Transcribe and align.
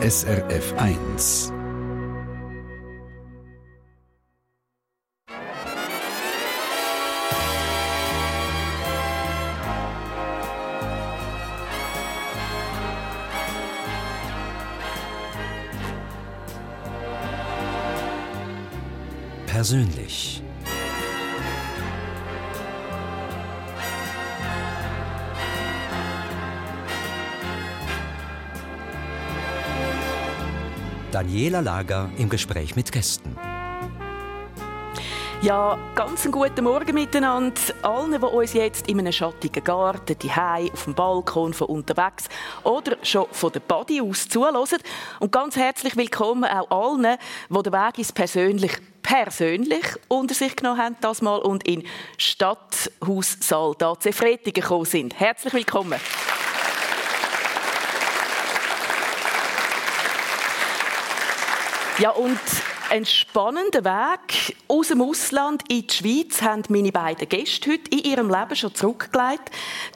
SRF 0.00 0.74
1. 0.78 1.52
Persönlich. 19.46 20.37
Daniela 31.18 31.58
Lager 31.58 32.10
im 32.16 32.28
Gespräch 32.28 32.76
mit 32.76 32.92
Gästen. 32.92 33.36
Ja, 35.42 35.76
ganz 35.96 36.22
einen 36.22 36.30
guten 36.30 36.62
Morgen 36.62 36.94
miteinander. 36.94 37.60
Allen, 37.82 38.12
die 38.12 38.18
uns 38.18 38.52
jetzt 38.52 38.86
in 38.86 39.00
einem 39.00 39.10
schattigen 39.10 39.64
Garten, 39.64 40.16
die 40.16 40.30
auf 40.30 40.84
dem 40.84 40.94
Balkon, 40.94 41.54
von 41.54 41.66
unterwegs 41.66 42.28
oder 42.62 42.96
schon 43.02 43.26
von 43.32 43.50
der 43.50 43.58
Body 43.58 44.00
aus 44.00 44.28
zuhören. 44.28 44.54
Und 45.18 45.32
ganz 45.32 45.56
herzlich 45.56 45.96
willkommen 45.96 46.44
auch 46.44 46.70
allen, 46.70 47.18
die 47.50 47.62
den 47.64 47.72
Weg 47.72 47.98
ins 47.98 48.12
Persönlich 48.12 48.78
persönlich 49.02 49.86
unter 50.06 50.36
sich 50.36 50.54
genommen 50.54 50.80
haben 50.80 50.96
das 51.00 51.20
mal 51.20 51.38
und 51.38 51.66
in 51.66 51.82
Stadthaussaal 52.16 53.74
da 53.76 53.98
zu 53.98 54.12
Fretigen 54.12 54.62
gekommen 54.62 54.84
sind. 54.84 55.18
Herzlich 55.18 55.52
willkommen. 55.52 55.98
Ja, 61.98 62.10
und 62.10 62.38
ein 62.90 63.04
spannender 63.04 63.84
Weg 63.84 64.56
aus 64.66 64.88
dem 64.88 65.02
Ausland 65.02 65.62
in 65.68 65.86
die 65.86 65.94
Schweiz 65.94 66.40
haben 66.40 66.62
meine 66.70 66.90
beiden 66.90 67.28
Gäste 67.28 67.72
heute 67.72 67.90
in 67.90 67.98
ihrem 67.98 68.30
Leben 68.30 68.56
schon 68.56 68.74
zurückgelegt. 68.74 69.50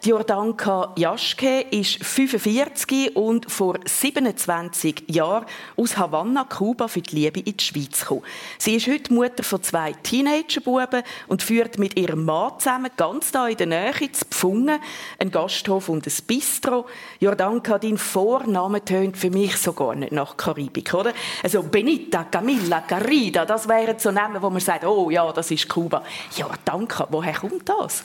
Die 0.04 0.10
Jordanka 0.10 0.92
Jaschke 0.96 1.62
ist 1.70 2.04
45 2.04 3.16
und 3.16 3.50
vor 3.50 3.78
27 3.84 5.04
Jahren 5.08 5.46
aus 5.76 5.96
Havanna, 5.96 6.44
Kuba, 6.44 6.88
für 6.88 7.00
die 7.00 7.14
Liebe 7.14 7.40
in 7.40 7.56
die 7.56 7.64
Schweiz 7.64 8.00
gekommen. 8.00 8.24
Sie 8.58 8.76
ist 8.76 8.86
heute 8.88 9.12
Mutter 9.14 9.42
von 9.42 9.62
zwei 9.62 9.92
Teenagerbuben 9.92 11.02
und 11.28 11.42
führt 11.42 11.78
mit 11.78 11.98
ihrem 11.98 12.24
Mann 12.24 12.58
zusammen 12.58 12.90
ganz 12.96 13.30
da 13.30 13.48
in 13.48 13.56
der 13.56 13.66
Nähe 13.68 14.12
zu 14.12 14.26
Pfungen 14.26 14.80
einen 15.18 15.30
Gasthof 15.30 15.88
und 15.88 16.06
ein 16.06 16.12
Bistro. 16.26 16.86
Jordanka, 17.20 17.78
dein 17.78 17.96
Vorname 17.96 18.84
tönt 18.84 19.16
für 19.16 19.30
mich 19.30 19.56
so 19.56 19.72
gar 19.72 19.94
nicht 19.94 20.12
nach 20.12 20.36
Karibik, 20.36 20.92
oder? 20.92 21.14
Also 21.42 21.62
Benita, 21.62 22.24
Camilla, 22.24 22.81
Margarida, 22.82 23.44
das 23.44 23.68
wären 23.68 23.98
so 23.98 24.10
Namen, 24.10 24.42
wo 24.42 24.50
man 24.50 24.60
sagt, 24.60 24.84
oh 24.84 25.10
ja, 25.10 25.30
das 25.32 25.50
ist 25.50 25.68
Kuba. 25.68 26.02
Ja, 26.36 26.48
danke. 26.64 27.06
Woher 27.10 27.34
kommt 27.34 27.68
das? 27.68 28.04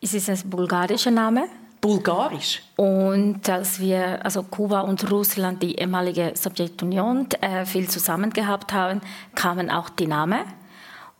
Es 0.00 0.14
ist 0.14 0.30
ein 0.30 0.50
bulgarischer 0.50 1.10
Name. 1.10 1.48
Bulgarisch. 1.80 2.62
Und 2.76 3.48
als 3.48 3.78
wir, 3.78 4.24
also 4.24 4.42
Kuba 4.42 4.80
und 4.80 5.10
Russland, 5.10 5.62
die 5.62 5.76
ehemalige 5.76 6.32
Sowjetunion, 6.34 7.28
äh, 7.40 7.64
viel 7.64 7.88
zusammen 7.88 8.32
gehabt 8.32 8.72
haben, 8.72 9.00
kamen 9.34 9.70
auch 9.70 9.88
die 9.88 10.06
Namen. 10.06 10.40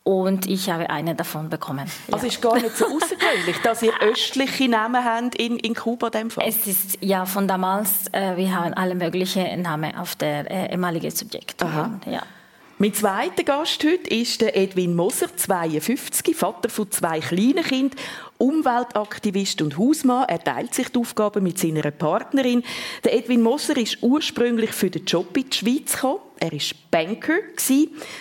Und 0.03 0.47
ich 0.47 0.71
habe 0.71 0.89
einen 0.89 1.17
davon 1.17 1.51
bekommen. 1.51 1.87
Also 2.11 2.27
ja. 2.27 2.33
ist 2.33 2.41
gar 2.41 2.55
nicht 2.55 2.77
so 2.77 2.87
außergewöhnlich, 2.87 3.59
dass 3.63 3.83
ihr 3.83 3.93
östliche 4.01 4.69
Namen 4.69 5.05
habt 5.05 5.35
in, 5.35 5.59
in 5.59 5.75
Kuba 5.75 6.11
dem 6.11 6.31
Fall? 6.31 6.45
Es 6.49 6.67
ist 6.67 6.99
ja 7.03 7.27
von 7.27 7.47
damals, 7.47 8.07
äh, 8.13 8.37
wir 8.37 8.55
haben 8.55 8.73
alle 8.73 8.95
möglichen 8.95 9.63
Namen 9.63 9.95
auf 9.97 10.17
der 10.17 10.51
äh, 10.51 10.73
ehemaligen 10.73 11.11
Subjekt. 11.11 11.63
Aha. 11.63 12.01
Ja. 12.07 12.23
Mein 12.81 12.95
zweiter 12.95 13.43
Gast 13.43 13.83
heute 13.83 14.09
ist 14.09 14.41
der 14.41 14.57
Edwin 14.57 14.95
Moser, 14.95 15.37
52, 15.37 16.37
Vater 16.37 16.69
von 16.69 16.89
zwei 16.93 17.19
kleinen 17.19 17.65
Kindern, 17.65 17.99
Umweltaktivist 18.39 19.61
und 19.63 19.77
Hausmann. 19.77 20.27
Er 20.29 20.39
teilt 20.39 20.75
sich 20.75 20.89
die 20.89 21.01
Aufgaben 21.01 21.43
mit 21.43 21.59
seiner 21.59 21.91
Partnerin. 21.91 22.63
Der 23.03 23.17
Edwin 23.17 23.43
Moser 23.43 23.77
ist 23.77 23.99
ursprünglich 24.01 24.71
für 24.71 24.91
den 24.91 25.05
Job 25.07 25.37
in 25.37 25.51
die 25.51 25.57
Schweiz 25.57 25.95
gekommen. 25.95 26.21
Er 26.39 26.53
war 26.53 26.61
Banker, 26.93 27.39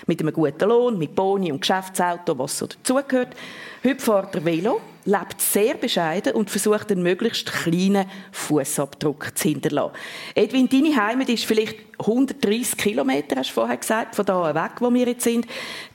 mit 0.08 0.22
einem 0.22 0.34
guten 0.34 0.70
Lohn, 0.70 0.98
mit 0.98 1.14
Boni 1.14 1.52
und 1.52 1.62
Geschäftsauto, 1.62 2.36
was 2.40 2.58
so 2.58 2.66
dazugehört. 2.66 3.36
Heute 3.84 4.04
fährt 4.04 4.34
er 4.34 4.44
Velo, 4.44 4.82
lebt 5.08 5.42
sehr 5.42 5.76
bescheiden 5.76 6.34
und 6.34 6.50
versucht 6.50 6.92
einen 6.92 7.02
möglichst 7.02 7.52
kleinen 7.52 8.06
Fußabdruck 8.34 9.32
zu 9.36 9.48
hinterlassen. 9.48 9.94
Edwin, 10.36 10.68
deine 10.68 10.96
Heimat 10.96 11.30
ist 11.30 11.46
vielleicht 11.46 11.78
130 12.00 12.78
Kilometer, 12.78 13.38
hast 13.38 13.50
du 13.50 13.54
vorher 13.54 13.78
gesagt, 13.78 14.16
von 14.16 14.26
da 14.26 14.54
weg, 14.54 14.74
wo 14.82 14.94
wir 14.94 15.08
jetzt 15.08 15.24
sind. 15.24 15.48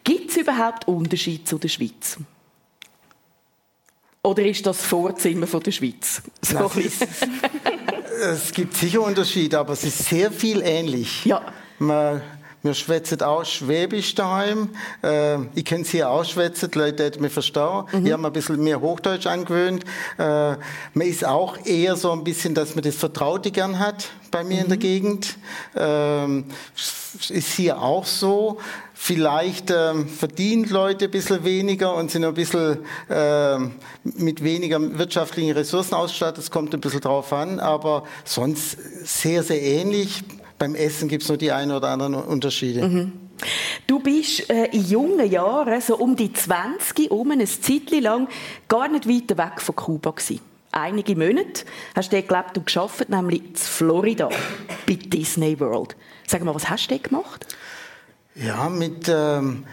Gibt 0.03 0.31
es 0.31 0.39
überhaupt 0.39 0.89
Unterschiede 0.89 1.45
zu 1.45 1.59
der 1.59 1.69
Schweiz? 1.69 2.17
Oder 4.25 4.45
ist 4.47 4.65
das 4.65 4.83
Vorzimmer 4.83 5.47
von 5.47 5.63
der 5.63 5.73
Schweiz? 5.73 6.23
So 6.41 6.71
es 8.21 8.53
gibt 8.53 8.75
sicher 8.75 9.03
Unterschiede, 9.03 9.59
aber 9.59 9.75
es 9.75 9.85
ist 9.85 10.07
sehr 10.07 10.33
viel 10.33 10.63
ähnlich. 10.63 11.25
Ja. 11.25 11.53
Man 11.79 12.23
wir 12.63 12.75
schwätzen 12.75 13.21
auch 13.23 13.45
Schwäbisch 13.45 14.15
daheim. 14.15 14.71
Äh, 15.03 15.39
ich 15.55 15.65
kann 15.65 15.83
es 15.83 15.91
hier 15.91 16.09
auch 16.09 16.25
schwätzen, 16.25 16.71
die 16.71 16.79
Leute 16.79 17.11
die 17.11 17.19
mich 17.19 17.33
verstehen. 17.33 17.85
Mhm. 17.93 18.07
Ich 18.07 18.13
habe 18.13 18.27
ein 18.27 18.33
bisschen 18.33 18.63
mehr 18.63 18.81
Hochdeutsch 18.81 19.27
angewöhnt. 19.27 19.85
Äh, 20.19 20.23
man 20.95 21.07
ist 21.07 21.25
auch 21.25 21.59
eher 21.65 21.97
so 21.97 22.13
ein 22.13 22.23
bisschen, 22.25 22.55
dass 22.55 22.75
man 22.75 22.85
das 22.85 22.95
Vertraute 22.95 23.51
gern 23.51 23.79
hat 23.79 24.11
bei 24.31 24.45
mir 24.45 24.57
mhm. 24.57 24.63
in 24.63 24.69
der 24.69 24.77
mhm. 24.77 24.81
Gegend. 24.81 25.37
Ähm, 25.77 26.45
ist 27.29 27.53
hier 27.53 27.81
auch 27.81 28.07
so. 28.07 28.59
Vielleicht 28.95 29.73
ähm, 29.73 30.09
verdienen 30.09 30.69
Leute 30.69 31.07
ein 31.07 31.11
bisschen 31.11 31.45
weniger 31.45 31.95
und 31.97 32.13
sind 32.13 32.25
ein 32.25 32.35
bisschen 32.35 32.79
äh, 33.09 33.59
mit 34.05 34.45
weniger 34.45 34.79
wirtschaftlichen 34.99 35.51
Ressourcen 35.51 35.95
ausgestattet. 35.95 36.39
Das 36.39 36.51
kommt 36.53 36.73
ein 36.73 36.81
bisschen 36.81 37.01
drauf 37.01 37.33
an, 37.33 37.59
aber 37.59 38.05
sonst 38.25 38.79
sehr, 39.05 39.43
sehr 39.43 39.61
ähnlich 39.61 40.23
beim 40.63 40.77
Essen 40.77 41.09
gibt 41.09 41.25
es 41.25 41.29
nur 41.29 41.39
die 41.39 41.51
einen 41.51 41.73
oder 41.73 41.89
anderen 41.89 42.15
Unterschiede. 42.15 42.87
Mhm. 42.87 43.13
Du 43.89 43.99
bist 43.99 44.49
äh, 44.49 44.67
in 44.67 44.87
jungen 44.87 45.29
Jahren, 45.29 45.81
so 45.81 45.97
um 45.97 46.15
die 46.15 46.33
20, 46.33 47.11
um 47.11 47.33
ein 47.33 47.45
Zeitchen 47.45 48.01
lang, 48.01 48.29
gar 48.69 48.87
nicht 48.87 49.09
weit 49.09 49.37
weg 49.37 49.61
von 49.61 49.75
Kuba 49.75 50.13
gewesen. 50.13 50.39
Einige 50.71 51.17
Monate 51.17 51.65
hast 51.97 52.13
du 52.13 52.23
gelebt 52.23 52.57
und 52.57 52.67
gearbeitet, 52.67 53.09
nämlich 53.09 53.45
in 53.45 53.57
Florida, 53.57 54.29
bei 54.87 54.95
Disney 54.95 55.59
World. 55.59 55.97
Sag 56.29 56.45
mal, 56.45 56.55
was 56.55 56.71
hast 56.71 56.87
du 56.87 56.97
gemacht? 56.97 57.45
Ja, 58.37 58.69
mit 58.69 59.09
ähm, 59.09 59.65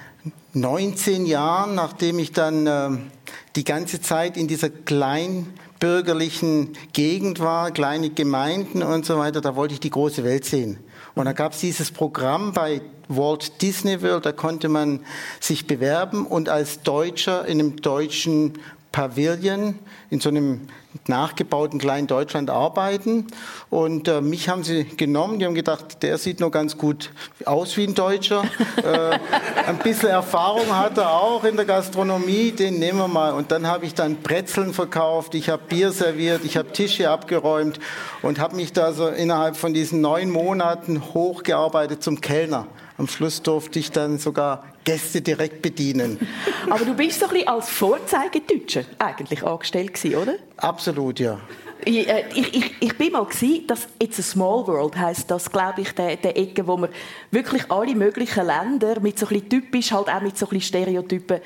19 0.54 1.28
Jahren, 1.28 1.76
nachdem 1.76 2.18
ich 2.18 2.32
dann 2.32 2.66
ähm, 2.66 3.12
die 3.56 3.64
ganze 3.64 4.02
Zeit 4.02 4.38
in 4.38 4.48
dieser 4.48 4.72
kleinen 4.72 5.54
bürgerlichen 5.80 6.74
Gegend 6.94 7.40
war, 7.40 7.72
kleine 7.72 8.10
Gemeinden 8.10 8.84
und 8.84 9.06
so 9.06 9.18
weiter, 9.18 9.42
da 9.42 9.56
wollte 9.56 9.74
ich 9.74 9.80
die 9.80 9.90
große 9.90 10.24
Welt 10.24 10.46
sehen. 10.46 10.78
Und 11.16 11.26
da 11.26 11.34
gab 11.34 11.54
es 11.54 11.60
dieses 11.60 11.92
Programm 11.92 12.54
bei 12.54 12.82
Walt 13.08 13.62
Disney 13.62 14.02
World, 14.02 14.26
da 14.26 14.32
konnte 14.32 14.70
man 14.70 15.00
sich 15.40 15.66
bewerben 15.66 16.26
und 16.26 16.48
als 16.48 16.82
Deutscher 16.82 17.46
in 17.46 17.60
einem 17.60 17.78
deutschen 17.78 18.60
Pavilion 18.92 19.78
in 20.10 20.20
so 20.20 20.30
einem 20.30 20.68
nachgebauten 21.08 21.80
kleinen 21.80 22.08
Deutschland 22.08 22.50
arbeiten. 22.50 23.28
Und 23.70 24.08
äh, 24.08 24.22
mich 24.22 24.50
haben 24.50 24.64
sie 24.64 24.84
genommen, 24.84 25.38
die 25.38 25.46
haben 25.46 25.54
gedacht, 25.54 26.02
der 26.02 26.18
sieht 26.18 26.40
nur 26.40 26.50
ganz 26.50 26.78
gut 26.78 27.12
aus 27.46 27.78
wie 27.78 27.86
ein 27.86 27.94
Deutscher. 27.94 28.44
äh, 28.78 29.20
ein 29.68 29.78
bisschen 29.80 30.10
Erfahrung 30.10 30.76
hat 30.76 30.98
er 30.98 31.12
auch 31.12 31.44
in 31.44 31.56
der 31.56 31.66
Gastronomie, 31.66 32.52
den 32.52 32.80
nehmen 32.80 32.98
wir 32.98 33.08
mal. 33.08 33.34
Und 33.34 33.52
dann 33.52 33.68
habe 33.68 33.86
ich 33.86 33.94
dann 33.94 34.16
Brezeln 34.18 34.74
verkauft, 34.74 35.36
ich 35.36 35.50
habe 35.50 35.62
Bier 35.68 35.92
serviert, 35.92 36.44
ich 36.44 36.58
habe 36.58 36.72
Tische 36.72 37.10
abgeräumt 37.12 37.80
und 38.24 38.40
habe 38.40 38.56
mich 38.56 38.74
da 38.74 38.92
so 38.94 39.08
innerhalb 39.08 39.56
von 39.56 39.74
diesen 39.74 40.02
neun 40.02 40.32
Monaten 40.32 41.14
hochgearbeitet 41.14 42.02
zum 42.02 42.22
Kellner. 42.22 42.66
Am 42.98 43.08
Schluss 43.08 43.44
durfte 43.44 43.80
ich 43.80 43.92
dann 43.92 44.18
sogar 44.18 44.64
Gäste 44.90 45.22
direkt 45.22 45.62
bedienen. 45.62 46.18
Aber 46.70 46.84
du 46.84 46.96
bist 46.96 47.20
so 47.20 47.28
ein 47.28 47.34
bisschen 47.34 47.48
als 47.48 47.70
Vorzeigedeutscher 47.70 48.86
eigentlich 48.98 49.44
angestellt 49.44 49.94
gewesen, 49.94 50.16
oder? 50.16 50.36
Absolut, 50.58 51.20
ja. 51.20 51.40
Ich, 51.86 52.10
äh, 52.10 52.26
ich, 52.34 52.56
ich, 52.56 52.76
ich 52.80 52.98
bin 52.98 53.12
mal 53.12 53.24
gewesen, 53.24 53.68
dass 53.68 53.88
It's 54.02 54.20
a 54.20 54.24
Small 54.24 54.66
World 54.66 54.98
heißt 54.98 55.30
das, 55.30 55.52
glaube 55.52 55.82
ich, 55.82 55.92
der, 55.92 56.16
der 56.16 56.36
Ecke, 56.36 56.66
wo 56.66 56.76
man 56.76 56.90
wirklich 57.30 57.70
alle 57.70 57.94
möglichen 57.94 58.48
Länder 58.48 59.00
mit 59.00 59.20
so 59.20 59.28
ein 59.28 59.30
bisschen 59.30 59.50
typisch, 59.50 59.92
halt 59.92 60.10
auch 60.10 60.22
mit 60.22 60.36
so 60.40 60.48
ein 60.48 60.50
bisschen 60.50 60.82
Stereotypen 60.84 61.40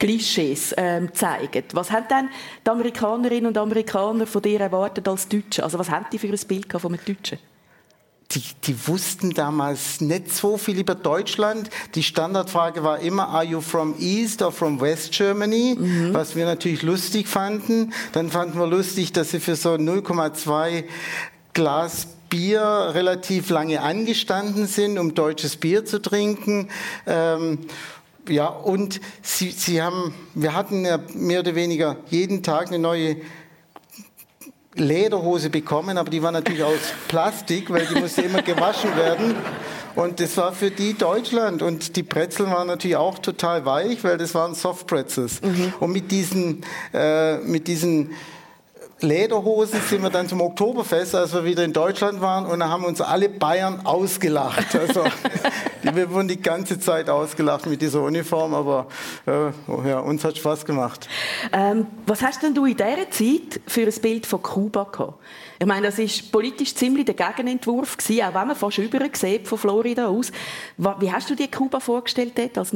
Klischees 0.00 0.74
ähm, 0.76 1.14
zeigen. 1.14 1.64
Was 1.74 1.92
haben 1.92 2.06
denn 2.08 2.28
die 2.66 2.70
Amerikanerinnen 2.70 3.46
und 3.46 3.58
Amerikaner 3.58 4.26
von 4.26 4.42
dir 4.42 4.60
erwartet 4.60 5.06
als 5.06 5.28
Deutsche? 5.28 5.62
Also 5.62 5.78
was 5.78 5.88
haben 5.88 6.06
die 6.12 6.18
für 6.18 6.26
ein 6.26 6.38
Bild 6.48 6.72
von 6.72 6.92
einem 6.92 7.04
Deutschen? 7.04 7.38
Die, 8.32 8.42
die 8.64 8.86
wussten 8.86 9.30
damals 9.30 10.02
nicht 10.02 10.34
so 10.34 10.58
viel 10.58 10.78
über 10.78 10.94
Deutschland. 10.94 11.70
Die 11.94 12.02
Standardfrage 12.02 12.84
war 12.84 12.98
immer, 12.98 13.28
are 13.28 13.44
you 13.44 13.62
from 13.62 13.94
East 13.98 14.42
or 14.42 14.52
from 14.52 14.80
West 14.80 15.12
Germany? 15.12 15.76
Mhm. 15.78 16.12
Was 16.12 16.36
wir 16.36 16.44
natürlich 16.44 16.82
lustig 16.82 17.26
fanden. 17.26 17.94
Dann 18.12 18.30
fanden 18.30 18.58
wir 18.58 18.66
lustig, 18.66 19.12
dass 19.12 19.30
sie 19.30 19.40
für 19.40 19.56
so 19.56 19.70
0,2 19.70 20.84
Glas 21.54 22.08
Bier 22.28 22.90
relativ 22.92 23.48
lange 23.48 23.80
angestanden 23.80 24.66
sind, 24.66 24.98
um 24.98 25.14
deutsches 25.14 25.56
Bier 25.56 25.86
zu 25.86 26.02
trinken. 26.02 26.68
Ähm, 27.06 27.60
ja, 28.28 28.48
und 28.48 29.00
sie, 29.22 29.50
sie 29.52 29.80
haben, 29.80 30.12
wir 30.34 30.52
hatten 30.52 30.84
ja 30.84 30.98
mehr 31.14 31.40
oder 31.40 31.54
weniger 31.54 31.96
jeden 32.10 32.42
Tag 32.42 32.68
eine 32.68 32.78
neue 32.78 33.16
Lederhose 34.78 35.50
bekommen, 35.50 35.98
aber 35.98 36.10
die 36.10 36.22
war 36.22 36.32
natürlich 36.32 36.62
aus 36.62 36.78
Plastik, 37.08 37.70
weil 37.70 37.86
die 37.86 38.00
musste 38.00 38.22
immer 38.22 38.42
gewaschen 38.42 38.96
werden. 38.96 39.34
Und 39.94 40.20
das 40.20 40.36
war 40.36 40.52
für 40.52 40.70
die 40.70 40.96
Deutschland. 40.96 41.60
Und 41.60 41.96
die 41.96 42.02
Brezeln 42.04 42.50
waren 42.50 42.68
natürlich 42.68 42.96
auch 42.96 43.18
total 43.18 43.64
weich, 43.64 44.04
weil 44.04 44.16
das 44.16 44.34
waren 44.34 44.54
Soft 44.54 44.86
Pretzels. 44.86 45.40
Mhm. 45.42 45.74
Und 45.80 45.92
mit 45.92 46.10
diesen, 46.10 46.62
äh, 46.94 47.38
mit 47.38 47.66
diesen 47.66 48.10
Lederhosen 49.00 49.80
sind 49.80 50.02
wir 50.02 50.10
dann 50.10 50.28
zum 50.28 50.40
Oktoberfest, 50.40 51.14
als 51.14 51.32
wir 51.32 51.44
wieder 51.44 51.64
in 51.64 51.72
Deutschland 51.72 52.20
waren, 52.20 52.46
und 52.46 52.60
da 52.60 52.68
haben 52.68 52.84
uns 52.84 53.00
alle 53.00 53.28
Bayern 53.28 53.84
ausgelacht. 53.84 54.74
Also 54.74 55.04
wir 55.82 56.10
wurden 56.10 56.28
die 56.28 56.40
ganze 56.40 56.80
Zeit 56.80 57.08
ausgelacht 57.08 57.66
mit 57.66 57.80
dieser 57.80 58.02
Uniform, 58.02 58.54
aber 58.54 58.86
äh, 59.26 59.88
ja, 59.88 60.00
uns 60.00 60.24
hat 60.24 60.36
Spaß 60.36 60.64
gemacht. 60.64 61.08
Ähm, 61.52 61.86
was 62.06 62.22
hast 62.22 62.42
denn 62.42 62.54
du 62.54 62.64
in 62.64 62.76
dieser 62.76 63.10
Zeit 63.10 63.60
für 63.66 63.82
ein 63.82 64.00
Bild 64.02 64.26
von 64.26 64.42
Kuba 64.42 64.84
gehabt? 64.84 65.14
Ich 65.60 65.66
meine, 65.66 65.86
das 65.86 65.98
ist 65.98 66.32
politisch 66.32 66.74
ziemlich 66.74 67.06
der 67.06 67.14
Gegenentwurf 67.14 67.96
gewesen, 67.96 68.22
auch 68.22 68.34
wenn 68.34 68.48
man 68.48 68.56
fast 68.56 68.78
über 68.78 68.98
sieht 69.12 69.46
von 69.46 69.58
Florida 69.58 70.06
aus. 70.06 70.32
Wie 70.76 71.12
hast 71.12 71.30
du 71.30 71.34
dir 71.34 71.48
Kuba 71.48 71.80
vorgestellt 71.80 72.32
dort 72.36 72.58
als 72.58 72.72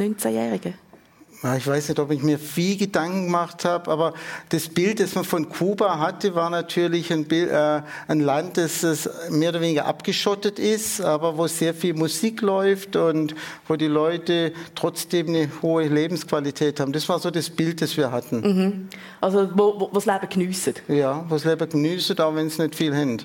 19-Jähriger? 1.43 1.57
ich 1.57 1.67
weiß 1.67 1.89
nicht, 1.89 1.99
ob 1.99 2.11
ich 2.11 2.23
mir 2.23 2.39
viel 2.39 2.77
Gedanken 2.77 3.27
gemacht 3.27 3.65
habe, 3.65 3.91
aber 3.91 4.15
das 4.49 4.69
Bild, 4.69 5.01
das 5.01 5.15
man 5.15 5.25
von 5.25 5.49
Kuba 5.49 5.99
hatte, 5.99 6.35
war 6.35 6.51
natürlich 6.51 7.13
ein, 7.13 7.25
Bild, 7.25 7.51
äh, 7.51 7.83
ein 8.09 8.21
Land, 8.21 8.57
das, 8.57 8.81
das 8.81 9.09
mehr 9.31 9.51
oder 9.51 9.61
weniger 9.61 9.87
abgeschottet 9.87 10.59
ist, 10.59 11.01
aber 11.01 11.37
wo 11.37 11.47
sehr 11.47 11.75
viel 11.75 11.95
Musik 11.95 12.41
läuft 12.41 12.97
und 12.97 13.35
wo 13.69 13.77
die 13.77 13.87
Leute 13.87 14.53
trotzdem 14.75 15.29
eine 15.29 15.49
hohe 15.63 15.87
Lebensqualität 15.87 16.81
haben. 16.81 16.93
Das 16.93 17.09
war 17.09 17.19
so 17.19 17.31
das 17.31 17.51
Bild, 17.51 17.81
das 17.81 17.97
wir 17.97 18.11
hatten. 18.11 18.41
Mhm. 18.41 18.89
Also 19.21 19.49
wo, 19.55 19.79
wo, 19.79 19.89
wo 19.91 19.95
das 19.95 20.07
Leben 20.07 20.29
geniessen. 20.29 20.75
Ja, 20.89 21.25
wo 21.29 21.35
das 21.35 21.45
Leben 21.45 21.69
geniessen, 21.69 22.19
auch 22.19 22.35
wenn 22.35 22.47
es 22.47 22.59
nicht 22.59 22.75
viel 22.75 22.95
haben. 22.95 23.19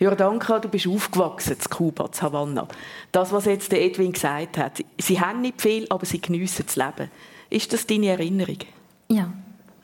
Jordanka, 0.00 0.58
du 0.58 0.68
bist 0.68 0.88
aufgewachsen 0.88 1.56
in 1.56 1.70
Kuba, 1.70 2.10
in 2.12 2.22
Havanna. 2.22 2.66
Das, 3.12 3.32
was 3.32 3.44
jetzt 3.44 3.70
der 3.70 3.82
Edwin 3.82 4.12
gesagt 4.12 4.58
hat, 4.58 4.72
sie 4.98 5.20
haben 5.20 5.40
nicht 5.40 5.62
viel, 5.62 5.86
aber 5.88 6.04
sie 6.04 6.20
geniessen 6.20 6.64
das 6.66 6.76
Leben. 6.76 7.10
Ist 7.54 7.72
das 7.72 7.86
deine 7.86 8.08
Erinnerung? 8.08 8.58
Ja, 9.08 9.32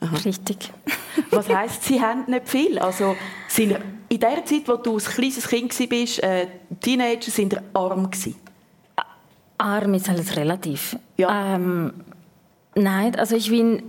Aha. 0.01 0.17
richtig. 0.25 0.57
Was 1.31 1.47
heißt, 1.47 1.83
sie 1.85 2.01
haben 2.01 2.25
nicht 2.27 2.49
viel? 2.49 2.77
Also 2.77 3.15
sind 3.47 3.77
in 4.09 4.19
der 4.19 4.43
Zeit, 4.43 4.67
wo 4.67 4.75
du 4.75 4.97
ein 4.97 5.03
kleines 5.03 5.47
Kind 5.47 5.79
warst, 5.79 6.21
äh, 6.21 6.47
Teenager, 6.81 7.31
sind 7.31 7.53
sie 7.53 7.59
arm 7.73 8.11
gewesen? 8.11 8.35
Arm 9.57 9.93
ist 9.93 10.09
alles 10.09 10.35
relativ. 10.35 10.97
Ja. 11.15 11.55
Ähm, 11.55 11.93
nein, 12.75 13.15
also 13.15 13.37
ich 13.37 13.49
bin 13.49 13.83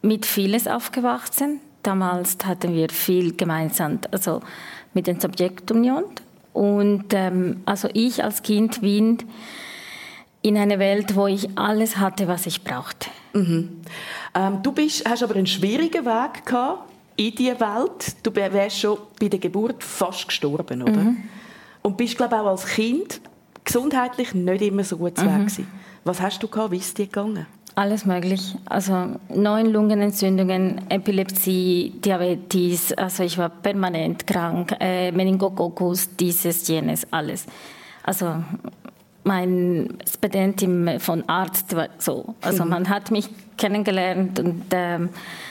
mit 0.00 0.24
vieles 0.24 0.66
aufgewachsen. 0.66 1.60
Damals 1.82 2.38
hatten 2.46 2.74
wir 2.74 2.88
viel 2.88 3.36
gemeinsam, 3.36 3.98
also 4.10 4.40
mit 4.94 5.06
der 5.06 5.20
Subjektunion. 5.20 6.04
Und 6.54 7.12
ähm, 7.12 7.60
also 7.66 7.90
ich 7.92 8.24
als 8.24 8.42
Kind 8.42 8.80
bin 8.80 9.18
in 10.42 10.56
eine 10.56 10.78
Welt, 10.78 11.16
wo 11.16 11.26
ich 11.26 11.48
alles 11.58 11.98
hatte, 11.98 12.28
was 12.28 12.46
ich 12.46 12.62
brauchte. 12.62 13.08
Mhm. 13.32 13.80
Ähm, 14.34 14.62
du 14.62 14.72
bist, 14.72 15.08
hast 15.08 15.22
aber 15.22 15.36
einen 15.36 15.46
schwierigen 15.46 16.04
Weg 16.04 16.46
gehabt 16.46 16.90
in 17.16 17.34
diese 17.34 17.58
Welt. 17.60 18.16
Du 18.22 18.34
wärst 18.34 18.78
schon 18.78 18.98
bei 19.18 19.28
der 19.28 19.40
Geburt 19.40 19.82
fast 19.82 20.28
gestorben, 20.28 20.82
oder? 20.82 20.92
Mhm. 20.92 21.16
Und 21.82 21.96
bist, 21.96 22.16
glaube 22.16 22.36
ich, 22.36 22.40
auch 22.40 22.46
als 22.46 22.66
Kind 22.66 23.20
gesundheitlich 23.64 24.34
nicht 24.34 24.62
immer 24.62 24.84
so 24.84 24.96
gut 24.96 25.18
mhm. 25.18 25.46
Weg 25.46 25.66
Was 26.04 26.20
hast 26.20 26.42
du 26.42 26.48
gehabt? 26.48 26.70
Wie 26.70 26.78
ist 26.78 26.96
dir 26.96 27.06
gegangen? 27.06 27.46
Alles 27.74 28.04
möglich. 28.04 28.56
Also 28.64 29.16
neun 29.28 29.66
Lungenentzündungen, 29.66 30.80
Epilepsie, 30.88 31.92
Diabetes. 32.04 32.92
Also 32.94 33.22
ich 33.22 33.38
war 33.38 33.50
permanent 33.50 34.26
krank. 34.26 34.74
Äh, 34.80 35.12
Meningokokus, 35.12 36.08
dieses, 36.16 36.66
jenes, 36.66 37.06
alles. 37.12 37.46
Also 38.02 38.42
mein 39.24 40.00
Expedient 40.00 40.64
von 41.02 41.28
Arzt 41.28 41.76
war 41.76 41.88
so. 41.98 42.34
Also 42.40 42.64
mhm. 42.64 42.70
man 42.70 42.88
hat 42.88 43.10
mich 43.10 43.28
kennengelernt 43.58 44.38
und 44.38 44.64
ähm, 44.70 45.10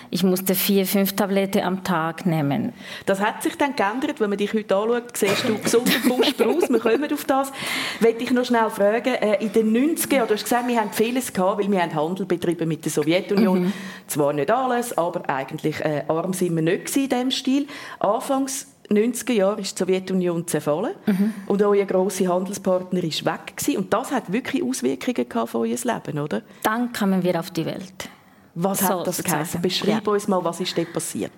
ich 0.10 0.24
musste 0.24 0.56
vier, 0.56 0.86
fünf 0.86 1.16
Tabletten 1.16 1.62
am 1.62 1.84
Tag 1.84 2.26
nehmen. 2.26 2.74
Das 3.06 3.20
hat 3.20 3.44
sich 3.44 3.58
dann 3.58 3.76
geändert, 3.76 4.20
wenn 4.22 4.30
man 4.30 4.38
dich 4.38 4.54
heute 4.54 4.76
anschaut, 4.76 5.18
siehst 5.18 5.48
du 5.48 5.58
gesund 5.58 5.90
und 6.04 6.18
buschbar 6.18 6.48
aus. 6.48 6.70
Wir 6.70 6.80
kommen 6.80 7.14
auf 7.14 7.26
das. 7.26 7.52
Wollte 8.00 8.24
ich 8.24 8.32
noch 8.32 8.46
schnell 8.46 8.70
fragen, 8.70 9.16
äh, 9.16 9.44
in 9.44 9.52
den 9.52 9.76
90er, 9.76 10.26
du 10.26 10.34
hast 10.34 10.44
gesagt, 10.44 10.68
wir 10.68 10.80
haben 10.80 10.92
vieles 10.94 11.34
gehabt, 11.34 11.60
weil 11.62 11.70
wir 11.70 11.82
haben 11.82 11.94
Handel 11.94 12.26
betrieben 12.26 12.70
mit 12.70 12.86
der 12.86 12.92
Sowjetunion. 12.92 13.66
Mhm. 13.66 13.74
Zwar 14.08 14.34
nicht 14.34 14.50
alles, 14.50 14.98
aber 14.98 15.30
eigentlich 15.30 15.82
äh, 15.82 16.04
arm 16.08 16.34
sind 16.34 16.56
wir 16.56 16.64
nicht 16.64 16.96
in 16.96 17.10
diesem 17.10 17.32
Stil. 17.32 17.68
Anfangs 18.00 18.68
90er 18.90 19.34
Jahren 19.34 19.60
ist 19.60 19.78
die 19.78 19.84
Sowjetunion 19.84 20.48
zerfallen 20.48 20.94
mhm. 21.06 21.34
und 21.48 21.62
euer 21.62 21.86
grosser 21.86 22.28
Handelspartner 22.28 23.04
ist 23.04 23.26
weg 23.26 23.58
gewesen. 23.58 23.78
Und 23.78 23.94
das 23.94 24.12
hat 24.12 24.32
wirklich 24.32 24.64
Auswirkungen 24.64 25.26
auf 25.36 25.56
euer 25.56 25.66
Leben, 25.66 26.20
oder? 26.20 26.42
Dann 26.64 26.94
kamen 26.94 27.22
wir 27.24 27.40
auf 27.40 27.52
die 27.52 27.66
Welt. 27.66 28.10
Was 28.56 28.80
so 28.80 28.86
hat 28.86 29.08
das 29.08 29.24
geheißen? 29.24 29.62
Beschreib 29.62 30.08
ja. 30.08 30.14
uns 30.14 30.28
mal, 30.28 30.44
was 30.44 30.60
ist 30.60 30.78
dort 30.78 30.92
passiert? 30.94 31.32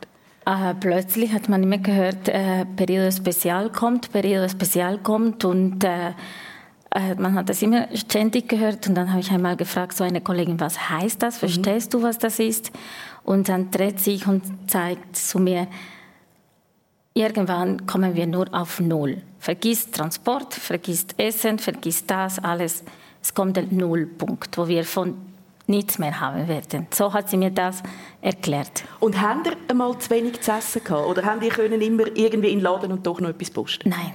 Äh, 0.46 0.74
plötzlich 0.80 1.34
hat 1.34 1.50
man 1.50 1.64
immer 1.64 1.78
gehört, 1.78 2.30
äh, 2.30 2.66
Periodo 2.66 3.12
Spezial 3.12 3.72
kommt, 3.72 4.12
Periodo 4.12 4.48
Spezial 4.48 4.98
kommt 5.00 5.44
und 5.44 5.84
äh, 5.84 6.14
äh, 6.92 7.16
man 7.16 7.36
hat 7.36 7.50
das 7.50 7.62
immer 7.62 7.88
ständig 7.96 8.48
gehört 8.48 8.88
und 8.88 8.96
dann 8.96 9.10
habe 9.10 9.20
ich 9.20 9.32
einmal 9.32 9.56
gefragt, 9.56 9.96
so 9.96 10.04
eine 10.04 10.22
Kollegin, 10.22 10.60
was 10.60 10.90
heißt 10.90 11.22
das? 11.22 11.38
Verstehst 11.38 11.94
mhm. 11.94 12.00
du, 12.00 12.04
was 12.04 12.18
das 12.18 12.40
ist? 12.40 12.72
Und 13.24 13.50
dann 13.50 13.70
dreht 13.70 14.00
sich 14.00 14.26
und 14.28 14.44
zeigt 14.68 15.16
zu 15.16 15.40
mir, 15.40 15.68
irgendwann 17.20 17.86
kommen 17.86 18.16
wir 18.16 18.26
nur 18.26 18.48
auf 18.52 18.80
Null. 18.80 19.22
Vergiss 19.40 19.92
Transport, 19.92 20.54
vergiss 20.54 21.06
Essen, 21.18 21.60
vergiss 21.60 22.06
das, 22.06 22.40
alles. 22.40 22.84
Es 23.22 23.34
kommt 23.34 23.58
der 23.58 23.66
Nullpunkt, 23.70 24.58
wo 24.58 24.68
wir 24.68 24.86
von 24.86 25.16
nichts 25.68 26.00
mehr 26.00 26.20
haben 26.20 26.48
werden. 26.48 26.88
So 26.92 27.14
hat 27.14 27.30
sie 27.30 27.38
mir 27.38 27.52
das 27.52 27.84
erklärt. 28.22 28.84
Und 29.00 29.22
haben 29.22 29.44
ihr 29.46 29.56
einmal 29.68 29.98
zu 30.00 30.10
wenig 30.10 30.42
zu 30.42 30.52
essen 30.52 30.84
gehabt? 30.84 31.08
Oder 31.08 31.24
haben 31.26 31.42
die 31.42 31.50
können 31.50 31.82
immer 31.82 32.08
irgendwie 32.16 32.50
in 32.50 32.60
den 32.60 32.62
Laden 32.62 32.92
und 32.92 33.06
doch 33.06 33.20
noch 33.20 33.30
etwas 33.30 33.52
posten? 33.52 33.90
Nein. 33.90 34.14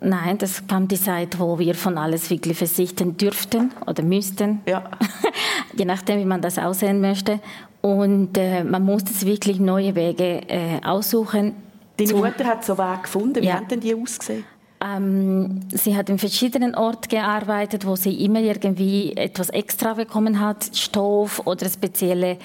Nein, 0.00 0.38
das 0.38 0.64
kam 0.66 0.86
die 0.86 1.00
Zeit, 1.00 1.40
wo 1.40 1.58
wir 1.58 1.74
von 1.74 1.98
alles 1.98 2.30
wirklich 2.30 2.56
verzichten 2.56 3.16
dürften 3.16 3.72
oder 3.86 4.02
müssten. 4.02 4.60
Ja. 4.64 4.84
Je 5.74 5.84
nachdem, 5.84 6.20
wie 6.20 6.24
man 6.24 6.40
das 6.40 6.58
aussehen 6.58 7.00
möchte. 7.00 7.40
Und 7.80 8.38
äh, 8.38 8.64
man 8.64 8.84
musste 8.84 9.26
wirklich 9.26 9.58
neue 9.58 9.94
Wege 9.94 10.42
äh, 10.48 10.80
aussuchen, 10.84 11.54
Deine 11.98 12.14
Mutter 12.14 12.44
hat 12.44 12.64
so 12.64 12.78
Wege 12.78 13.02
gefunden. 13.02 13.42
Wie 13.42 13.46
ja. 13.46 13.54
haben 13.54 13.68
denn 13.68 13.80
die 13.80 13.94
ausgesehen? 13.94 14.44
Ähm, 14.80 15.60
sie 15.70 15.96
hat 15.96 16.08
in 16.08 16.18
verschiedenen 16.18 16.74
Orten 16.74 17.08
gearbeitet, 17.08 17.84
wo 17.84 17.96
sie 17.96 18.24
immer 18.24 18.40
irgendwie 18.40 19.12
etwas 19.16 19.50
extra 19.50 19.94
bekommen 19.94 20.40
hat, 20.40 20.70
Stoff 20.72 21.42
oder 21.46 21.68
spezielle 21.68 22.38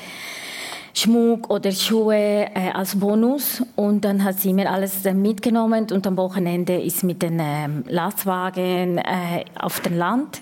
Schmuck 0.96 1.50
oder 1.50 1.72
Schuhe 1.72 2.16
äh, 2.16 2.72
als 2.74 3.00
Bonus. 3.00 3.64
Und 3.76 4.06
dann 4.06 4.24
hat 4.24 4.40
sie 4.40 4.54
mir 4.54 4.72
alles 4.72 5.06
äh, 5.06 5.14
mitgenommen 5.14 5.88
und 5.92 6.08
am 6.08 6.18
Wochenende 6.18 6.82
ist 6.82 7.04
mit 7.04 7.22
den 7.22 7.40
ähm, 7.40 7.84
Lastwagen 7.88 8.98
äh, 8.98 9.46
auf 9.60 9.80
den 9.82 9.98
Land 9.98 10.42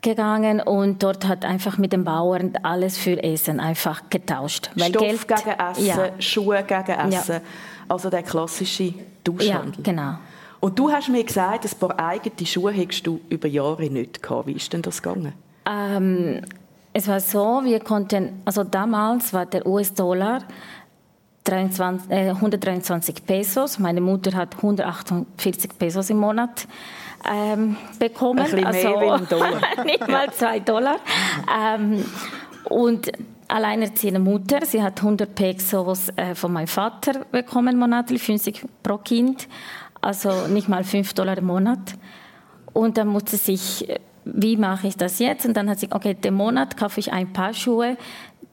gegangen 0.00 0.60
und 0.60 1.02
dort 1.02 1.26
hat 1.26 1.46
einfach 1.46 1.78
mit 1.78 1.94
den 1.94 2.04
Bauern 2.04 2.52
alles 2.62 2.98
für 2.98 3.22
Essen 3.22 3.58
einfach 3.58 4.10
getauscht. 4.10 4.70
Weil 4.76 4.90
Stoff 4.90 5.02
Geld, 5.02 5.28
gegen 5.28 5.58
Essen, 5.58 5.86
ja. 5.86 6.10
Schuhe 6.18 6.62
gegen 6.62 6.92
Essen. 6.92 7.34
Ja. 7.34 7.40
Also 7.88 8.10
der 8.10 8.22
klassische 8.22 8.94
Tauschhandel. 9.22 9.84
Ja, 9.84 9.92
genau. 9.92 10.14
Und 10.60 10.78
du 10.78 10.90
hast 10.90 11.08
mir 11.08 11.22
gesagt, 11.22 11.66
ein 11.66 11.78
paar 11.78 11.98
eigene 11.98 12.46
Schuhe 12.46 12.72
hättest 12.72 13.06
du 13.06 13.20
über 13.28 13.48
Jahre 13.48 13.84
nicht 13.90 14.22
gehabt. 14.22 14.46
Wie 14.46 14.52
ist 14.52 14.72
denn 14.72 14.82
das 14.82 15.02
gegangen? 15.02 15.34
Ähm, 15.70 16.40
es 16.92 17.08
war 17.08 17.20
so, 17.20 17.60
wir 17.64 17.80
konnten, 17.80 18.40
also 18.44 18.64
damals 18.64 19.32
war 19.32 19.46
der 19.46 19.66
US-Dollar 19.66 20.42
äh, 21.46 22.30
123 22.30 23.26
Pesos. 23.26 23.78
Meine 23.78 24.00
Mutter 24.00 24.32
hat 24.34 24.56
148 24.56 25.78
Pesos 25.78 26.08
im 26.08 26.18
Monat 26.18 26.66
ähm, 27.30 27.76
bekommen. 27.98 28.40
Ein 28.40 28.50
bisschen 28.50 28.66
also, 28.66 28.98
mehr 28.98 29.20
wie 29.20 29.26
Dollar. 29.26 29.60
nicht 29.84 30.08
mal 30.08 30.32
zwei 30.32 30.60
Dollar. 30.60 30.96
Ähm, 31.54 32.04
und 32.64 33.12
alleinerziehende 33.54 34.20
Mutter. 34.20 34.66
Sie 34.66 34.82
hat 34.82 34.98
100 34.98 35.34
Pesos 35.34 36.08
äh, 36.16 36.34
von 36.34 36.52
meinem 36.52 36.66
Vater 36.66 37.24
bekommen 37.30 37.78
monatlich, 37.78 38.22
50 38.22 38.64
pro 38.82 38.98
Kind, 38.98 39.48
also 40.00 40.48
nicht 40.48 40.68
mal 40.68 40.82
5 40.82 41.14
Dollar 41.14 41.38
im 41.38 41.46
Monat. 41.46 41.94
Und 42.72 42.98
dann 42.98 43.08
musste 43.08 43.36
sie 43.36 43.56
sich, 43.56 43.88
äh, 43.88 44.00
wie 44.24 44.56
mache 44.56 44.88
ich 44.88 44.96
das 44.96 45.20
jetzt? 45.20 45.46
Und 45.46 45.56
dann 45.56 45.70
hat 45.70 45.78
sie, 45.78 45.88
okay, 45.90 46.14
den 46.14 46.34
Monat 46.34 46.76
kaufe 46.76 46.98
ich 46.98 47.12
ein 47.12 47.32
paar 47.32 47.54
Schuhe, 47.54 47.96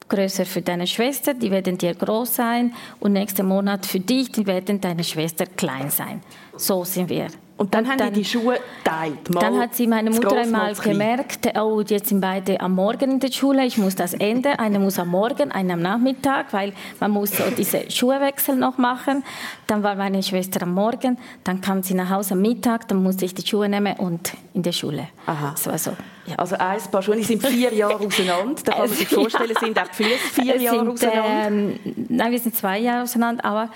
größer 0.07 0.45
für 0.45 0.61
deine 0.61 0.87
Schwester, 0.87 1.33
die 1.33 1.49
werden 1.51 1.77
dir 1.77 1.95
groß 1.95 2.35
sein 2.35 2.73
und 2.99 3.13
nächsten 3.13 3.47
Monat 3.47 3.85
für 3.85 4.01
dich, 4.01 4.29
die 4.31 4.45
werden 4.45 4.81
deine 4.81 5.05
Schwester 5.05 5.45
klein 5.45 5.89
sein. 5.89 6.21
So 6.57 6.83
sind 6.83 7.09
wir 7.09 7.27
Und 7.57 7.73
dann 7.75 7.83
und 7.83 7.91
haben 7.91 7.97
dann, 7.99 8.13
die 8.13 8.21
die 8.21 8.25
Schuhe 8.25 8.59
geteilt. 8.83 9.19
Dann 9.29 9.59
hat 9.59 9.75
sie 9.75 9.87
meine 9.87 10.09
Mutter 10.09 10.37
einmal 10.37 10.73
gemerkt, 10.73 11.47
oh, 11.59 11.81
jetzt 11.85 12.09
sind 12.09 12.21
beide 12.21 12.59
am 12.59 12.73
Morgen 12.73 13.11
in 13.11 13.19
der 13.19 13.31
Schule, 13.31 13.65
ich 13.65 13.77
muss 13.77 13.95
das 13.95 14.13
ändern. 14.13 14.55
Einer 14.57 14.79
muss 14.79 14.97
am 14.99 15.09
Morgen, 15.09 15.51
einer 15.51 15.75
am 15.75 15.81
Nachmittag, 15.81 16.53
weil 16.53 16.73
man 16.99 17.11
muss 17.11 17.31
so 17.31 17.43
diese 17.55 17.89
Schuhwechsel 17.89 18.55
noch 18.55 18.77
machen. 18.77 19.23
Dann 19.67 19.83
war 19.83 19.95
meine 19.95 20.23
Schwester 20.23 20.63
am 20.63 20.73
Morgen, 20.73 21.17
dann 21.43 21.61
kam 21.61 21.83
sie 21.83 21.93
nach 21.93 22.09
Hause 22.09 22.33
am 22.33 22.41
Mittag, 22.41 22.87
dann 22.87 23.03
musste 23.03 23.25
ich 23.25 23.35
die 23.35 23.45
Schuhe 23.45 23.69
nehmen 23.69 23.95
und 23.97 24.33
in 24.53 24.63
der 24.63 24.71
Schule. 24.71 25.07
Aha. 25.25 25.51
Das 25.51 25.67
war 25.67 25.77
so. 25.77 25.91
Ja. 26.25 26.35
Also 26.37 26.55
ein 26.57 26.79
paar 26.91 27.01
Schuhe, 27.01 27.15
die 27.15 27.23
sind 27.23 27.45
vier 27.45 27.73
Jahre 27.73 27.95
auseinander. 28.05 28.61
Da 28.63 28.71
kann 28.71 28.81
man 28.81 28.89
sich 28.89 29.07
vorstellen, 29.07 29.55
sind 29.59 29.79
auch 29.79 29.87
die 29.87 30.03
Füße 30.03 30.41
vier 30.41 30.57
Jahre 30.57 30.77
sind, 30.77 30.87
auseinander. 30.89 31.47
Ähm, 31.47 31.79
nein, 32.09 32.31
wir 32.31 32.39
sind 32.39 32.55
zwei 32.55 32.79
Jahre 32.79 33.03
auseinander, 33.03 33.45
aber 33.45 33.69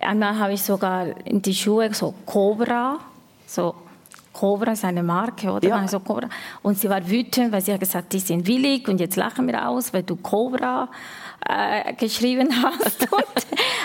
einmal 0.00 0.38
habe 0.38 0.52
ich 0.52 0.62
sogar 0.62 1.06
in 1.24 1.42
die 1.42 1.54
Schuhe 1.54 1.92
so 1.92 2.14
Cobra 2.24 2.98
so 3.46 3.74
Cobra 4.32 4.72
ist 4.72 4.84
eine 4.84 5.02
Marke, 5.02 5.50
oder? 5.50 5.66
Ja. 5.66 5.88
So 5.88 6.00
Cobra. 6.00 6.28
Und 6.62 6.78
sie 6.78 6.90
war 6.90 7.08
wütend, 7.08 7.52
weil 7.52 7.62
sie 7.62 7.72
hat 7.72 7.80
gesagt, 7.80 8.12
die 8.12 8.18
sind 8.18 8.46
willig 8.46 8.86
und 8.86 9.00
jetzt 9.00 9.16
lachen 9.16 9.46
wir 9.46 9.66
aus, 9.66 9.94
weil 9.94 10.02
du 10.02 10.16
Cobra 10.16 10.90
äh, 11.48 11.94
geschrieben 11.94 12.50
hast. 12.62 13.02
und, 13.12 13.24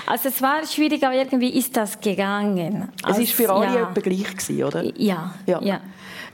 also 0.06 0.28
es 0.28 0.42
war 0.42 0.66
schwierig, 0.66 1.06
aber 1.06 1.16
irgendwie 1.16 1.58
ist 1.58 1.78
das 1.78 2.02
gegangen. 2.02 2.90
Es 3.08 3.18
war 3.18 3.26
für 3.26 3.54
alle 3.54 3.80
ja. 3.80 3.92
gleich 3.94 4.36
gewesen, 4.36 4.64
oder? 4.64 4.84
Ja, 5.00 5.36
ja. 5.46 5.62
ja. 5.62 5.80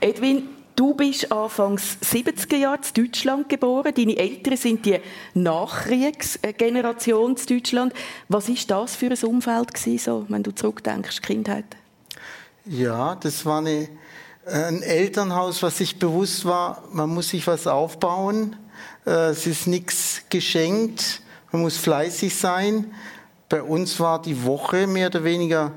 Edwin, 0.00 0.48
Du 0.74 0.94
bist 0.94 1.30
Anfangs 1.32 1.98
70er 2.04 2.56
Jahre 2.56 2.80
in 2.94 3.04
Deutschland 3.04 3.48
geboren. 3.48 3.92
Deine 3.96 4.16
Eltern 4.16 4.56
sind 4.56 4.86
die 4.86 5.00
Nachkriegsgeneration 5.34 7.34
in 7.34 7.46
Deutschland. 7.46 7.92
Was 8.28 8.48
ist 8.48 8.70
das 8.70 8.94
für 8.94 9.10
ein 9.10 9.18
Umfeld 9.24 9.74
gewesen, 9.74 9.98
so, 9.98 10.24
wenn 10.28 10.44
du 10.44 10.54
zurückdenkst, 10.54 11.20
Kindheit? 11.22 11.64
Ja, 12.68 13.14
das 13.14 13.46
war 13.46 13.58
eine, 13.58 13.88
ein 14.46 14.82
Elternhaus, 14.82 15.62
was 15.62 15.78
sich 15.78 15.98
bewusst 15.98 16.44
war, 16.44 16.82
man 16.92 17.08
muss 17.10 17.30
sich 17.30 17.46
was 17.46 17.66
aufbauen. 17.66 18.56
Äh, 19.06 19.30
es 19.30 19.46
ist 19.46 19.66
nichts 19.66 20.22
geschenkt, 20.28 21.22
man 21.50 21.62
muss 21.62 21.76
fleißig 21.78 22.36
sein. 22.36 22.92
Bei 23.48 23.62
uns 23.62 23.98
war 23.98 24.20
die 24.20 24.44
Woche 24.44 24.86
mehr 24.86 25.08
oder 25.08 25.24
weniger 25.24 25.72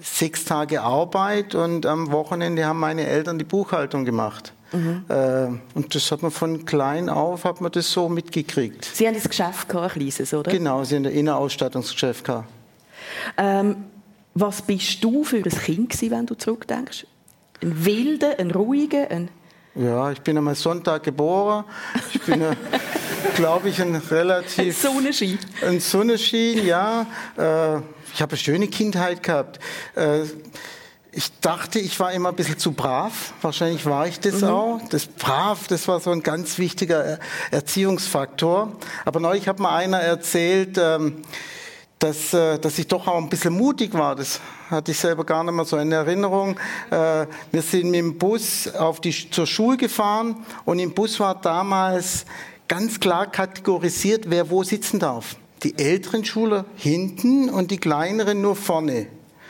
sechs 0.00 0.44
Tage 0.44 0.80
Arbeit 0.80 1.54
und 1.54 1.86
am 1.86 2.10
Wochenende 2.10 2.64
haben 2.64 2.80
meine 2.80 3.06
Eltern 3.06 3.38
die 3.38 3.44
Buchhaltung 3.44 4.04
gemacht. 4.04 4.52
Mhm. 4.72 5.04
Äh, 5.08 5.46
und 5.74 5.94
das 5.94 6.10
hat 6.10 6.22
man 6.22 6.30
von 6.30 6.64
klein 6.64 7.08
auf, 7.08 7.44
hat 7.44 7.60
man 7.60 7.70
das 7.70 7.92
so 7.92 8.08
mitgekriegt. 8.08 8.84
Sie 8.92 9.06
haben 9.06 9.14
das 9.14 9.28
Geschäft 9.28 9.68
gehabt, 9.68 9.96
ein 9.96 10.00
kleines, 10.00 10.34
oder? 10.34 10.50
Genau, 10.50 10.82
Sie 10.84 10.96
haben 10.96 11.06
ein 11.06 11.12
Innenausstattungsgeschäft 11.12 12.24
gehabt. 12.24 12.48
Ähm, 13.36 13.76
was 14.34 14.62
bist 14.62 15.02
du 15.02 15.24
für 15.24 15.36
ein 15.36 15.44
Kind 15.44 15.90
gewesen, 15.90 16.10
wenn 16.10 16.26
du 16.26 16.34
zurückdenkst? 16.34 17.06
Ein 17.62 17.84
wilder, 17.84 18.38
ein 18.38 18.50
ruhiger, 18.50 19.10
ein 19.10 19.30
ja, 19.76 20.12
ich 20.12 20.20
bin 20.20 20.38
am 20.38 20.54
Sonntag 20.54 21.02
geboren. 21.02 21.64
Ich 22.12 22.22
bin, 22.22 22.44
glaube 23.34 23.68
ich, 23.68 23.82
ein 23.82 23.96
relativ... 23.96 24.58
Ein 24.60 24.92
Sonnenschein. 24.92 25.38
Ein 25.66 25.80
Sonnenschein, 25.80 26.64
ja. 26.64 27.06
Äh, 27.36 27.78
ich 28.12 28.22
habe 28.22 28.30
eine 28.30 28.38
schöne 28.38 28.68
Kindheit 28.68 29.24
gehabt. 29.24 29.58
Äh, 29.96 30.20
ich 31.10 31.40
dachte, 31.40 31.80
ich 31.80 31.98
war 31.98 32.12
immer 32.12 32.28
ein 32.28 32.36
bisschen 32.36 32.58
zu 32.58 32.70
brav. 32.70 33.34
Wahrscheinlich 33.42 33.84
war 33.86 34.06
ich 34.06 34.20
das 34.20 34.42
mhm. 34.42 34.48
auch. 34.48 34.80
Das 34.90 35.06
brav, 35.06 35.66
das 35.66 35.88
war 35.88 35.98
so 35.98 36.10
ein 36.10 36.22
ganz 36.22 36.58
wichtiger 36.58 37.18
Erziehungsfaktor. 37.50 38.76
Aber 39.04 39.18
neulich 39.18 39.48
hat 39.48 39.58
mir 39.58 39.70
einer 39.70 39.98
erzählt, 39.98 40.78
ähm, 40.80 41.22
dass, 41.98 42.34
äh, 42.34 42.58
dass 42.58 42.78
ich 42.78 42.86
doch 42.86 43.06
auch 43.06 43.18
ein 43.18 43.28
bisschen 43.28 43.54
mutig 43.54 43.94
war. 43.94 44.14
Das 44.14 44.40
hatte 44.70 44.92
ich 44.92 44.98
selber 44.98 45.24
gar 45.24 45.44
nicht 45.44 45.54
mehr 45.54 45.64
so 45.64 45.76
in 45.78 45.92
Erinnerung. 45.92 46.56
Äh, 46.90 47.26
wir 47.52 47.62
sind 47.62 47.90
mit 47.90 48.00
dem 48.00 48.18
Bus 48.18 48.68
auf 48.68 49.00
die, 49.00 49.30
zur 49.30 49.46
Schule 49.46 49.76
gefahren 49.76 50.36
und 50.64 50.78
im 50.78 50.92
Bus 50.92 51.18
war 51.20 51.40
damals 51.40 52.26
ganz 52.68 53.00
klar 53.00 53.30
kategorisiert, 53.30 54.28
wer 54.28 54.50
wo 54.50 54.62
sitzen 54.62 54.98
darf. 54.98 55.36
Die 55.62 55.78
älteren 55.78 56.24
Schüler 56.24 56.66
hinten 56.76 57.48
und 57.48 57.70
die 57.70 57.78
kleineren 57.78 58.42
nur 58.42 58.56
vorne. 58.56 59.06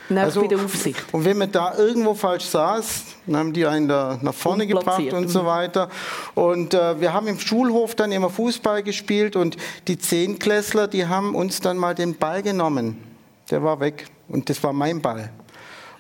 Nach 0.08 0.25
also, 0.25 0.42
bei 0.42 0.49
der 0.49 0.58
Aufsicht. 0.58 1.02
Und 1.12 1.25
wenn 1.25 1.38
man 1.38 1.50
da 1.50 1.76
irgendwo 1.78 2.14
falsch 2.14 2.44
saß, 2.44 3.04
dann 3.26 3.37
haben 3.37 3.52
die 3.54 3.66
einen 3.66 3.88
da 3.88 4.18
nach 4.20 4.34
vorne 4.34 4.66
gebracht 4.66 5.12
und 5.12 5.28
so 5.28 5.42
mhm. 5.42 5.46
weiter. 5.46 5.88
Und 6.34 6.75
äh, 6.75 7.00
wir 7.00 7.14
haben 7.14 7.26
im 7.26 7.38
Schulhof 7.38 7.94
dann 7.94 8.12
immer 8.12 8.28
Fußball 8.28 8.82
gespielt 8.82 9.34
und 9.34 9.56
die 9.88 9.99
Zehnklässler, 9.99 10.88
die 10.88 11.06
haben 11.06 11.34
uns 11.34 11.61
dann 11.61 11.78
mal 11.78 11.94
den 11.94 12.16
Ball 12.16 12.42
genommen. 12.42 12.99
Der 13.50 13.62
war 13.62 13.80
weg 13.80 14.06
und 14.28 14.50
das 14.50 14.62
war 14.62 14.75
mein 14.75 15.00
Ball. 15.00 15.30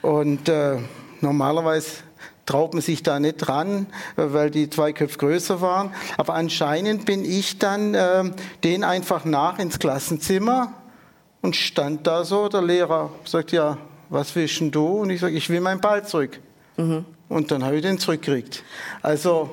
Und 0.02 0.50
äh, 0.50 0.76
normalerweise 1.22 1.90
traut 2.44 2.74
man 2.74 2.82
sich 2.82 3.02
da 3.02 3.18
nicht 3.18 3.36
dran, 3.36 3.86
weil 4.16 4.50
die 4.50 4.68
zwei 4.68 4.92
Köpfe 4.92 5.16
größer 5.16 5.62
waren. 5.62 5.94
Aber 6.18 6.34
anscheinend 6.34 7.06
bin 7.06 7.24
ich 7.24 7.58
dann 7.58 7.94
äh, 7.94 8.24
den 8.62 8.84
einfach 8.84 9.24
nach 9.24 9.58
ins 9.58 9.78
Klassenzimmer 9.78 10.74
und 11.40 11.56
stand 11.56 12.06
da 12.06 12.24
so. 12.24 12.50
Der 12.50 12.60
Lehrer 12.60 13.10
sagt, 13.24 13.52
ja, 13.52 13.78
was 14.14 14.34
willst 14.36 14.60
denn 14.60 14.70
du? 14.70 14.86
Und 14.86 15.10
ich 15.10 15.20
sage, 15.20 15.36
ich 15.36 15.50
will 15.50 15.60
meinen 15.60 15.80
Ball 15.80 16.06
zurück. 16.06 16.38
Mhm. 16.76 17.04
Und 17.28 17.50
dann 17.50 17.64
habe 17.64 17.76
ich 17.76 17.82
den 17.82 17.98
zurückgekriegt. 17.98 18.62
Also 19.02 19.50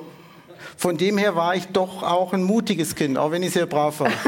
von 0.76 0.96
dem 0.96 1.18
her 1.18 1.34
war 1.34 1.56
ich 1.56 1.66
doch 1.66 2.02
auch 2.02 2.32
ein 2.32 2.44
mutiges 2.44 2.94
Kind, 2.94 3.18
auch 3.18 3.32
wenn 3.32 3.42
ich 3.42 3.52
sehr 3.52 3.66
brav 3.66 4.00
war. 4.00 4.10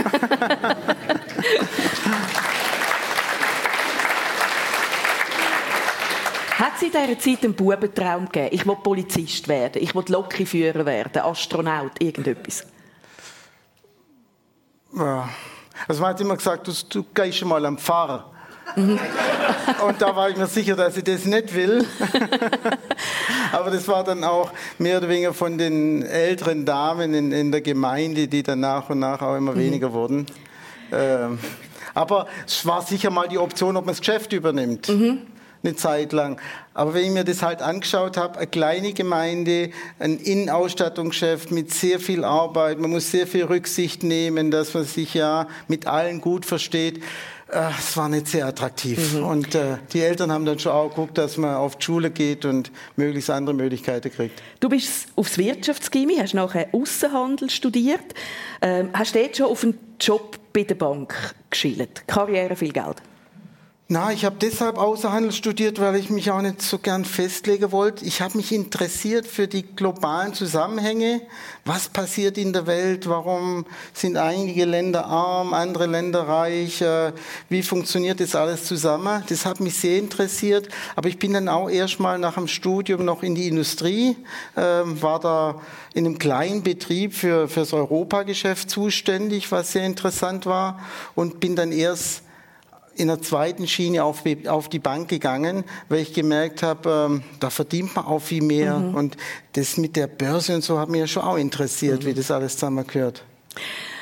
Hat 6.58 6.72
es 6.76 6.82
in 6.82 6.90
dieser 6.90 7.18
Zeit 7.18 7.44
einen 7.44 7.54
Bubentraum 7.54 8.26
gegeben? 8.26 8.48
Ich 8.52 8.66
will 8.66 8.76
Polizist 8.82 9.46
werden, 9.48 9.82
ich 9.82 9.94
will 9.94 10.04
Lokführer 10.08 10.84
werden, 10.84 11.22
Astronaut, 11.22 11.92
irgendetwas? 12.00 12.66
Ja. 14.96 15.28
Also 15.86 16.00
man 16.00 16.10
hat 16.10 16.20
immer 16.20 16.36
gesagt, 16.36 16.68
du, 16.68 16.72
du 16.88 17.04
gehst 17.12 17.44
mal 17.44 17.64
am 17.66 17.78
Pfarrer. 17.78 18.33
Und 18.76 20.00
da 20.00 20.16
war 20.16 20.30
ich 20.30 20.36
mir 20.36 20.46
sicher, 20.46 20.74
dass 20.76 20.96
ich 20.96 21.04
das 21.04 21.24
nicht 21.24 21.54
will. 21.54 21.84
Aber 23.52 23.70
das 23.70 23.86
war 23.86 24.02
dann 24.04 24.24
auch 24.24 24.50
mehr 24.78 24.98
oder 24.98 25.08
weniger 25.08 25.34
von 25.34 25.58
den 25.58 26.02
älteren 26.02 26.64
Damen 26.64 27.14
in, 27.14 27.32
in 27.32 27.52
der 27.52 27.60
Gemeinde, 27.60 28.26
die 28.26 28.42
dann 28.42 28.60
nach 28.60 28.90
und 28.90 28.98
nach 28.98 29.22
auch 29.22 29.36
immer 29.36 29.52
mhm. 29.52 29.58
weniger 29.58 29.92
wurden. 29.92 30.26
Ähm, 30.92 31.38
aber 31.94 32.26
es 32.46 32.66
war 32.66 32.82
sicher 32.82 33.10
mal 33.10 33.28
die 33.28 33.38
Option, 33.38 33.76
ob 33.76 33.86
man 33.86 33.92
das 33.92 34.00
Geschäft 34.00 34.32
übernimmt. 34.32 34.88
Mhm 34.88 35.26
eine 35.64 35.76
Zeit 35.76 36.12
lang. 36.12 36.40
Aber 36.74 36.94
wenn 36.94 37.04
ich 37.04 37.10
mir 37.10 37.24
das 37.24 37.42
halt 37.42 37.62
angeschaut 37.62 38.16
habe, 38.16 38.38
eine 38.38 38.46
kleine 38.46 38.92
Gemeinde, 38.92 39.70
ein 39.98 40.18
Innenausstattungsgeschäft 40.18 41.50
mit 41.50 41.72
sehr 41.72 42.00
viel 42.00 42.24
Arbeit, 42.24 42.78
man 42.78 42.90
muss 42.90 43.10
sehr 43.10 43.26
viel 43.26 43.44
Rücksicht 43.44 44.02
nehmen, 44.02 44.50
dass 44.50 44.74
man 44.74 44.84
sich 44.84 45.14
ja 45.14 45.48
mit 45.68 45.86
allen 45.86 46.20
gut 46.20 46.44
versteht. 46.44 47.02
Äh, 47.50 47.70
es 47.78 47.96
war 47.96 48.08
nicht 48.08 48.28
sehr 48.28 48.46
attraktiv. 48.46 49.14
Mhm. 49.14 49.24
Und 49.24 49.54
äh, 49.54 49.76
die 49.92 50.00
Eltern 50.00 50.32
haben 50.32 50.44
dann 50.44 50.58
schon 50.58 50.72
auch 50.72 50.88
geguckt, 50.88 51.18
dass 51.18 51.36
man 51.36 51.56
auf 51.56 51.76
die 51.76 51.84
Schule 51.84 52.10
geht 52.10 52.44
und 52.44 52.70
möglichst 52.96 53.30
andere 53.30 53.54
Möglichkeiten 53.54 54.10
kriegt. 54.10 54.42
Du 54.60 54.68
bist 54.68 55.08
aufs 55.16 55.38
Wirtschaftsgymnasium, 55.38 56.22
hast 56.22 56.34
nachher 56.34 56.68
Außenhandel 56.72 57.50
studiert, 57.50 58.14
ähm, 58.62 58.90
hast 58.92 59.14
dort 59.14 59.36
schon 59.36 59.46
auf 59.46 59.62
einen 59.62 59.78
Job 60.00 60.38
bei 60.52 60.62
der 60.62 60.74
Bank 60.76 61.34
geschildert. 61.50 62.06
Karriere, 62.06 62.56
viel 62.56 62.72
Geld. 62.72 62.96
Na, 63.86 64.12
ich 64.12 64.24
habe 64.24 64.36
deshalb 64.40 64.78
Außerhandel 64.78 65.30
studiert, 65.30 65.78
weil 65.78 65.96
ich 65.96 66.08
mich 66.08 66.30
auch 66.30 66.40
nicht 66.40 66.62
so 66.62 66.78
gern 66.78 67.04
festlegen 67.04 67.70
wollte. 67.70 68.06
Ich 68.06 68.22
habe 68.22 68.38
mich 68.38 68.50
interessiert 68.50 69.26
für 69.26 69.46
die 69.46 69.62
globalen 69.62 70.32
Zusammenhänge. 70.32 71.20
Was 71.66 71.90
passiert 71.90 72.38
in 72.38 72.54
der 72.54 72.66
Welt? 72.66 73.06
Warum 73.10 73.66
sind 73.92 74.16
einige 74.16 74.64
Länder 74.64 75.04
arm, 75.04 75.52
andere 75.52 75.84
Länder 75.84 76.26
reich? 76.26 76.80
Äh, 76.80 77.12
wie 77.50 77.62
funktioniert 77.62 78.20
das 78.20 78.34
alles 78.34 78.64
zusammen? 78.64 79.22
Das 79.28 79.44
hat 79.44 79.60
mich 79.60 79.76
sehr 79.76 79.98
interessiert. 79.98 80.70
Aber 80.96 81.10
ich 81.10 81.18
bin 81.18 81.34
dann 81.34 81.50
auch 81.50 81.68
erstmal 81.68 82.18
nach 82.18 82.36
dem 82.36 82.48
Studium 82.48 83.04
noch 83.04 83.22
in 83.22 83.34
die 83.34 83.48
Industrie, 83.48 84.16
ähm, 84.56 85.02
war 85.02 85.20
da 85.20 85.60
in 85.92 86.06
einem 86.06 86.18
kleinen 86.18 86.62
Betrieb 86.62 87.12
für, 87.12 87.48
fürs 87.48 87.74
Europageschäft 87.74 88.70
zuständig, 88.70 89.52
was 89.52 89.72
sehr 89.72 89.84
interessant 89.84 90.46
war 90.46 90.80
und 91.14 91.38
bin 91.38 91.54
dann 91.54 91.70
erst 91.70 92.23
in 92.96 93.08
der 93.08 93.22
zweiten 93.22 93.66
Schiene 93.66 94.04
auf, 94.04 94.22
auf 94.46 94.68
die 94.68 94.78
Bank 94.78 95.08
gegangen, 95.08 95.64
weil 95.88 96.00
ich 96.00 96.12
gemerkt 96.12 96.62
habe, 96.62 97.08
ähm, 97.10 97.22
da 97.40 97.50
verdient 97.50 97.94
man 97.96 98.06
auch 98.06 98.20
viel 98.20 98.42
mehr. 98.42 98.78
Mhm. 98.78 98.94
Und 98.94 99.16
das 99.52 99.76
mit 99.76 99.96
der 99.96 100.06
Börse 100.06 100.54
und 100.54 100.62
so 100.64 100.78
hat 100.78 100.88
mich 100.88 101.00
ja 101.00 101.06
schon 101.06 101.22
auch 101.22 101.36
interessiert, 101.36 102.02
mhm. 102.02 102.06
wie 102.06 102.14
das 102.14 102.30
alles 102.30 102.54
zusammengehört. 102.54 103.24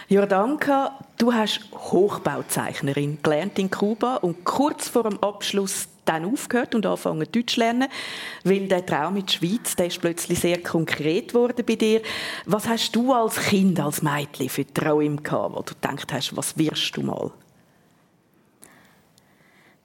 Jordanka, 0.09 0.99
du 1.17 1.33
hast 1.33 1.61
Hochbauzeichnerin 1.73 3.19
gelernt 3.23 3.59
in 3.59 3.71
Kuba 3.71 4.17
und 4.17 4.45
kurz 4.45 4.89
vor 4.89 5.05
dem 5.05 5.19
Abschluss 5.23 5.89
dann 6.05 6.25
aufgehört 6.25 6.75
und 6.75 6.85
angefangen 6.85 7.27
Deutsch 7.31 7.55
zu 7.55 7.61
lernen, 7.61 7.89
weil 8.45 8.69
der 8.69 8.85
Traum 8.85 9.17
in 9.17 9.25
der 9.25 9.33
Schweiz, 9.33 9.77
der 9.77 9.87
ist 9.87 10.01
plötzlich 10.01 10.41
sehr 10.41 10.63
konkret 10.63 11.29
geworden 11.29 11.65
bei 11.67 11.77
dir. 11.77 12.03
Was 12.45 12.69
hast 12.69 12.95
du 12.95 13.13
als 13.13 13.37
Kind, 13.37 13.79
als 13.81 14.03
Mädchen 14.03 14.49
für 14.49 14.67
Träume 14.67 15.17
gehabt, 15.17 15.55
wo 15.55 15.63
du 15.63 15.75
gedacht 15.75 16.13
hast, 16.13 16.37
was 16.37 16.59
wirst 16.59 16.97
du 16.97 17.03
mal? 17.03 17.31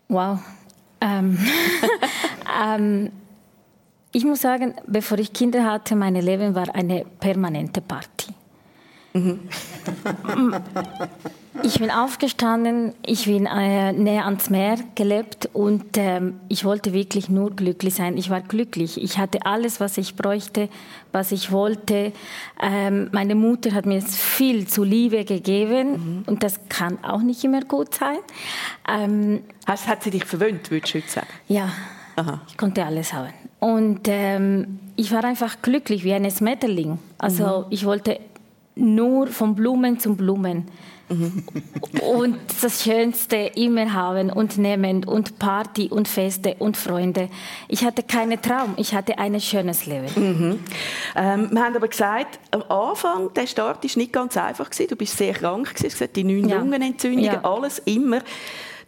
Wow. 0.10 0.40
Ähm, 1.02 1.38
ähm, 2.64 3.12
Ich 4.14 4.24
muss 4.26 4.42
sagen, 4.42 4.74
bevor 4.88 5.20
ich 5.20 5.34
Kinder 5.34 5.64
hatte, 5.66 5.96
mein 5.96 6.16
Leben 6.16 6.56
war 6.56 6.74
eine 6.74 7.06
permanente 7.20 7.82
Party. 7.82 8.34
Mhm. 9.14 9.40
ich 11.64 11.80
bin 11.80 11.92
aufgestanden, 11.92 12.94
ich 13.06 13.26
bin 13.26 13.46
äh, 13.46 13.92
näher 13.94 14.26
ans 14.26 14.50
Meer 14.50 14.78
gelebt 14.96 15.50
und 15.54 15.98
ähm, 15.98 16.40
ich 16.50 16.66
wollte 16.66 16.94
wirklich 16.94 17.30
nur 17.30 17.52
glücklich 17.56 17.96
sein. 17.96 18.18
Ich 18.18 18.30
war 18.30 18.42
glücklich. 18.42 19.02
Ich 19.02 19.18
hatte 19.18 19.46
alles, 19.46 19.80
was 19.80 19.98
ich 19.98 20.16
bräuchte, 20.16 20.70
was 21.12 21.32
ich 21.32 21.52
wollte. 21.52 22.14
Ähm, 22.62 23.10
meine 23.12 23.36
Mutter 23.36 23.74
hat 23.74 23.86
mir 23.86 24.02
viel 24.02 24.68
zu 24.68 24.84
Liebe 24.84 25.26
gegeben 25.26 25.92
mhm. 25.92 26.24
und 26.28 26.44
das 26.44 26.60
kann 26.70 27.04
auch 27.04 27.22
nicht 27.22 27.44
immer 27.44 27.62
gut 27.62 27.96
sein. 27.96 28.18
Ähm, 28.88 29.42
Hast, 29.66 29.88
hat 29.88 30.04
sie 30.04 30.12
dich 30.12 30.26
verwöhnt, 30.26 30.70
würdest 30.70 30.94
du 30.94 31.02
sagen? 31.02 31.28
Ja, 31.48 31.70
Aha. 32.16 32.42
ich 32.48 32.58
konnte 32.58 32.86
alles 32.86 33.14
haben. 33.14 33.34
Und 33.60 34.02
ähm, 34.06 34.80
ich 34.96 35.12
war 35.12 35.24
einfach 35.24 35.62
glücklich 35.62 36.04
wie 36.04 36.14
ein 36.14 36.30
Schmetterling. 36.30 37.00
Also 37.18 37.62
mhm. 37.62 37.66
ich 37.72 37.86
wollte 37.86 38.20
nur 38.77 39.27
von 39.27 39.55
Blumen 39.55 40.00
zu 40.00 40.15
Blumen. 40.15 40.65
Mhm. 41.10 41.43
und 42.01 42.38
das 42.62 42.84
Schönste 42.84 43.51
immer 43.55 43.93
haben 43.93 44.29
und 44.29 44.57
nehmen 44.57 45.05
und 45.05 45.39
Party 45.39 45.88
und 45.89 46.07
Feste 46.07 46.55
und 46.60 46.75
Freunde. 46.75 47.29
Ich 47.69 47.86
hatte 47.86 48.03
keinen 48.03 48.41
Traum, 48.41 48.74
ich 48.75 48.93
hatte 48.93 49.17
ein 49.17 49.39
schönes 49.39 49.86
Leben. 49.86 50.07
Mhm. 50.15 50.60
Ähm, 51.15 51.50
wir 51.51 51.63
haben 51.63 51.75
aber 51.75 51.88
gesagt, 51.88 52.39
am 52.51 52.63
Anfang, 52.63 53.34
der 53.34 53.48
Start 53.48 53.84
war 53.84 53.91
nicht 53.96 54.12
ganz 54.12 54.36
einfach. 54.36 54.69
Gewesen. 54.69 54.89
Du 54.89 54.96
bist 54.98 55.17
sehr 55.17 55.34
krank, 55.34 55.74
gewesen. 55.75 56.10
die 56.13 56.24
neun 56.25 56.50
ja. 56.50 56.60
Lungenentzündungen, 56.60 57.24
ja. 57.24 57.43
alles 57.43 57.79
immer. 57.79 58.19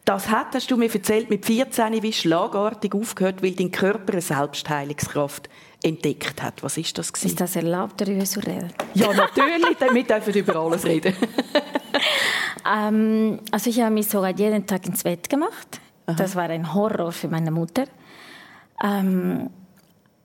Das 0.04 0.30
hat, 0.30 0.48
hast 0.56 0.70
du 0.72 0.76
mir 0.76 0.94
erzählt, 0.94 1.30
mit 1.30 1.46
14 1.46 2.02
wie 2.02 2.12
schlagartig 2.12 2.94
aufgehört, 2.96 3.44
weil 3.44 3.52
dein 3.52 3.72
Körper 3.72 4.14
eine 4.14 4.22
Selbstheilungskraft 4.22 5.50
entdeckt 5.84 6.42
hat. 6.42 6.62
Was 6.64 6.78
ist 6.78 6.98
das? 6.98 7.14
Gewesen? 7.14 7.28
Ist 7.28 7.42
das 7.42 7.56
erlaubt, 7.56 8.02
darüber 8.02 8.26
zu 8.26 8.40
reden? 8.40 8.72
Ja, 8.94 9.14
natürlich. 9.14 9.78
Damit 9.80 10.10
dürfen 10.10 10.34
wir 10.34 10.42
über 10.42 10.56
alles 10.56 10.86
reden. 10.86 11.14
ähm, 12.70 13.40
also 13.52 13.70
ich 13.70 13.80
habe 13.82 13.94
mich 13.94 14.08
sogar 14.08 14.32
jeden 14.32 14.66
Tag 14.66 14.86
ins 14.86 15.04
Bett 15.04 15.30
gemacht. 15.30 15.80
Aha. 16.06 16.16
Das 16.16 16.36
war 16.36 16.50
ein 16.50 16.74
Horror 16.74 17.12
für 17.12 17.28
meine 17.28 17.52
Mutter. 17.52 17.86
Ähm, 18.84 19.50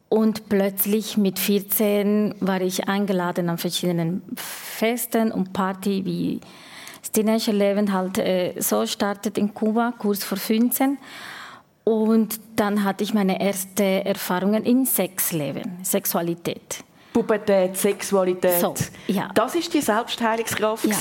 und 0.08 0.48
plötzlich 0.48 1.16
mit 1.16 1.38
14 1.38 2.36
war 2.40 2.60
ich 2.60 2.88
eingeladen 2.88 3.48
an 3.48 3.58
verschiedenen 3.58 4.22
Festen 4.36 5.32
und 5.32 5.52
Party 5.52 6.04
wie 6.04 6.40
Teenagerleben 7.14 7.92
halt 7.92 8.18
äh, 8.18 8.54
so 8.58 8.86
startet 8.86 9.38
in 9.38 9.54
Kuba, 9.54 9.94
kurz 9.96 10.24
vor 10.24 10.36
15. 10.36 10.98
Und 11.84 12.40
dann 12.56 12.84
hatte 12.84 13.04
ich 13.04 13.14
meine 13.14 13.40
ersten 13.40 13.82
Erfahrungen 13.82 14.64
im 14.64 14.84
Sexleben, 14.84 15.78
Sexualität. 15.82 16.84
Pubertät, 17.12 17.76
Sexualität. 17.76 18.60
So, 18.60 18.74
ja. 19.06 19.30
Das 19.34 19.54
ist 19.54 19.72
die 19.72 19.80
Selbstheilungskraft 19.80 20.84
ja. 20.84 20.96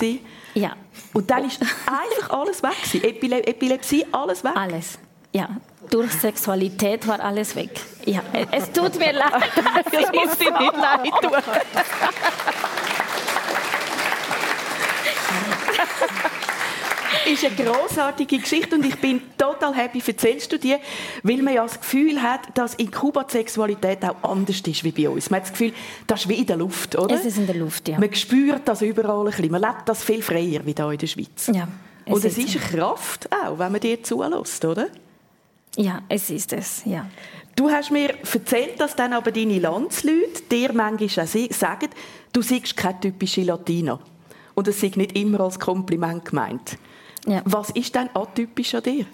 ja. 0.53 0.75
Und 1.13 1.29
dann 1.29 1.45
ist 1.45 1.61
einfach 1.61 2.29
alles 2.29 2.61
weg 2.61 3.03
Epile 3.03 3.45
Epilepsie, 3.45 4.05
alles 4.11 4.43
weg. 4.43 4.51
Alles. 4.55 4.99
Ja, 5.31 5.49
durch 5.89 6.11
Sexualität 6.11 7.07
war 7.07 7.19
alles 7.19 7.55
weg. 7.55 7.79
Ja, 8.05 8.21
es 8.51 8.71
tut 8.71 8.99
mir 8.99 9.13
leid. 9.13 9.51
Es 9.91 10.11
muss 10.11 10.37
dir 10.37 10.59
nicht 10.59 10.77
leid 10.77 11.09
tun. 11.21 11.31
ist 17.25 17.45
eine 17.45 17.55
großartige 17.55 18.39
Geschichte 18.39 18.75
und 18.75 18.85
ich 18.85 18.95
bin 18.99 19.21
total 19.37 19.75
happy, 19.75 20.01
erzählst 20.05 20.51
du 20.51 20.57
dir, 20.57 20.79
weil 21.23 21.41
man 21.41 21.53
ja 21.53 21.63
das 21.63 21.79
Gefühl 21.79 22.21
hat, 22.21 22.41
dass 22.55 22.75
in 22.75 22.91
Kuba 22.91 23.23
die 23.23 23.33
Sexualität 23.33 24.03
auch 24.03 24.15
anders 24.23 24.61
ist 24.61 24.83
wie 24.83 24.91
bei 24.91 25.09
uns. 25.09 25.29
Man 25.29 25.39
hat 25.39 25.47
das 25.47 25.51
Gefühl, 25.51 25.73
das 26.07 26.21
ist 26.21 26.29
wie 26.29 26.35
in 26.35 26.45
der 26.45 26.57
Luft, 26.57 26.97
oder? 26.97 27.15
Es 27.15 27.25
ist 27.25 27.37
in 27.37 27.47
der 27.47 27.55
Luft, 27.55 27.87
ja. 27.87 27.99
Man 27.99 28.13
spürt 28.13 28.67
das 28.67 28.81
überall 28.81 29.19
ein 29.19 29.25
bisschen. 29.25 29.51
Man 29.51 29.61
lebt 29.61 29.87
das 29.87 30.03
viel 30.03 30.21
freier 30.21 30.61
wie 30.65 30.73
hier 30.73 30.91
in 30.91 30.97
der 30.97 31.07
Schweiz. 31.07 31.51
Ja. 31.53 31.67
Es 32.05 32.13
und 32.13 32.25
es 32.25 32.37
ist, 32.37 32.55
eine 32.55 32.65
Kraft 32.65 33.29
auch, 33.31 33.59
wenn 33.59 33.71
man 33.71 33.81
dir 33.81 34.03
zulässt, 34.03 34.65
oder? 34.65 34.87
Ja, 35.75 36.01
es 36.09 36.29
ist 36.29 36.53
es, 36.53 36.83
ja. 36.85 37.07
Du 37.55 37.69
hast 37.69 37.91
mir 37.91 38.15
erzählt, 38.19 38.79
dass 38.79 38.95
dann 38.95 39.13
aber 39.13 39.31
deine 39.31 39.59
Landsleute 39.59 40.41
dir 40.51 40.73
manchmal 40.73 41.25
auch 41.25 41.53
sagen, 41.53 41.89
du 42.31 42.41
siehst 42.41 42.75
keine 42.75 42.99
typische 42.99 43.43
Latina. 43.43 43.99
Und 44.55 44.67
es 44.67 44.81
ist 44.83 44.97
nicht 44.97 45.17
immer 45.17 45.41
als 45.41 45.59
Kompliment 45.59 46.25
gemeint. 46.25 46.77
Ja. 47.25 47.41
Was 47.45 47.69
ist 47.71 47.95
denn 47.95 48.09
atypisch 48.13 48.75
an 48.75 48.83
dir? 48.83 49.05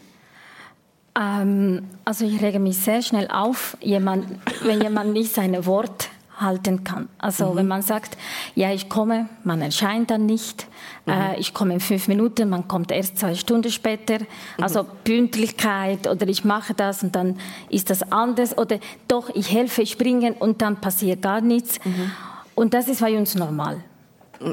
Ähm, 1.19 1.87
also 2.05 2.25
ich 2.25 2.41
rege 2.41 2.59
mich 2.59 2.77
sehr 2.77 3.01
schnell 3.01 3.27
auf, 3.29 3.77
jemand, 3.81 4.25
wenn 4.63 4.81
jemand 4.81 5.13
nicht 5.13 5.33
seine 5.33 5.65
Wort 5.65 6.09
halten 6.39 6.83
kann. 6.83 7.09
Also 7.17 7.51
mhm. 7.51 7.55
wenn 7.57 7.67
man 7.67 7.81
sagt, 7.81 8.17
ja, 8.55 8.71
ich 8.71 8.89
komme, 8.89 9.27
man 9.43 9.61
erscheint 9.61 10.09
dann 10.09 10.25
nicht, 10.25 10.67
mhm. 11.05 11.13
äh, 11.13 11.39
ich 11.39 11.53
komme 11.53 11.73
in 11.73 11.79
fünf 11.79 12.07
Minuten, 12.07 12.49
man 12.49 12.67
kommt 12.67 12.91
erst 12.91 13.17
zwei 13.17 13.35
Stunden 13.35 13.71
später. 13.71 14.19
Mhm. 14.19 14.63
Also 14.63 14.85
Pünktlichkeit 15.03 16.07
oder 16.07 16.27
ich 16.27 16.45
mache 16.45 16.73
das 16.73 17.03
und 17.03 17.15
dann 17.15 17.37
ist 17.69 17.89
das 17.89 18.11
anders 18.11 18.57
oder 18.57 18.79
doch, 19.07 19.29
ich 19.33 19.51
helfe 19.51 19.85
springen 19.85 20.33
und 20.33 20.61
dann 20.61 20.77
passiert 20.77 21.21
gar 21.21 21.41
nichts. 21.41 21.83
Mhm. 21.83 22.11
Und 22.55 22.73
das 22.73 22.87
ist 22.87 23.01
bei 23.01 23.17
uns 23.17 23.35
normal. 23.35 23.83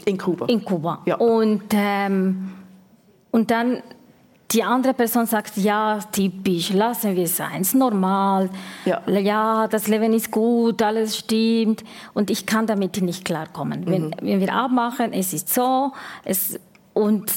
In 0.04 0.18
Kuba? 0.18 0.46
In 0.46 0.64
Kuba. 0.64 1.02
Ja. 1.06 1.16
Und 1.16 1.62
ähm, 1.72 2.50
und 3.30 3.50
dann 3.50 3.82
die 4.52 4.62
andere 4.62 4.94
Person 4.94 5.26
sagt, 5.26 5.56
ja, 5.56 5.98
typisch, 6.12 6.72
lassen 6.72 7.16
wir 7.16 7.24
es 7.24 7.36
sein, 7.36 7.62
ist 7.62 7.74
normal, 7.74 8.48
ja. 8.84 9.02
ja, 9.08 9.66
das 9.68 9.88
Leben 9.88 10.12
ist 10.12 10.30
gut, 10.30 10.80
alles 10.82 11.18
stimmt 11.18 11.82
und 12.14 12.30
ich 12.30 12.46
kann 12.46 12.66
damit 12.66 13.00
nicht 13.02 13.24
klarkommen. 13.24 13.80
Mhm. 13.80 13.86
Wenn, 13.86 14.14
wenn 14.20 14.40
wir 14.40 14.52
abmachen, 14.52 15.12
es 15.12 15.32
ist 15.32 15.52
so, 15.52 15.92
es, 16.24 16.58
und 16.94 17.32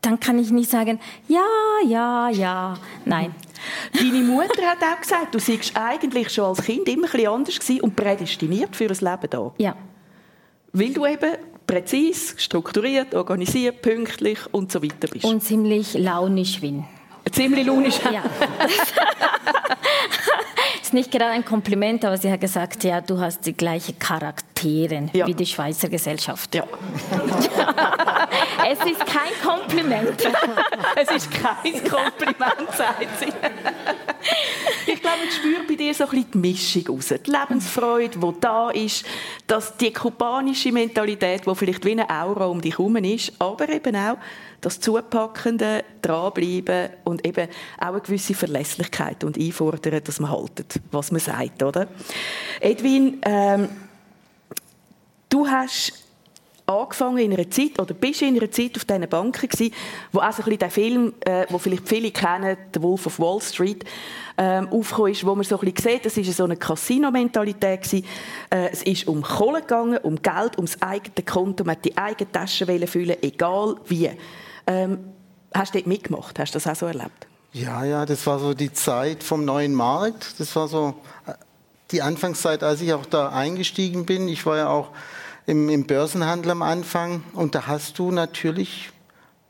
dann 0.00 0.20
kann 0.20 0.38
ich 0.38 0.50
nicht 0.50 0.70
sagen, 0.70 1.00
ja, 1.28 1.46
ja, 1.86 2.28
ja, 2.28 2.76
nein. 3.04 3.34
Deine 3.94 4.22
Mutter 4.22 4.62
hat 4.66 4.78
auch 4.82 5.00
gesagt, 5.00 5.34
du 5.34 5.38
seist 5.38 5.72
eigentlich 5.74 6.30
schon 6.30 6.44
als 6.44 6.62
Kind 6.62 6.86
immer 6.88 7.06
ein 7.06 7.12
bisschen 7.12 7.28
anders 7.28 7.70
und 7.80 7.96
prädestiniert 7.96 8.76
für 8.76 8.90
ein 8.90 8.96
Leben 8.96 9.28
hier. 9.30 9.52
Ja. 9.58 9.76
Weil 10.72 10.92
du 10.92 11.06
eben 11.06 11.36
präzise, 11.66 12.34
strukturiert, 12.38 13.14
organisiert, 13.14 13.82
pünktlich 13.82 14.38
und 14.52 14.72
so 14.72 14.82
weiter 14.82 15.08
bist. 15.10 15.24
Und 15.24 15.42
ziemlich 15.42 15.94
launisch 15.94 16.60
bin. 16.60 16.84
Ziemlich 17.30 17.66
launisch? 17.66 17.98
Ja. 18.12 18.22
ist 20.84 20.92
nicht 20.92 21.10
gerade 21.10 21.32
ein 21.32 21.44
Kompliment, 21.44 22.04
aber 22.04 22.16
sie 22.18 22.30
hat 22.30 22.40
gesagt, 22.40 22.84
ja, 22.84 23.00
du 23.00 23.18
hast 23.18 23.44
die 23.46 23.54
gleichen 23.54 23.98
Charaktere 23.98 25.08
ja. 25.12 25.26
wie 25.26 25.34
die 25.34 25.46
Schweizer 25.46 25.88
Gesellschaft. 25.88 26.54
Ja. 26.54 26.64
es 28.70 28.78
ist 28.80 29.04
kein 29.06 29.32
Kompliment. 29.42 30.28
es 30.96 31.10
ist 31.10 31.30
kein 31.30 31.72
Kompliment, 31.84 32.70
sagt 32.76 33.18
sie. 33.18 33.32
Ich 34.86 35.00
glaube, 35.00 35.18
ich 35.26 35.34
spüre 35.34 35.62
bei 35.66 35.74
dir 35.74 35.94
so 35.94 36.04
ein 36.04 36.10
bisschen 36.10 36.30
die 36.32 36.38
Mischung 36.38 36.86
raus. 36.88 37.08
Die 37.08 37.30
Lebensfreude, 37.30 38.18
die 38.18 38.40
da 38.40 38.70
ist, 38.70 39.04
dass 39.46 39.76
die 39.76 39.92
kubanische 39.92 40.72
Mentalität, 40.72 41.46
die 41.46 41.54
vielleicht 41.54 41.84
wie 41.84 41.92
eine 41.92 42.08
Aura 42.08 42.46
um 42.46 42.60
dich 42.60 42.78
herum 42.78 42.96
ist, 42.96 43.32
aber 43.38 43.68
eben 43.68 43.96
auch 43.96 44.18
das 44.60 44.80
Zupackende, 44.80 45.84
dranbleiben 46.00 46.90
und 47.04 47.26
eben 47.26 47.48
auch 47.78 47.86
eine 47.86 48.00
gewisse 48.00 48.34
Verlässlichkeit 48.34 49.24
und 49.24 49.38
einfordern, 49.38 50.02
dass 50.02 50.20
man 50.20 50.30
haltet, 50.30 50.80
was 50.90 51.12
man 51.12 51.20
sagt, 51.20 51.62
oder? 51.62 51.88
Edwin, 52.60 53.20
ähm, 53.22 53.68
du 55.28 55.46
hast 55.46 56.03
angefangen 56.66 57.18
in 57.18 57.32
einer 57.32 57.50
Zeit, 57.50 57.78
oder 57.78 57.92
bist 57.94 58.22
in 58.22 58.36
einer 58.36 58.50
Zeit 58.50 58.76
auf 58.76 58.84
diesen 58.84 59.08
Banken 59.08 59.48
gewesen, 59.48 59.74
wo 60.12 60.20
auch 60.20 60.32
so 60.32 60.42
ein 60.42 60.44
bisschen 60.44 60.58
der 60.58 60.70
Film, 60.70 61.14
äh, 61.20 61.46
wo 61.50 61.58
vielleicht 61.58 61.88
viele 61.88 62.10
kennen, 62.10 62.56
«The 62.72 62.82
Wolf 62.82 63.06
of 63.06 63.18
Wall 63.18 63.40
Street», 63.40 63.84
ähm, 64.36 64.68
aufgekommen 64.68 65.12
ist, 65.12 65.24
wo 65.24 65.34
man 65.34 65.44
so 65.44 65.58
ein 65.58 65.72
bisschen 65.72 65.92
sieht, 65.92 66.06
das 66.06 66.16
war 66.16 66.24
so 66.24 66.44
eine 66.44 66.56
Casino-Mentalität. 66.56 67.92
Äh, 67.92 68.02
es 68.72 68.82
ist 68.82 69.06
um 69.06 69.22
Kohle 69.22 69.60
gegangen, 69.60 69.98
um 69.98 70.20
Geld, 70.20 70.58
um 70.58 70.66
das 70.66 70.80
eigene 70.82 71.24
Konto, 71.24 71.64
man 71.64 71.76
die 71.84 71.96
eigene 71.96 72.30
Tasche 72.32 72.66
füllen, 72.86 73.16
egal 73.22 73.76
wie. 73.86 74.10
Ähm, 74.66 74.98
hast 75.52 75.74
du 75.74 75.78
dort 75.78 75.86
mitgemacht? 75.86 76.38
Hast 76.38 76.54
du 76.54 76.58
das 76.58 76.66
auch 76.66 76.74
so 76.74 76.86
erlebt? 76.86 77.26
Ja, 77.52 77.84
ja, 77.84 78.04
das 78.04 78.26
war 78.26 78.40
so 78.40 78.54
die 78.54 78.72
Zeit 78.72 79.22
vom 79.22 79.44
neuen 79.44 79.74
Markt. 79.74 80.40
Das 80.40 80.56
war 80.56 80.66
so 80.66 80.94
äh, 81.26 81.34
die 81.92 82.02
Anfangszeit, 82.02 82.64
als 82.64 82.80
ich 82.80 82.92
auch 82.92 83.06
da 83.06 83.28
eingestiegen 83.28 84.06
bin. 84.06 84.26
Ich 84.26 84.44
war 84.46 84.56
ja 84.56 84.68
auch 84.68 84.88
im, 85.46 85.68
im 85.68 85.84
Börsenhandel 85.84 86.52
am 86.52 86.62
Anfang 86.62 87.22
und 87.34 87.54
da 87.54 87.66
hast 87.66 87.98
du 87.98 88.10
natürlich 88.10 88.90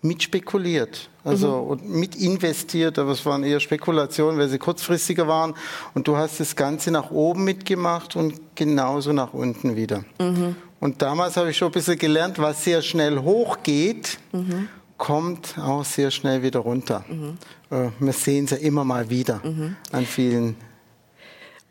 mit 0.05 0.23
spekuliert, 0.23 1.09
also 1.25 1.63
mhm. 1.63 1.71
und 1.71 1.89
mit 1.89 2.15
investiert, 2.17 2.99
aber 2.99 3.13
es 3.13 3.25
waren 3.25 3.43
eher 3.43 3.59
Spekulationen, 3.59 4.39
weil 4.39 4.51
sie 4.51 4.59
kurzfristiger 4.59 5.27
waren. 5.27 5.55
Und 5.95 6.07
du 6.07 6.17
hast 6.19 6.41
das 6.41 6.55
Ganze 6.55 6.91
nach 6.91 7.11
oben 7.11 7.45
mitgemacht 7.45 8.15
und 8.15 8.55
genauso 8.55 9.15
nach 9.15 9.33
unten 9.33 9.77
wieder. 9.77 10.05
Mhm. 10.21 10.57
Und 10.79 11.01
damals 11.01 11.39
habe 11.39 11.49
ich 11.49 11.57
schon 11.57 11.69
ein 11.69 11.73
bisschen 11.73 11.99
gelernt, 11.99 12.39
was 12.39 12.65
sehr 12.65 12.83
schnell 12.83 13.19
hochgeht, 13.19 14.19
mhm. 14.33 14.69
kommt 14.99 15.57
auch 15.59 15.87
sehr 15.87 16.11
schnell 16.11 16.43
wieder 16.43 16.61
runter. 16.61 17.03
Mhm. 17.09 17.39
Äh, 17.71 17.89
wir 17.99 18.13
sehen 18.13 18.45
es 18.45 18.51
ja 18.51 18.59
immer 18.59 18.85
mal 18.85 19.09
wieder 19.09 19.41
mhm. 19.43 19.77
an 19.91 20.05
vielen 20.05 20.57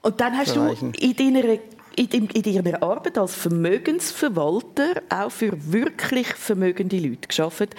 Und 0.01 0.19
dann 0.19 0.35
hast 0.35 0.55
du 0.55 0.75
in 0.97 1.15
deiner 1.15 1.59
in, 1.95 2.27
in 2.29 2.63
deiner 2.63 2.81
Arbeit 2.83 3.17
als 3.17 3.35
Vermögensverwalter 3.35 5.01
auch 5.09 5.31
für 5.31 5.51
wirklich 5.71 6.27
vermögende 6.27 6.97
Leute 6.97 7.27
geschafft. 7.27 7.75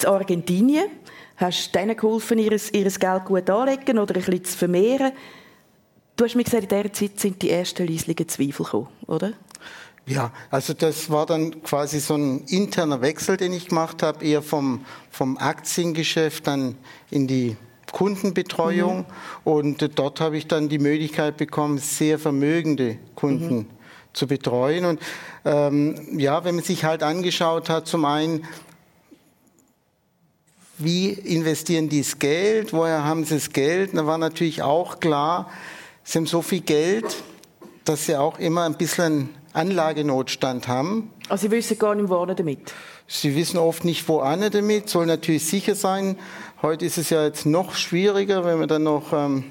In 0.00 0.08
Argentinien 0.08 0.86
hast 1.36 1.74
du 1.74 1.78
denen 1.78 1.96
geholfen, 1.96 2.38
ihr, 2.38 2.52
ihr 2.52 2.90
Geld 2.90 3.24
gut 3.24 3.50
anzulegen 3.50 3.98
oder 3.98 4.14
ein 4.14 4.22
bisschen 4.22 4.44
zu 4.44 4.58
vermehren. 4.58 5.12
Du 6.16 6.24
hast 6.24 6.34
mir 6.34 6.44
gesagt, 6.44 6.64
in 6.64 6.68
dieser 6.68 6.92
Zeit 6.92 7.20
sind 7.20 7.42
die 7.42 7.50
ersten 7.50 7.86
leislichen 7.86 8.28
Zweifel 8.28 8.64
gekommen, 8.64 8.88
oder? 9.06 9.32
Ja, 10.06 10.32
also 10.50 10.74
das 10.74 11.08
war 11.08 11.26
dann 11.26 11.62
quasi 11.62 12.00
so 12.00 12.14
ein 12.14 12.44
interner 12.48 13.00
Wechsel, 13.00 13.36
den 13.36 13.52
ich 13.52 13.68
gemacht 13.68 14.02
habe, 14.02 14.24
eher 14.24 14.42
vom, 14.42 14.84
vom 15.10 15.38
Aktiengeschäft 15.38 16.46
dann 16.46 16.76
in 17.10 17.26
die 17.26 17.56
Kundenbetreuung. 17.92 18.98
Mhm. 18.98 19.04
Und 19.44 19.98
dort 19.98 20.20
habe 20.20 20.36
ich 20.36 20.46
dann 20.46 20.68
die 20.68 20.78
Möglichkeit 20.78 21.36
bekommen, 21.36 21.78
sehr 21.78 22.18
vermögende 22.18 22.98
Kunden 23.14 23.56
mhm. 23.56 23.66
zu 24.12 24.26
betreuen. 24.26 24.84
Und 24.84 25.00
ähm, 25.44 26.18
ja, 26.18 26.44
wenn 26.44 26.56
man 26.56 26.64
sich 26.64 26.84
halt 26.84 27.02
angeschaut 27.02 27.68
hat, 27.68 27.86
zum 27.86 28.04
einen, 28.04 28.44
wie 30.78 31.10
investieren 31.10 31.88
die 31.88 32.00
das 32.00 32.18
Geld, 32.18 32.72
woher 32.72 33.04
haben 33.04 33.24
sie 33.24 33.34
das 33.34 33.52
Geld, 33.52 33.90
da 33.94 34.06
war 34.06 34.18
natürlich 34.18 34.62
auch 34.62 35.00
klar, 35.00 35.50
sie 36.04 36.18
haben 36.18 36.26
so 36.26 36.42
viel 36.42 36.60
Geld, 36.60 37.22
dass 37.84 38.06
sie 38.06 38.16
auch 38.16 38.38
immer 38.38 38.64
ein 38.64 38.76
bisschen 38.76 39.30
Anlagenotstand 39.52 40.68
haben. 40.68 41.10
Also 41.28 41.46
Sie 41.46 41.50
wissen 41.50 41.78
gar 41.78 41.94
nicht, 41.94 42.08
wo 42.08 42.24
damit? 42.24 42.72
Sie 43.08 43.34
wissen 43.34 43.58
oft 43.58 43.84
nicht, 43.84 44.08
wo 44.08 44.20
damit, 44.20 44.88
soll 44.88 45.06
natürlich 45.06 45.44
sicher 45.44 45.74
sein. 45.74 46.16
Heute 46.62 46.84
ist 46.84 46.98
es 46.98 47.10
ja 47.10 47.24
jetzt 47.24 47.46
noch 47.46 47.74
schwieriger, 47.74 48.44
wenn 48.44 48.60
wir 48.60 48.66
dann 48.66 48.82
noch 48.82 49.12
ähm, 49.12 49.44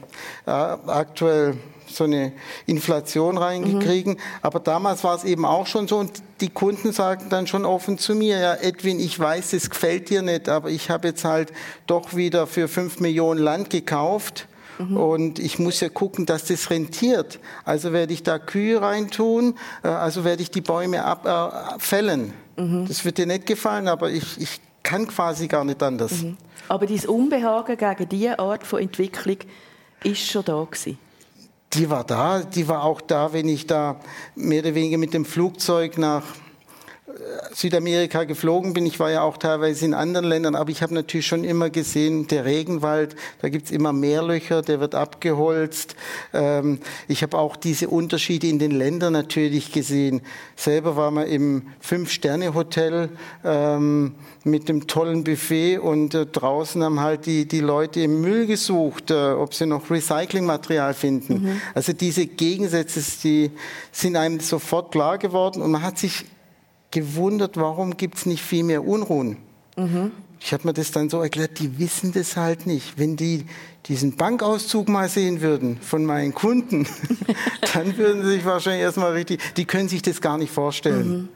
aktuell 0.45 1.57
so 1.87 2.03
eine 2.03 2.33
Inflation 2.67 3.37
reingekriegen. 3.37 4.13
Mhm. 4.13 4.19
Aber 4.43 4.59
damals 4.59 5.03
war 5.03 5.15
es 5.15 5.23
eben 5.23 5.43
auch 5.43 5.65
schon 5.65 5.87
so 5.87 5.97
und 5.97 6.11
die 6.39 6.49
Kunden 6.49 6.91
sagten 6.91 7.29
dann 7.29 7.47
schon 7.47 7.65
offen 7.65 7.97
zu 7.97 8.13
mir, 8.13 8.37
ja 8.37 8.53
Edwin, 8.55 8.99
ich 8.99 9.19
weiß, 9.19 9.53
es 9.53 9.69
gefällt 9.69 10.09
dir 10.09 10.21
nicht, 10.21 10.49
aber 10.49 10.69
ich 10.69 10.89
habe 10.89 11.07
jetzt 11.07 11.25
halt 11.25 11.51
doch 11.87 12.15
wieder 12.15 12.45
für 12.45 12.67
fünf 12.67 12.99
Millionen 12.99 13.39
Land 13.39 13.69
gekauft 13.69 14.47
Mhm. 14.79 14.97
Und 14.97 15.39
ich 15.39 15.59
muss 15.59 15.81
ja 15.81 15.89
gucken, 15.89 16.25
dass 16.25 16.45
das 16.45 16.69
rentiert. 16.69 17.39
Also 17.65 17.91
werde 17.91 18.13
ich 18.13 18.23
da 18.23 18.39
Kühe 18.39 18.81
reintun, 18.81 19.55
äh, 19.83 19.89
also 19.89 20.23
werde 20.23 20.41
ich 20.41 20.51
die 20.51 20.61
Bäume 20.61 21.03
abfällen. 21.03 22.33
Äh, 22.57 22.61
mhm. 22.61 22.87
Das 22.87 23.03
wird 23.05 23.17
dir 23.17 23.25
nicht 23.25 23.45
gefallen, 23.45 23.87
aber 23.87 24.09
ich, 24.09 24.39
ich 24.39 24.61
kann 24.89 25.07
quasi 25.07 25.47
gar 25.47 25.63
nicht 25.63 25.83
anders. 25.83 26.23
Mhm. 26.23 26.37
Aber 26.67 26.87
dieses 26.87 27.05
Unbehagen 27.05 27.77
gegen 27.77 28.09
diese 28.09 28.39
Art 28.39 28.65
von 28.65 28.81
Entwicklung 28.81 29.37
ist 30.03 30.25
schon 30.25 30.43
da 30.43 30.63
gewesen. 30.63 30.97
Die 31.73 31.87
war 31.89 32.03
da, 32.03 32.41
die 32.41 32.67
war 32.67 32.83
auch 32.83 32.99
da, 33.01 33.31
wenn 33.31 33.47
ich 33.47 33.67
da 33.67 33.99
mehr 34.35 34.61
oder 34.61 34.73
weniger 34.73 34.97
mit 34.97 35.13
dem 35.13 35.25
Flugzeug 35.25 35.99
nach 35.99 36.23
Südamerika 37.53 38.23
geflogen 38.23 38.73
bin, 38.73 38.85
ich 38.85 38.99
war 38.99 39.11
ja 39.11 39.21
auch 39.21 39.37
teilweise 39.37 39.85
in 39.85 39.93
anderen 39.93 40.25
Ländern, 40.25 40.55
aber 40.55 40.69
ich 40.69 40.81
habe 40.81 40.93
natürlich 40.93 41.27
schon 41.27 41.43
immer 41.43 41.69
gesehen, 41.69 42.27
der 42.27 42.45
Regenwald, 42.45 43.15
da 43.41 43.49
gibt's 43.49 43.71
immer 43.71 43.93
mehr 43.93 44.23
Löcher, 44.23 44.61
der 44.61 44.79
wird 44.79 44.95
abgeholzt. 44.95 45.95
Ähm, 46.33 46.79
ich 47.07 47.23
habe 47.23 47.37
auch 47.37 47.55
diese 47.55 47.89
Unterschiede 47.89 48.47
in 48.47 48.59
den 48.59 48.71
Ländern 48.71 49.13
natürlich 49.13 49.71
gesehen. 49.71 50.21
Selber 50.55 50.95
war 50.95 51.11
man 51.11 51.27
im 51.27 51.63
Fünf-Sterne-Hotel 51.79 53.09
ähm, 53.43 54.15
mit 54.43 54.69
dem 54.69 54.87
tollen 54.87 55.23
Buffet 55.23 55.79
und 55.79 56.13
äh, 56.13 56.25
draußen 56.25 56.83
haben 56.83 56.99
halt 56.99 57.25
die, 57.25 57.47
die 57.47 57.59
Leute 57.59 58.01
im 58.01 58.21
Müll 58.21 58.45
gesucht, 58.45 59.11
äh, 59.11 59.31
ob 59.31 59.53
sie 59.53 59.65
noch 59.65 59.89
Recyclingmaterial 59.89 60.93
finden. 60.93 61.43
Mhm. 61.43 61.61
Also 61.73 61.93
diese 61.93 62.27
Gegensätze, 62.27 63.01
die 63.23 63.51
sind 63.91 64.15
einem 64.15 64.39
sofort 64.39 64.91
klar 64.91 65.17
geworden 65.17 65.61
und 65.61 65.71
man 65.71 65.81
hat 65.81 65.97
sich 65.97 66.25
gewundert, 66.91 67.57
warum 67.57 67.97
gibt 67.97 68.17
es 68.17 68.25
nicht 68.25 68.43
viel 68.43 68.63
mehr 68.63 68.85
Unruhen. 68.85 69.37
Mhm. 69.77 70.11
Ich 70.41 70.53
habe 70.53 70.67
mir 70.67 70.73
das 70.73 70.91
dann 70.91 71.09
so 71.09 71.21
erklärt, 71.21 71.59
die 71.59 71.79
wissen 71.79 72.13
das 72.13 72.37
halt 72.37 72.65
nicht. 72.65 72.97
Wenn 72.97 73.17
die 73.17 73.45
diesen 73.85 74.15
Bankauszug 74.15 74.87
mal 74.87 75.09
sehen 75.09 75.41
würden 75.41 75.79
von 75.81 76.05
meinen 76.05 76.33
Kunden, 76.33 76.87
dann 77.73 77.97
würden 77.97 78.23
sie 78.23 78.31
sich 78.31 78.45
wahrscheinlich 78.45 78.83
erstmal 78.83 79.11
richtig, 79.11 79.41
die 79.55 79.65
können 79.65 79.89
sich 79.89 80.01
das 80.01 80.21
gar 80.21 80.37
nicht 80.37 80.51
vorstellen. 80.51 81.09
Mhm. 81.09 81.29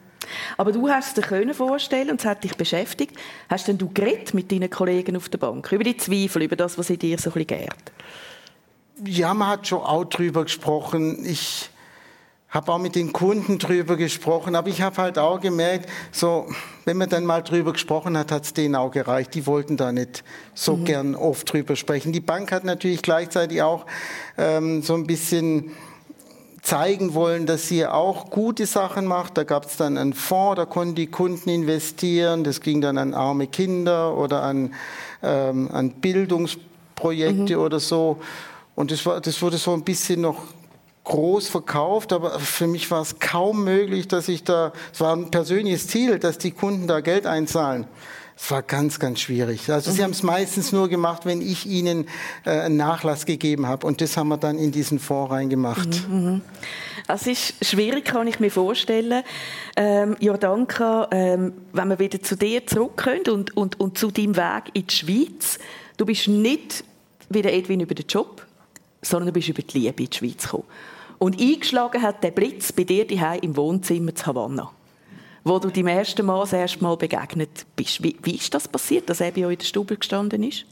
Aber 0.57 0.71
du 0.71 0.87
hast 0.87 1.09
es 1.09 1.13
dir 1.15 1.21
können 1.21 1.53
vorstellen 1.53 2.09
und 2.09 2.21
es 2.21 2.25
hat 2.25 2.43
dich 2.43 2.55
beschäftigt. 2.55 3.17
Hast 3.49 3.67
denn 3.67 3.77
du 3.77 3.89
geredet 3.93 4.33
mit 4.33 4.51
deinen 4.51 4.69
Kollegen 4.69 5.17
auf 5.17 5.27
der 5.27 5.37
Bank 5.37 5.69
über 5.71 5.83
die 5.83 5.97
Zweifel, 5.97 6.43
über 6.43 6.55
das, 6.55 6.77
was 6.77 6.89
in 6.89 6.97
dir 6.97 7.17
so 7.17 7.29
ein 7.29 7.33
bisschen 7.33 7.47
gärt? 7.47 7.91
Ja, 9.05 9.33
man 9.33 9.49
hat 9.49 9.67
schon 9.67 9.79
auch 9.79 10.05
drüber 10.05 10.43
gesprochen. 10.43 11.25
Ich 11.25 11.69
habe 12.53 12.71
auch 12.71 12.77
mit 12.77 12.95
den 12.95 13.11
Kunden 13.11 13.57
drüber 13.57 13.97
gesprochen, 13.97 14.55
aber 14.55 14.69
ich 14.69 14.83
habe 14.83 14.97
halt 14.97 15.17
auch 15.17 15.41
gemerkt, 15.41 15.89
so 16.11 16.47
wenn 16.85 16.97
man 16.97 17.09
dann 17.09 17.25
mal 17.25 17.41
drüber 17.41 17.73
gesprochen 17.73 18.15
hat, 18.15 18.31
hat 18.31 18.43
es 18.43 18.53
denen 18.53 18.75
auch 18.75 18.91
gereicht. 18.91 19.33
Die 19.33 19.47
wollten 19.47 19.75
da 19.75 19.91
nicht 19.91 20.23
so 20.53 20.77
mhm. 20.77 20.85
gern 20.85 21.15
oft 21.15 21.51
drüber 21.51 21.75
sprechen. 21.75 22.13
Die 22.13 22.19
Bank 22.19 22.51
hat 22.51 22.63
natürlich 22.63 23.01
gleichzeitig 23.01 23.63
auch 23.63 23.87
ähm, 24.37 24.83
so 24.83 24.93
ein 24.93 25.07
bisschen 25.07 25.71
zeigen 26.61 27.15
wollen, 27.15 27.47
dass 27.47 27.67
sie 27.67 27.87
auch 27.87 28.29
gute 28.29 28.67
Sachen 28.67 29.05
macht. 29.05 29.37
Da 29.37 29.43
gab 29.43 29.65
es 29.65 29.77
dann 29.77 29.97
einen 29.97 30.13
Fonds, 30.13 30.57
da 30.57 30.65
konnten 30.65 30.93
die 30.93 31.07
Kunden 31.07 31.49
investieren. 31.49 32.43
Das 32.43 32.61
ging 32.61 32.81
dann 32.81 32.99
an 32.99 33.15
arme 33.15 33.47
Kinder 33.47 34.15
oder 34.15 34.43
an, 34.43 34.73
ähm, 35.23 35.69
an 35.73 35.89
Bildungsprojekte 35.89 37.55
mhm. 37.55 37.61
oder 37.63 37.79
so. 37.79 38.19
Und 38.75 38.91
das, 38.91 39.05
war, 39.07 39.19
das 39.21 39.41
wurde 39.41 39.57
so 39.57 39.73
ein 39.73 39.83
bisschen 39.83 40.21
noch 40.21 40.45
groß 41.03 41.49
verkauft, 41.49 42.13
aber 42.13 42.39
für 42.39 42.67
mich 42.67 42.89
war 42.89 43.01
es 43.01 43.19
kaum 43.19 43.63
möglich, 43.63 44.07
dass 44.07 44.29
ich 44.29 44.43
da, 44.43 44.71
es 44.93 45.01
war 45.01 45.15
ein 45.15 45.31
persönliches 45.31 45.87
Ziel, 45.87 46.19
dass 46.19 46.37
die 46.37 46.51
Kunden 46.51 46.87
da 46.87 47.01
Geld 47.01 47.25
einzahlen. 47.25 47.87
Es 48.35 48.49
war 48.49 48.63
ganz, 48.63 48.99
ganz 48.99 49.19
schwierig. 49.19 49.69
Also 49.69 49.91
sie 49.91 49.99
mhm. 49.99 50.05
haben 50.05 50.11
es 50.11 50.23
meistens 50.23 50.71
nur 50.71 50.89
gemacht, 50.89 51.25
wenn 51.25 51.41
ich 51.41 51.65
ihnen 51.65 52.07
äh, 52.45 52.49
einen 52.49 52.77
Nachlass 52.77 53.25
gegeben 53.25 53.67
habe. 53.67 53.85
Und 53.85 54.01
das 54.01 54.17
haben 54.17 54.29
wir 54.29 54.37
dann 54.37 54.57
in 54.57 54.71
diesen 54.71 54.99
Fonds 54.99 55.31
reingemacht. 55.31 56.09
Mhm. 56.09 56.15
mhm. 56.15 56.41
Es 57.05 57.27
ist 57.27 57.53
schwierig, 57.61 58.05
kann 58.05 58.27
ich 58.27 58.39
mir 58.39 58.49
vorstellen. 58.49 59.23
Ähm, 59.75 60.15
Jordanka, 60.21 61.09
ähm, 61.11 61.51
wenn 61.73 61.89
wir 61.89 61.99
wieder 61.99 62.21
zu 62.21 62.37
dir 62.37 62.65
zurückkommen 62.65 63.23
und, 63.29 63.57
und, 63.57 63.77
und 63.79 63.97
zu 63.97 64.09
deinem 64.09 64.37
Weg 64.37 64.71
in 64.73 64.87
die 64.87 64.95
Schweiz. 64.95 65.59
Du 65.97 66.05
bist 66.05 66.29
nicht 66.29 66.85
wie 67.29 67.41
der 67.41 67.53
Edwin 67.53 67.81
über 67.81 67.93
den 67.93 68.07
Job, 68.07 68.45
sondern 69.01 69.27
du 69.27 69.33
bist 69.33 69.49
über 69.49 69.61
die 69.61 69.79
Liebe 69.79 70.03
in 70.03 70.09
die 70.09 70.17
Schweiz 70.17 70.43
gekommen. 70.43 70.63
Und 71.23 71.39
eingeschlagen 71.39 72.01
hat 72.01 72.21
der 72.21 72.31
Blitz 72.31 72.73
bei 72.73 72.83
dir 72.83 73.07
daheim 73.07 73.39
im 73.43 73.55
Wohnzimmer 73.55 74.13
zu 74.13 74.25
Havanna, 74.25 74.69
wo 75.45 75.57
du 75.57 75.69
dem 75.69 75.87
ersten 75.87 76.25
Mal 76.25 76.41
das 76.41 76.51
erste 76.51 76.83
Mal 76.83 76.97
begegnet 76.97 77.65
bist. 77.77 78.03
Wie, 78.03 78.17
wie 78.23 78.35
ist 78.35 78.53
das 78.53 78.67
passiert, 78.67 79.09
dass 79.09 79.21
er 79.21 79.31
bei 79.31 79.45
euch 79.45 79.53
in 79.53 79.59
der 79.59 79.65
Stube 79.65 79.95
gestanden 79.95 80.43
ist? 80.43 80.65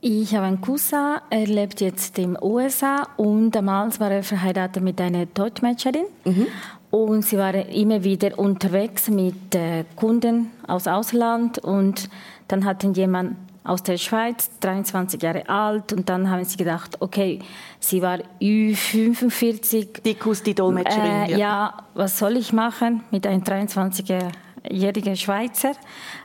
Ich 0.00 0.34
habe 0.34 0.46
einen 0.46 0.60
Cousin, 0.60 1.18
er 1.30 1.46
lebt 1.46 1.80
jetzt 1.80 2.18
in 2.18 2.34
den 2.34 2.42
USA 2.42 3.06
und 3.16 3.52
damals 3.52 4.00
war 4.00 4.10
er 4.10 4.24
verheiratet 4.24 4.82
mit 4.82 5.00
einer 5.00 5.26
Deutschmatcherin. 5.26 6.06
Mhm. 6.24 6.46
Und 6.90 7.24
sie 7.24 7.38
waren 7.38 7.68
immer 7.68 8.02
wieder 8.02 8.36
unterwegs 8.40 9.08
mit 9.08 9.54
äh, 9.54 9.84
Kunden 9.94 10.50
aus 10.66 10.88
Ausland 10.88 11.60
und 11.60 12.10
dann 12.48 12.64
hatten 12.64 12.92
jemand 12.92 13.36
aus 13.68 13.82
der 13.82 13.98
Schweiz, 13.98 14.50
23 14.60 15.22
Jahre 15.22 15.48
alt. 15.48 15.92
Und 15.92 16.08
dann 16.08 16.30
haben 16.30 16.44
sie 16.44 16.56
gedacht, 16.56 16.96
okay, 17.00 17.38
sie 17.78 18.00
war 18.02 18.18
Ü45. 18.40 20.02
Dikus, 20.02 20.42
die 20.42 20.54
Dolmetscherin. 20.54 21.28
Äh, 21.28 21.30
ja. 21.32 21.38
ja. 21.38 21.74
was 21.94 22.18
soll 22.18 22.36
ich 22.36 22.52
machen 22.52 23.02
mit 23.10 23.26
einem 23.26 23.42
23-jährigen 23.42 25.16
Schweizer? 25.16 25.72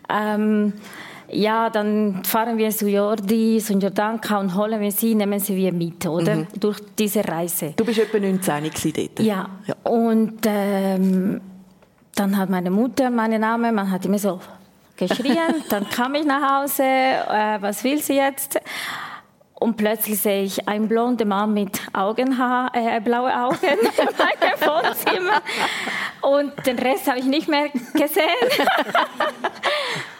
Ähm, 0.10 0.74
ja, 1.30 1.70
dann 1.70 2.24
fahren 2.24 2.58
wir 2.58 2.70
zu 2.70 2.88
Jordi, 2.88 3.60
zu 3.60 3.74
Jordanka 3.74 4.40
und 4.40 4.56
holen 4.56 4.80
wir 4.80 4.92
sie, 4.92 5.16
nehmen 5.16 5.40
sie 5.40 5.56
wir 5.56 5.74
mit, 5.74 6.06
oder? 6.06 6.36
Mhm. 6.36 6.48
Durch 6.60 6.80
diese 6.98 7.28
Reise. 7.28 7.74
Du 7.76 7.84
bist 7.84 8.00
etwa 8.00 8.20
19 8.20 8.72
dort? 8.96 9.20
Ja. 9.20 9.50
ja. 9.66 9.76
Und 9.84 10.40
ähm, 10.46 11.42
dann 12.16 12.38
hat 12.38 12.50
meine 12.50 12.70
Mutter 12.70 13.10
meinen 13.10 13.42
Namen, 13.42 13.74
man 13.74 13.90
hat 13.90 14.06
immer 14.06 14.20
so 14.20 14.40
geschrien. 14.98 15.64
Dann 15.70 15.90
kam 15.90 16.16
ich 16.16 16.26
nach 16.26 16.62
Hause, 16.62 16.84
äh, 16.84 17.58
was 17.60 17.84
will 17.84 18.02
sie 18.02 18.16
jetzt? 18.16 18.60
Und 19.56 19.78
plötzlich 19.78 20.20
sehe 20.20 20.44
ich 20.44 20.68
einen 20.68 20.90
blonden 20.90 21.30
Mann 21.30 21.54
mit 21.54 21.80
Augenhaar, 21.94 22.70
äh, 22.74 23.00
blaue 23.00 23.34
Augen 23.34 23.58
meinem 23.62 24.60
Wohnzimmer. 24.60 25.42
Und 26.22 26.66
den 26.66 26.78
Rest 26.78 27.08
habe 27.08 27.20
ich 27.20 27.26
nicht 27.26 27.48
mehr 27.48 27.70
gesehen. 27.94 28.26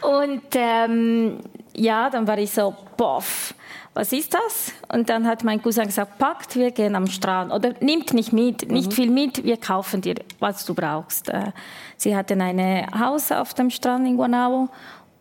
Und 0.00 0.44
ähm, 0.54 1.40
ja, 1.74 2.08
dann 2.08 2.26
war 2.26 2.38
ich 2.38 2.52
so, 2.52 2.74
boff 2.96 3.54
was 3.94 4.12
ist 4.12 4.34
das? 4.34 4.72
Und 4.92 5.08
dann 5.08 5.26
hat 5.26 5.44
mein 5.44 5.62
Cousin 5.62 5.86
gesagt, 5.86 6.18
packt, 6.18 6.56
wir 6.56 6.72
gehen 6.72 6.96
am 6.96 7.06
Strand. 7.06 7.52
Oder 7.52 7.74
nimmt 7.80 8.12
nicht 8.12 8.32
mit, 8.32 8.70
nicht 8.70 8.90
mhm. 8.90 8.94
viel 8.94 9.10
mit, 9.10 9.44
wir 9.44 9.56
kaufen 9.56 10.00
dir, 10.00 10.16
was 10.40 10.66
du 10.66 10.74
brauchst. 10.74 11.28
Äh, 11.28 11.52
sie 11.96 12.16
hatten 12.16 12.40
ein 12.40 12.86
Haus 12.98 13.30
auf 13.30 13.54
dem 13.54 13.70
Strand 13.70 14.06
in 14.08 14.16
Guanao 14.16 14.68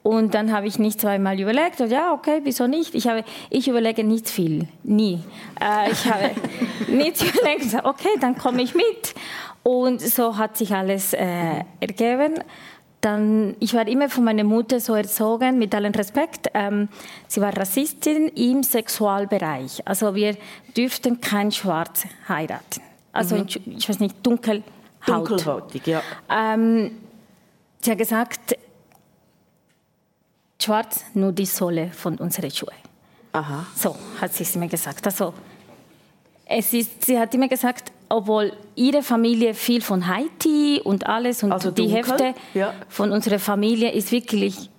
Und 0.02 0.34
dann 0.34 0.52
habe 0.52 0.68
ich 0.68 0.80
nicht 0.80 1.00
zweimal 1.00 1.40
überlegt, 1.40 1.82
und 1.82 1.92
ja, 1.92 2.14
okay, 2.14 2.42
wieso 2.44 2.66
nicht? 2.66 2.96
Ich, 2.96 3.08
habe, 3.08 3.24
ich 3.52 3.68
überlege 3.68 4.04
nicht 4.04 4.28
viel, 4.28 4.68
nie. 4.84 5.20
Äh, 5.62 5.92
ich 5.92 6.12
habe 6.12 6.32
nicht 6.88 7.22
überlegt, 7.22 7.86
okay, 7.86 8.18
dann 8.20 8.36
komme 8.38 8.64
ich 8.64 8.74
mit. 8.74 9.14
Und 9.62 10.02
so 10.02 10.38
hat 10.38 10.58
sich 10.58 10.74
alles 10.74 11.14
äh, 11.14 11.64
ergeben. 11.80 12.34
Dann, 13.04 13.58
ich 13.60 13.74
war 13.74 13.86
immer 13.86 14.10
von 14.10 14.24
meiner 14.24 14.46
Mutter 14.46 14.80
so 14.80 14.96
erzogen, 14.96 15.60
mit 15.60 15.76
allem 15.76 15.92
Respekt. 15.92 16.48
Ähm, 16.54 16.88
sie 17.28 17.42
war 17.42 17.56
Rassistin 17.56 18.30
im 18.30 18.64
Sexualbereich. 18.64 19.86
Also 19.86 20.16
wir 20.16 20.38
dürften 20.78 21.20
kein 21.20 21.52
Schwarz 21.52 22.06
heiraten. 22.30 22.82
Also 23.12 23.36
mhm. 23.36 23.48
ich 23.78 23.90
weiß 23.90 24.00
nicht, 24.00 24.16
dunkelhaut. 24.26 24.64
Dunkelhautig, 25.06 25.86
ja. 25.86 26.02
Ähm, 26.30 26.92
sie 27.82 27.92
hat 27.92 27.98
gesagt, 27.98 28.58
schwarz 30.62 31.04
nur 31.14 31.34
die 31.34 31.46
Sohle 31.46 31.90
von 31.92 32.18
unseren 32.20 32.52
Schuhen. 32.52 32.72
Aha. 33.34 33.66
So 33.76 33.98
hat 34.22 34.34
sie 34.34 34.44
es 34.44 34.56
mir 34.56 34.70
gesagt. 34.70 35.06
Also, 35.06 35.34
es 36.46 36.72
ist, 36.72 37.04
sie 37.04 37.20
hat 37.20 37.34
immer 37.34 37.50
gesagt, 37.50 37.92
obwohl 38.10 38.54
ihre 38.76 39.02
Familie 39.02 39.54
viel 39.54 39.82
von 39.82 40.08
Haiti 40.08 40.82
und 40.84 41.08
alles 41.08 41.44
und 41.44 41.52
Also 41.52 41.72
die 41.72 41.84
dunkel, 41.84 41.96
Hälfte 41.96 42.34
ja. 42.54 42.74
von 42.90 43.12
unserer 43.12 43.40
Familie 43.40 43.92
ist 43.92 44.12
wirklich 44.12 44.70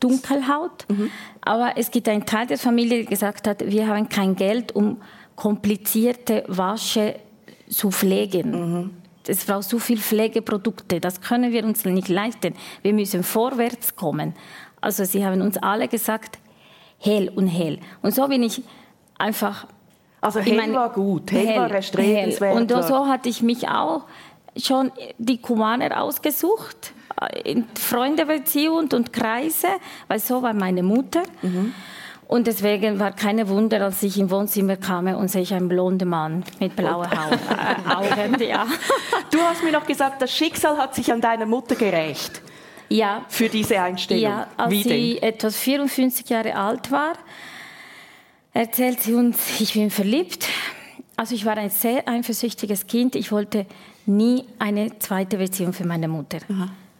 Dunkelhaut. 0.00 0.86
Mhm. 0.88 1.10
Aber 1.40 1.72
es 1.76 1.90
gibt 1.90 2.08
einen 2.08 2.26
Teil 2.26 2.46
der 2.46 2.58
Familie, 2.58 2.98
der 2.98 3.06
gesagt 3.06 3.46
hat, 3.46 3.64
wir 3.66 3.86
haben 3.86 4.08
kein 4.08 4.36
Geld, 4.36 4.74
um 4.74 5.00
komplizierte 5.34 6.44
Wasche 6.48 7.16
zu 7.68 7.90
pflegen. 7.90 8.50
Mhm. 8.50 8.90
Es 9.26 9.44
braucht 9.44 9.64
so 9.68 9.78
viel 9.78 9.98
Pflegeprodukte, 9.98 11.00
das 11.00 11.20
können 11.20 11.52
wir 11.52 11.64
uns 11.64 11.84
nicht 11.84 12.08
leisten. 12.08 12.54
Wir 12.82 12.94
müssen 12.94 13.22
vorwärts 13.22 13.94
kommen. 13.94 14.34
Also 14.80 15.04
sie 15.04 15.24
haben 15.24 15.42
uns 15.42 15.58
alle 15.58 15.86
gesagt, 15.88 16.38
hell 16.98 17.30
und 17.34 17.46
hell. 17.46 17.78
Und 18.00 18.14
so 18.14 18.26
bin 18.28 18.42
ich 18.42 18.62
einfach 19.18 19.66
Also 20.20 20.40
ich 20.40 20.46
hell 20.46 20.56
meine, 20.56 20.74
war 20.74 20.92
gut, 20.92 21.30
hell, 21.30 21.56
war 21.56 21.70
erstrebenswert. 21.70 22.56
Und 22.56 22.70
so 22.84 23.06
hatte 23.06 23.28
ich 23.28 23.42
mich 23.42 23.68
auch 23.68 24.02
schon 24.56 24.90
die 25.18 25.38
Kumaner 25.38 26.02
ausgesucht, 26.02 26.92
äh, 27.20 27.52
in 27.52 27.64
Freundebeziehung 27.78 28.88
und 28.92 29.12
Kreise, 29.12 29.68
weil 30.08 30.18
so 30.18 30.42
war 30.42 30.54
meine 30.54 30.82
Mutter. 30.82 31.22
Mhm. 31.42 31.72
Und 32.26 32.46
deswegen 32.46 32.98
war 32.98 33.12
keine 33.12 33.48
Wunder, 33.48 33.82
als 33.82 34.02
ich 34.02 34.18
im 34.18 34.30
Wohnzimmer 34.30 34.76
kam 34.76 35.06
und 35.06 35.28
sehe 35.28 35.42
ich 35.42 35.54
einen 35.54 35.68
blonden 35.68 36.10
Mann 36.10 36.44
mit 36.60 36.76
blauen 36.76 37.10
Haut, 37.10 37.32
äh, 37.32 37.94
Augen. 37.94 38.36
Ja. 38.42 38.66
Du 39.30 39.38
hast 39.40 39.64
mir 39.64 39.72
noch 39.72 39.86
gesagt, 39.86 40.20
das 40.20 40.30
Schicksal 40.30 40.76
hat 40.76 40.94
sich 40.94 41.10
an 41.10 41.22
deiner 41.22 41.46
Mutter 41.46 41.74
gerecht 41.74 42.42
ja, 42.88 43.24
für 43.28 43.48
diese 43.48 43.80
Einstellung. 43.80 44.22
Ja, 44.22 44.46
als 44.56 44.70
Wie 44.70 44.82
sie 44.82 45.14
denn? 45.14 45.22
etwas 45.22 45.56
54 45.56 46.28
Jahre 46.28 46.54
alt 46.56 46.90
war, 46.90 47.14
erzählt 48.52 49.00
sie 49.00 49.14
uns, 49.14 49.60
ich 49.60 49.74
bin 49.74 49.90
verliebt. 49.90 50.46
Also 51.16 51.34
ich 51.34 51.44
war 51.44 51.56
ein 51.56 51.70
sehr 51.70 52.08
eifersüchtiges 52.08 52.86
Kind. 52.86 53.16
Ich 53.16 53.32
wollte 53.32 53.66
nie 54.06 54.44
eine 54.58 54.98
zweite 54.98 55.36
Beziehung 55.38 55.72
für 55.72 55.86
meine 55.86 56.08
Mutter. 56.08 56.38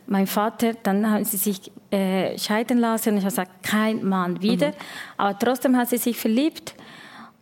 Mein 0.07 0.27
Vater, 0.27 0.73
dann 0.83 1.09
haben 1.11 1.25
sie 1.25 1.37
sich 1.37 1.71
äh, 1.91 2.39
scheiden 2.39 2.79
lassen. 2.79 3.17
Ich 3.17 3.25
habe 3.25 3.31
gesagt, 3.31 3.63
kein 3.63 4.05
Mann 4.05 4.43
wieder. 4.43 4.73
Aber 5.17 5.39
trotzdem 5.39 5.77
hat 5.77 5.89
sie 5.91 5.99
sich 5.99 6.17
verliebt. 6.17 6.75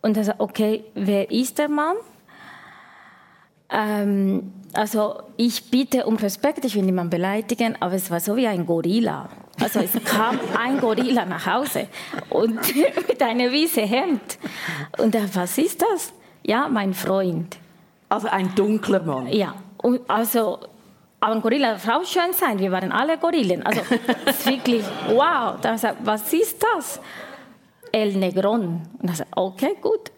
Und 0.01 0.17
er 0.17 0.25
sagt, 0.25 0.39
okay, 0.39 0.83
wer 0.93 1.31
ist 1.31 1.57
der 1.57 1.69
Mann? 1.69 1.95
Ähm, 3.69 4.51
also 4.73 5.21
ich 5.37 5.69
bitte 5.69 6.05
um 6.05 6.15
Respekt, 6.15 6.63
ich 6.65 6.75
will 6.75 6.83
niemanden 6.83 7.09
beleidigen, 7.09 7.75
aber 7.79 7.95
es 7.95 8.11
war 8.11 8.19
so 8.19 8.35
wie 8.35 8.47
ein 8.47 8.65
Gorilla. 8.65 9.29
Also 9.59 9.79
es 9.79 9.91
kam 10.05 10.39
ein 10.57 10.79
Gorilla 10.79 11.25
nach 11.25 11.45
Hause 11.45 11.87
und 12.29 12.59
mit 13.07 13.21
einem 13.21 13.51
weißen 13.51 13.87
Hemd. 13.87 14.37
Und 14.97 15.15
er, 15.15 15.33
was 15.33 15.57
ist 15.57 15.81
das? 15.81 16.13
Ja, 16.43 16.67
mein 16.67 16.93
Freund. 16.93 17.57
Also 18.09 18.27
ein 18.27 18.53
dunkler 18.55 19.01
Mann. 19.01 19.27
Ja, 19.27 19.55
und 19.77 20.09
also 20.09 20.59
aber 21.19 21.33
ein 21.33 21.41
Gorilla 21.41 21.71
darf 21.71 21.87
auch 21.89 22.05
schön 22.05 22.31
sein. 22.33 22.59
Wir 22.59 22.71
waren 22.71 22.91
alle 22.91 23.17
Gorillen. 23.17 23.63
Also 23.65 23.81
es 24.25 24.37
ist 24.37 24.45
wirklich 24.45 24.83
wow. 25.07 25.59
Da 25.59 25.69
habe 25.69 25.75
ich 25.75 25.81
gesagt, 25.81 25.97
was 26.03 26.31
ist 26.31 26.63
das? 26.63 26.99
El 27.91 28.13
Negron. 28.13 28.81
Und 28.99 29.09
er 29.09 29.15
sagt, 29.15 29.31
okay, 29.35 29.75
gut. 29.81 30.11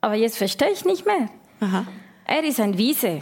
Aber 0.00 0.14
jetzt 0.14 0.38
verstehe 0.38 0.70
ich 0.70 0.84
nicht 0.84 1.06
mehr. 1.06 1.28
Aha. 1.60 1.84
Er 2.24 2.42
ist 2.42 2.58
ein 2.58 2.76
Wiese. 2.76 3.20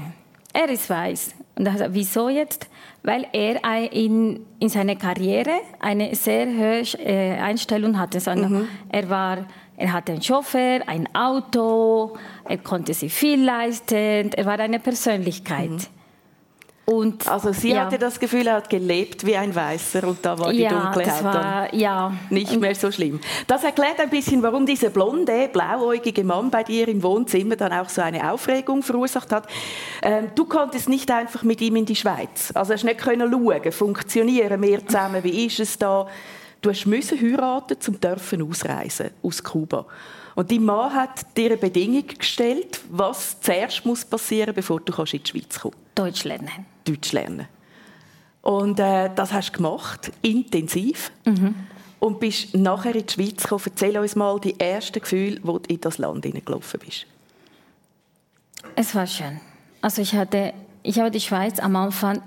Er 0.55 0.71
ist 0.71 0.89
weiß. 0.89 1.35
Und 1.57 1.67
er 1.67 1.77
sagt, 1.77 1.93
wieso 1.93 2.31
jetzt? 2.31 2.67
Weil 3.03 3.27
er 3.33 3.65
in, 3.93 4.41
in 4.59 4.69
seiner 4.69 4.97
Karriere 4.97 5.53
eine 5.79 6.15
sehr 6.15 6.47
hohe 6.47 6.83
äh, 6.99 7.39
Einstellung 7.39 7.99
hatte. 7.99 8.21
Sondern 8.21 8.69
Er, 8.91 9.09
war, 9.09 9.47
er 9.77 9.93
hatte 9.93 10.13
einen 10.13 10.23
Chauffeur, 10.23 10.81
ein 10.87 11.09
Auto, 11.15 12.17
er 12.45 12.59
konnte 12.59 12.93
sich 12.93 13.13
viel 13.13 13.43
leisten, 13.43 14.33
er 14.33 14.45
war 14.45 14.59
eine 14.59 14.79
Persönlichkeit. 14.79 15.91
Und, 16.91 17.29
Also 17.29 17.53
sie 17.53 17.71
ja. 17.71 17.85
hatte 17.85 17.99
das 17.99 18.19
Gefühl, 18.19 18.49
er 18.49 18.55
hat 18.55 18.69
gelebt 18.69 19.25
wie 19.25 19.37
ein 19.37 19.55
Weißer 19.55 20.09
und 20.09 20.27
da 20.27 20.37
war 20.37 20.51
die 20.51 20.63
ja, 20.63 20.93
Haut 20.93 21.07
dann 21.07 21.25
war, 21.25 21.73
ja. 21.73 22.13
nicht 22.31 22.59
mehr 22.59 22.75
so 22.75 22.91
schlimm. 22.91 23.21
Das 23.47 23.63
erklärt 23.63 24.01
ein 24.01 24.11
bisschen, 24.11 24.43
warum 24.43 24.67
dieser 24.67 24.91
blonde, 24.91 25.49
blauäugige 25.53 26.25
Mann 26.25 26.51
bei 26.51 26.65
dir 26.65 26.89
im 26.89 27.01
Wohnzimmer 27.01 27.55
dann 27.55 27.73
auch 27.73 27.89
so 27.89 28.03
eine 28.03 28.33
Aufregung 28.33 28.83
verursacht 28.83 29.31
hat. 29.31 29.47
Ähm, 30.03 30.33
du 30.35 30.45
konntest 30.47 30.89
nicht 30.89 31.09
einfach 31.13 31.45
mit 31.45 31.61
ihm 31.61 31.77
in 31.77 31.87
die 31.87 31.95
Schweiz. 31.95 32.51
Also 32.55 32.73
hast 32.75 32.83
nicht 32.83 32.99
können 32.99 33.31
schauen, 33.31 33.71
funktionieren 33.71 34.61
wir 34.61 34.85
zusammen, 34.85 35.23
wie 35.23 35.47
ist 35.47 35.61
es 35.61 35.79
da? 35.79 36.09
Du 36.61 36.71
hast 36.71 36.87
müssen 36.87 37.21
heiraten, 37.21 37.81
zum 37.81 38.01
dürfen 38.01 38.43
ausreisen 38.43 39.11
aus 39.23 39.45
Kuba. 39.45 39.87
Und 40.35 40.51
dein 40.51 40.65
Mann 40.65 40.93
hat 40.93 41.37
dir 41.37 41.51
eine 41.51 41.57
Bedingung 41.57 42.09
gestellt, 42.19 42.81
was 42.91 43.41
zuerst 43.41 43.87
muss 43.87 44.05
passieren, 44.05 44.53
bevor 44.53 44.81
du 44.81 44.93
in 44.93 45.23
die 45.23 45.31
Schweiz 45.31 45.61
kommen 45.61 45.80
Deutsch 45.95 46.25
lernen. 46.25 46.67
Deutsch 46.85 47.13
lernen. 47.13 47.47
Und 48.43 48.81
äh, 48.81 49.11
das 49.15 49.33
hast 49.33 49.51
du 49.51 49.57
gemacht, 49.57 50.13
intensiv. 50.23 51.13
Und 51.99 52.19
bist 52.19 52.55
nachher 52.55 52.95
in 52.95 53.05
die 53.05 53.13
Schweiz 53.13 53.43
gekommen. 53.43 53.63
Erzähl 53.67 53.99
uns 53.99 54.17
mal 54.17 54.41
die 54.41 54.59
ersten 54.59 55.01
Gefühle, 55.01 55.39
wo 55.43 55.59
du 55.59 55.73
in 55.73 55.81
das 55.81 55.99
Land 55.99 56.25
hineingelaufen 56.25 56.81
bist. 56.81 57.07
Es 58.75 58.95
war 58.95 59.07
schön. 59.07 59.41
Also 59.83 60.01
ich 60.01 60.15
hatte, 60.15 60.55
ich 60.83 60.99
habe 60.99 61.11
die 61.11 61.21
Schweiz 61.21 61.59
am 61.59 61.77
Anfang, 61.77 62.23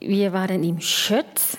wir 0.00 0.32
waren 0.32 0.62
im 0.62 0.80
Schötz. 0.80 1.56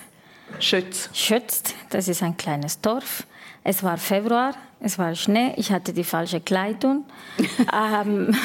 Schütz. 0.60 1.10
Schötzt, 1.14 1.76
das 1.90 2.08
ist 2.08 2.22
ein 2.22 2.38
kleines 2.38 2.82
Dorf. 2.82 3.26
Es 3.70 3.84
war 3.84 4.00
Februar, 4.00 4.56
es 4.80 4.98
war 4.98 5.14
Schnee, 5.14 5.54
ich 5.56 5.72
hatte 5.72 5.94
die 5.94 6.04
falsche 6.04 6.42
Kleidung. 6.42 7.06
ähm, 7.72 8.36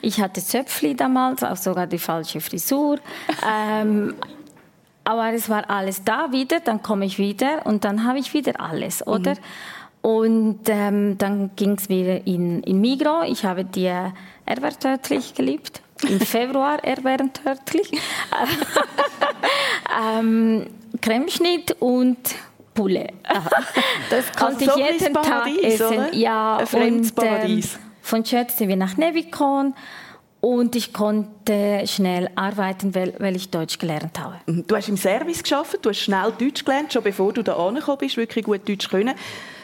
ich 0.00 0.20
hatte 0.20 0.40
Zöpfli 0.40 0.94
damals, 0.94 1.42
auch 1.42 1.56
sogar 1.56 1.88
die 1.88 1.98
falsche 1.98 2.40
Frisur. 2.40 3.00
Ähm, 3.44 4.14
aber 5.02 5.32
es 5.32 5.48
war 5.48 5.68
alles 5.68 6.04
da 6.04 6.30
wieder, 6.30 6.60
dann 6.60 6.84
komme 6.84 7.04
ich 7.04 7.18
wieder 7.18 7.66
und 7.66 7.82
dann 7.82 8.04
habe 8.04 8.20
ich 8.20 8.32
wieder 8.32 8.60
alles, 8.60 9.04
oder? 9.04 9.34
Und 10.02 10.60
ähm, 10.68 11.18
dann 11.18 11.50
ging 11.56 11.72
es 11.72 11.88
wieder 11.88 12.24
in, 12.24 12.62
in 12.62 12.80
Migro. 12.80 13.24
Ich 13.26 13.44
habe 13.44 13.64
die 13.64 13.92
erbärtödlich 14.46 15.34
geliebt. 15.34 15.82
Im 16.08 16.20
Februar 16.20 16.78
erbärtödlich. 16.84 17.90
ähm, 20.00 20.68
Cremeschnitt 21.00 21.72
und 21.80 22.18
Pulle. 22.74 23.08
Das 24.10 24.32
konnte 24.32 24.64
Also 24.68 24.78
so 24.78 24.84
ich 24.86 25.00
jeden 25.00 25.14
Tag 25.14 25.22
Paradies, 25.22 25.80
essen. 25.80 25.86
oder? 25.86 26.14
Ja, 26.14 26.58
und, 26.58 27.12
ähm, 27.22 27.62
von 28.02 28.24
Schötz 28.24 28.58
sind 28.58 28.68
wir 28.68 28.76
nach 28.76 28.96
Nevikon 28.96 29.74
und 30.40 30.74
ich 30.74 30.92
konnte 30.92 31.82
schnell 31.86 32.30
arbeiten, 32.34 32.94
weil, 32.94 33.14
weil 33.18 33.36
ich 33.36 33.50
Deutsch 33.50 33.78
gelernt 33.78 34.18
habe. 34.18 34.36
Mhm. 34.46 34.66
Du 34.66 34.74
hast 34.74 34.88
im 34.88 34.96
Service 34.96 35.42
geschafft, 35.42 35.78
du 35.82 35.90
hast 35.90 35.98
schnell 35.98 36.32
Deutsch 36.36 36.64
gelernt, 36.64 36.92
schon 36.92 37.02
bevor 37.02 37.32
du 37.32 37.42
da 37.42 37.54
angekommen 37.56 37.98
bist, 37.98 38.16
wirklich 38.16 38.44
gut 38.44 38.68
Deutsch 38.68 38.88
können. 38.88 39.14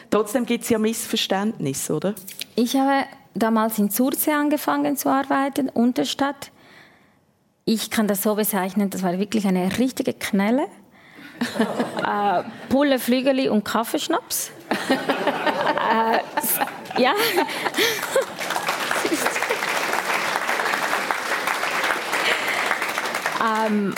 Trotzdem 0.09 0.45
gibt 0.45 0.63
es 0.63 0.69
ja 0.69 0.77
Missverständnisse, 0.79 1.93
oder? 1.93 2.15
Ich 2.55 2.75
habe 2.75 3.05
damals 3.33 3.77
in 3.79 3.89
Sursee 3.89 4.31
angefangen 4.31 4.95
zu 4.95 5.09
arbeiten, 5.09 5.69
Unterstadt. 5.69 6.51
Ich 7.65 7.89
kann 7.89 8.07
das 8.07 8.23
so 8.23 8.35
bezeichnen, 8.35 8.89
das 8.89 9.03
war 9.03 9.19
wirklich 9.19 9.45
eine 9.45 9.77
richtige 9.77 10.13
Knelle. 10.13 10.67
Äh, 11.39 12.43
Pulle, 12.69 12.99
Flügeli 12.99 13.49
und 13.49 13.63
Kaffeeschnaps. 13.63 14.51
äh, 14.69 16.19
ja. 17.01 17.13
ähm, 23.67 23.95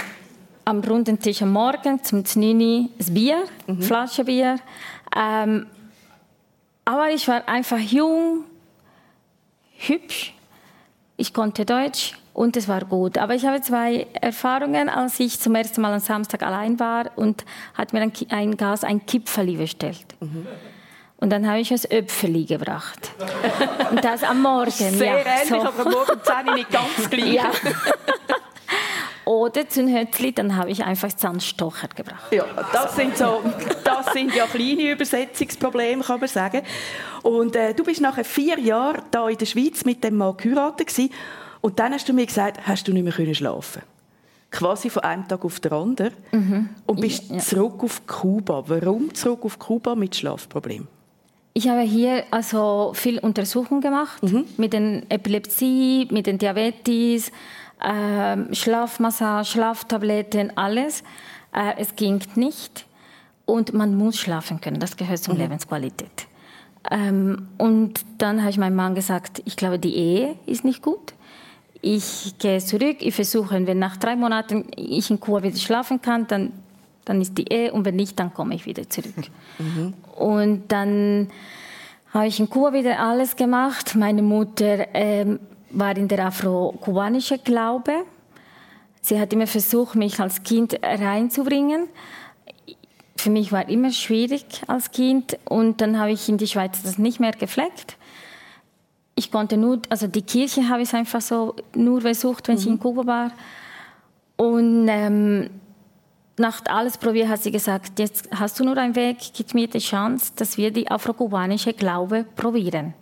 am 0.66 0.80
runden 0.82 1.20
Tisch 1.20 1.42
am 1.42 1.52
Morgen 1.52 2.04
zum 2.04 2.24
Znini 2.26 2.90
das 2.98 3.14
Bier, 3.14 3.44
Flasche 3.80 4.24
Bier. 4.24 4.60
Ähm, 5.16 5.66
aber 6.86 7.10
ich 7.10 7.28
war 7.28 7.48
einfach 7.48 7.80
jung, 7.80 8.44
hübsch, 9.78 10.34
ich 11.18 11.34
konnte 11.34 11.66
Deutsch 11.66 12.14
Und 12.40 12.56
es 12.56 12.70
war 12.70 12.86
gut. 12.86 13.18
Aber 13.18 13.36
ich 13.36 13.46
habe 13.46 13.60
zwei 13.60 14.08
Erfahrungen, 14.14 14.88
als 14.88 15.20
ich 15.20 15.42
zum 15.42 15.56
ersten 15.56 15.82
Mal 15.82 15.92
am 15.92 16.00
Samstag 16.00 16.42
allein 16.42 16.80
war 16.80 17.12
und 17.18 17.44
hat 17.74 17.92
mir 17.92 18.00
ein, 18.00 18.14
ein 18.30 18.56
Gas 18.56 18.86
ein 18.86 19.06
Kipferli 19.06 19.58
bestellt. 19.58 20.06
Mhm. 20.22 20.48
Und 21.18 21.32
dann 21.32 21.46
habe 21.46 21.60
ich 21.60 21.70
ein 21.70 21.82
Öpfeli 21.92 22.46
gebracht. 22.46 23.12
Und 23.92 24.02
das 24.06 24.24
am 24.24 24.42
Morgen. 24.42 24.72
Sehr 24.72 25.18
ja, 25.18 25.18
ähnlich, 25.18 25.50
so. 25.50 25.58
aber 25.58 25.86
am 25.86 25.92
Morgen 25.92 26.18
10 26.24 26.54
nicht 26.56 26.72
ganz 26.72 27.10
gleich. 27.10 27.34
Ja. 27.34 27.52
Oder 29.26 29.68
Zündhötzli, 29.68 30.32
dann 30.32 30.56
habe 30.56 30.72
ich 30.72 30.82
einfach 30.86 31.12
Zahnstocher 31.12 31.90
gebracht. 31.90 32.32
Ja, 32.32 32.46
das 32.72 32.96
sind, 32.96 33.18
so, 33.18 33.44
das 33.84 34.14
sind 34.14 34.34
ja 34.34 34.46
kleine 34.46 34.92
Übersetzungsprobleme, 34.92 36.04
kann 36.04 36.22
man 36.22 36.30
sagen. 36.30 36.62
Und 37.22 37.58
äh, 37.58 37.74
du 37.74 37.84
bist 37.84 38.00
nachher 38.00 38.24
vier 38.24 38.58
Jahre 38.60 39.04
da 39.12 39.28
in 39.28 39.38
der 39.38 39.46
Schweiz 39.46 39.84
mit 39.84 40.06
dem 40.06 40.16
Mann 40.16 40.38
geheiratet 40.38 40.88
gewesen. 40.88 41.12
Und 41.62 41.80
dann 41.80 41.94
hast 41.94 42.08
du 42.08 42.14
mir 42.14 42.26
gesagt, 42.26 42.60
hast 42.66 42.88
du 42.88 42.94
nicht 42.94 43.04
mehr 43.04 43.14
können 43.14 43.36
schlafen 43.36 43.82
quasi 44.52 44.90
von 44.90 45.04
einem 45.04 45.28
Tag 45.28 45.46
auf 45.46 45.60
den 45.60 45.74
anderen 45.74 46.14
mhm. 46.32 46.70
und 46.86 47.02
bist 47.02 47.30
ja, 47.30 47.36
ja. 47.36 47.42
zurück 47.42 47.84
auf 47.84 48.06
Kuba. 48.08 48.64
Warum 48.68 49.14
zurück 49.14 49.46
auf 49.46 49.60
Kuba 49.60 49.96
mit 49.96 50.16
Schlafproblemen? 50.16 50.88
Ich 51.54 51.68
habe 51.68 51.82
hier 51.82 52.24
also 52.32 52.92
viel 52.94 53.20
Untersuchungen 53.20 53.82
gemacht 53.82 54.22
mhm. 54.24 54.46
mit 54.58 54.74
den 54.74 55.10
Epilepsie, 55.10 56.08
mit 56.12 56.28
den 56.28 56.38
Diabetes, 56.38 57.32
äh, 57.82 58.56
Schlafmassage, 58.56 59.46
Schlaftabletten, 59.46 60.56
alles. 60.58 61.04
Äh, 61.54 61.74
es 61.78 61.96
ging 61.96 62.22
nicht 62.36 62.86
und 63.46 63.74
man 63.74 63.96
muss 63.96 64.18
schlafen 64.18 64.62
können. 64.62 64.80
Das 64.80 64.96
gehört 64.96 65.20
zur 65.20 65.34
mhm. 65.34 65.42
Lebensqualität. 65.42 66.28
Ähm, 66.90 67.50
und 67.58 68.06
dann 68.20 68.40
habe 68.40 68.52
ich 68.52 68.58
meinem 68.58 68.76
Mann 68.76 68.96
gesagt, 68.96 69.42
ich 69.46 69.56
glaube, 69.56 69.80
die 69.80 69.96
Ehe 69.96 70.36
ist 70.46 70.64
nicht 70.64 70.82
gut. 70.82 71.14
Ich 71.82 72.36
gehe 72.38 72.60
zurück, 72.60 72.98
ich 73.00 73.16
versuche, 73.16 73.66
wenn 73.66 73.80
nach 73.80 73.98
drei 73.98 74.16
Monaten 74.16 74.66
ich 74.76 75.10
in 75.10 75.20
Kuba 75.20 75.44
wieder 75.44 75.58
schlafen 75.58 76.02
kann, 76.02 76.28
dann, 76.28 76.52
dann 77.06 77.22
ist 77.22 77.38
die 77.38 77.46
Ehe 77.52 77.72
und 77.72 77.86
wenn 77.86 77.96
nicht, 77.96 78.20
dann 78.20 78.34
komme 78.34 78.56
ich 78.56 78.66
wieder 78.66 78.90
zurück. 78.90 79.14
Mhm. 79.62 79.94
Und 80.16 80.72
dann 80.72 81.28
habe 82.14 82.28
ich 82.28 82.40
in 82.40 82.50
Kuba 82.50 82.72
wieder 82.72 82.98
alles 82.98 83.36
gemacht. 83.36 83.94
Meine 83.96 84.22
Mutter 84.22 84.88
ähm, 84.94 85.38
war 85.70 85.98
in 85.98 86.08
der 86.08 86.28
afro-kubanischen 86.28 87.44
Glaube. 87.44 88.06
Sie 89.02 89.20
hat 89.20 89.34
immer 89.34 89.48
versucht, 89.48 89.96
mich 89.96 90.18
als 90.22 90.44
Kind 90.44 90.80
reinzubringen. 90.82 91.90
Für 93.18 93.30
mich 93.30 93.52
war 93.52 93.68
immer 93.68 93.92
schwierig 93.92 94.46
als 94.68 94.92
Kind 94.92 95.38
und 95.44 95.82
dann 95.82 96.00
habe 96.00 96.12
ich 96.12 96.30
in 96.30 96.38
die 96.38 96.48
Schweiz 96.48 96.82
das 96.84 96.98
nicht 96.98 97.20
mehr 97.20 97.34
gefleckt 97.34 97.98
ich 99.20 99.32
konnte 99.32 99.58
nur, 99.58 99.82
also 99.90 100.08
die 100.08 100.22
Kirche 100.22 100.68
habe 100.70 100.82
ich 100.82 100.94
einfach 100.94 101.22
so 101.22 101.56
nur 101.76 102.00
besucht, 102.02 102.48
wenn 102.48 102.56
mhm. 102.56 102.62
ich 102.62 102.68
in 102.68 102.80
Kuba 102.80 103.06
war. 103.06 103.32
Und 104.38 104.88
ähm, 104.88 105.50
nach 106.38 106.62
alles 106.70 106.98
probiert 106.98 107.28
hat 107.28 107.44
sie 107.44 107.52
gesagt, 107.52 108.00
jetzt 108.00 108.30
hast 108.32 108.58
du 108.60 108.64
nur 108.64 108.78
einen 108.78 108.96
Weg, 108.96 109.18
gib 109.36 109.54
mir 109.54 109.68
die 109.68 109.80
Chance, 109.80 110.32
dass 110.38 110.58
wir 110.58 110.72
die 110.72 110.90
afrokubanische 110.90 111.74
Glaube 111.74 112.26
probieren. 112.36 112.94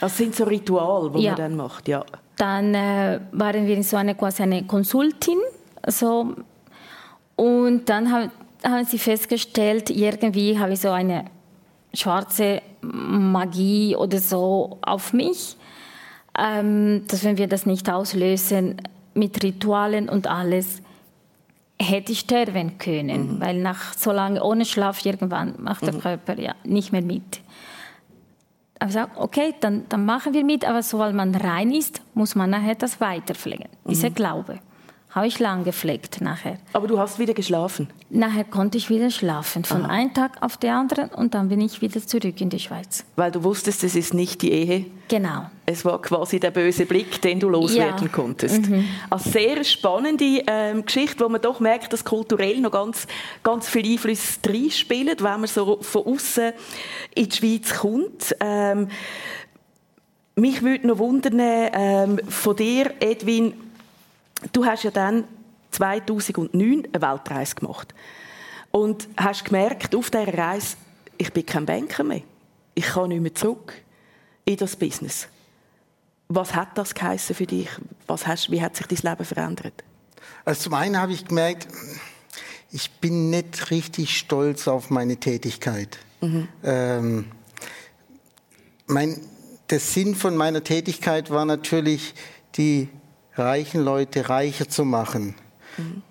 Das 0.00 0.16
sind 0.16 0.34
so 0.36 0.44
Rituale, 0.44 1.10
die 1.10 1.24
ja. 1.24 1.32
man 1.32 1.40
dann 1.40 1.56
macht, 1.56 1.88
ja. 1.88 2.04
Dann 2.36 2.74
äh, 2.74 3.20
waren 3.32 3.66
wir 3.66 3.82
so 3.82 3.96
eine 3.96 4.14
quasi 4.14 4.44
eine 4.44 4.64
Konsultin, 4.64 5.38
so 5.88 6.34
und 7.36 7.88
dann 7.88 8.12
haben, 8.12 8.30
haben 8.64 8.84
sie 8.84 8.98
festgestellt, 8.98 9.90
irgendwie 9.90 10.56
habe 10.58 10.74
ich 10.74 10.80
so 10.80 10.90
eine 10.90 11.24
schwarze 11.92 12.62
Magie 12.80 13.96
oder 13.96 14.18
so 14.18 14.78
auf 14.82 15.12
mich 15.12 15.56
ähm, 16.38 17.04
dass 17.08 17.24
wenn 17.24 17.38
wir 17.38 17.46
das 17.46 17.66
nicht 17.66 17.90
auslösen 17.90 18.80
mit 19.14 19.42
Ritualen 19.42 20.08
und 20.08 20.26
alles, 20.26 20.82
hätte 21.80 22.12
ich 22.12 22.20
sterben 22.20 22.78
können, 22.78 23.34
mhm. 23.34 23.40
weil 23.40 23.58
nach 23.60 23.94
so 23.94 24.12
lange 24.12 24.42
ohne 24.42 24.64
Schlaf 24.64 25.04
irgendwann 25.04 25.54
macht 25.58 25.82
der 25.82 25.94
mhm. 25.94 26.00
Körper 26.00 26.38
ja 26.38 26.54
nicht 26.64 26.92
mehr 26.92 27.02
mit. 27.02 27.40
Aber 28.78 28.88
ich 28.88 28.94
sage, 28.94 29.10
okay, 29.16 29.54
dann, 29.60 29.84
dann 29.88 30.04
machen 30.04 30.34
wir 30.34 30.44
mit, 30.44 30.64
aber 30.64 30.82
sobald 30.82 31.14
man 31.14 31.34
rein 31.34 31.72
ist, 31.72 32.02
muss 32.14 32.34
man 32.34 32.50
nachher 32.50 32.74
das 32.74 33.00
weiterpflegen. 33.00 33.68
Mhm. 33.84 33.88
Dieser 33.88 34.10
Glaube 34.10 34.58
habe 35.14 35.28
ich 35.28 35.38
lang 35.38 35.62
gepflegt 35.62 36.20
nachher. 36.20 36.58
Aber 36.72 36.88
du 36.88 36.98
hast 36.98 37.20
wieder 37.20 37.34
geschlafen? 37.34 37.88
Nachher 38.10 38.42
konnte 38.42 38.76
ich 38.78 38.90
wieder 38.90 39.10
schlafen, 39.10 39.64
von 39.64 39.84
Aha. 39.84 39.92
einem 39.92 40.12
Tag 40.12 40.42
auf 40.42 40.56
den 40.56 40.70
anderen 40.70 41.08
und 41.10 41.34
dann 41.34 41.48
bin 41.48 41.60
ich 41.60 41.80
wieder 41.80 42.04
zurück 42.04 42.40
in 42.40 42.50
die 42.50 42.58
Schweiz. 42.58 43.04
Weil 43.14 43.30
du 43.30 43.44
wusstest, 43.44 43.84
es 43.84 43.94
ist 43.94 44.12
nicht 44.12 44.42
die 44.42 44.50
Ehe? 44.50 44.86
Genau. 45.06 45.46
Es 45.66 45.84
war 45.84 46.02
quasi 46.02 46.40
der 46.40 46.50
böse 46.50 46.84
Blick, 46.84 47.22
den 47.22 47.38
du 47.38 47.48
loswerden 47.48 48.08
ja. 48.08 48.12
konntest. 48.12 48.68
Mhm. 48.68 48.84
Eine 49.08 49.20
sehr 49.20 49.62
spannende 49.62 50.42
ähm, 50.48 50.84
Geschichte, 50.84 51.24
wo 51.24 51.28
man 51.28 51.40
doch 51.40 51.60
merkt, 51.60 51.92
dass 51.92 52.04
kulturell 52.04 52.58
noch 52.60 52.72
ganz, 52.72 53.06
ganz 53.44 53.68
viele 53.68 53.92
Einflüsse 53.92 54.40
reinspielen, 54.44 55.16
wenn 55.20 55.40
man 55.40 55.46
so 55.46 55.78
von 55.80 56.06
außen 56.06 56.52
in 57.14 57.28
die 57.28 57.36
Schweiz 57.36 57.74
kommt. 57.74 58.34
Ähm, 58.40 58.88
mich 60.34 60.62
würde 60.62 60.88
noch 60.88 60.98
wundern, 60.98 61.38
ähm, 61.40 62.20
von 62.28 62.56
dir, 62.56 62.92
Edwin, 62.98 63.54
Du 64.52 64.64
hast 64.64 64.84
ja 64.84 64.90
dann 64.90 65.24
2009 65.70 66.88
eine 66.92 67.02
Weltreise 67.02 67.54
gemacht 67.54 67.94
und 68.70 69.08
hast 69.16 69.44
gemerkt 69.44 69.94
auf 69.94 70.10
dieser 70.10 70.36
Reise, 70.36 70.76
ich 71.16 71.32
bin 71.32 71.46
kein 71.46 71.66
Banker 71.66 72.04
mehr. 72.04 72.22
Ich 72.74 72.86
kann 72.86 73.08
nicht 73.08 73.20
mehr 73.20 73.34
zurück 73.34 73.72
in 74.44 74.56
das 74.56 74.76
Business. 74.76 75.28
Was 76.28 76.54
hat 76.54 76.76
das 76.76 76.94
geheißen 76.94 77.34
für 77.34 77.46
dich? 77.46 77.68
Was 78.06 78.26
hast, 78.26 78.50
wie 78.50 78.62
hat 78.62 78.76
sich 78.76 78.86
dein 78.86 79.10
Leben 79.10 79.24
verändert? 79.24 79.84
Also 80.44 80.64
zum 80.64 80.74
einen 80.74 80.98
habe 80.98 81.12
ich 81.12 81.24
gemerkt, 81.24 81.68
ich 82.70 82.90
bin 82.92 83.30
nicht 83.30 83.70
richtig 83.70 84.16
stolz 84.18 84.66
auf 84.66 84.90
meine 84.90 85.16
Tätigkeit. 85.16 85.98
Mhm. 86.20 86.48
Ähm, 86.64 87.26
mein, 88.86 89.20
der 89.70 89.80
Sinn 89.80 90.14
von 90.14 90.36
meiner 90.36 90.64
Tätigkeit 90.64 91.30
war 91.30 91.44
natürlich 91.44 92.14
die 92.56 92.88
reichen 93.36 93.84
Leute 93.84 94.28
reicher 94.28 94.68
zu 94.68 94.84
machen. 94.84 95.34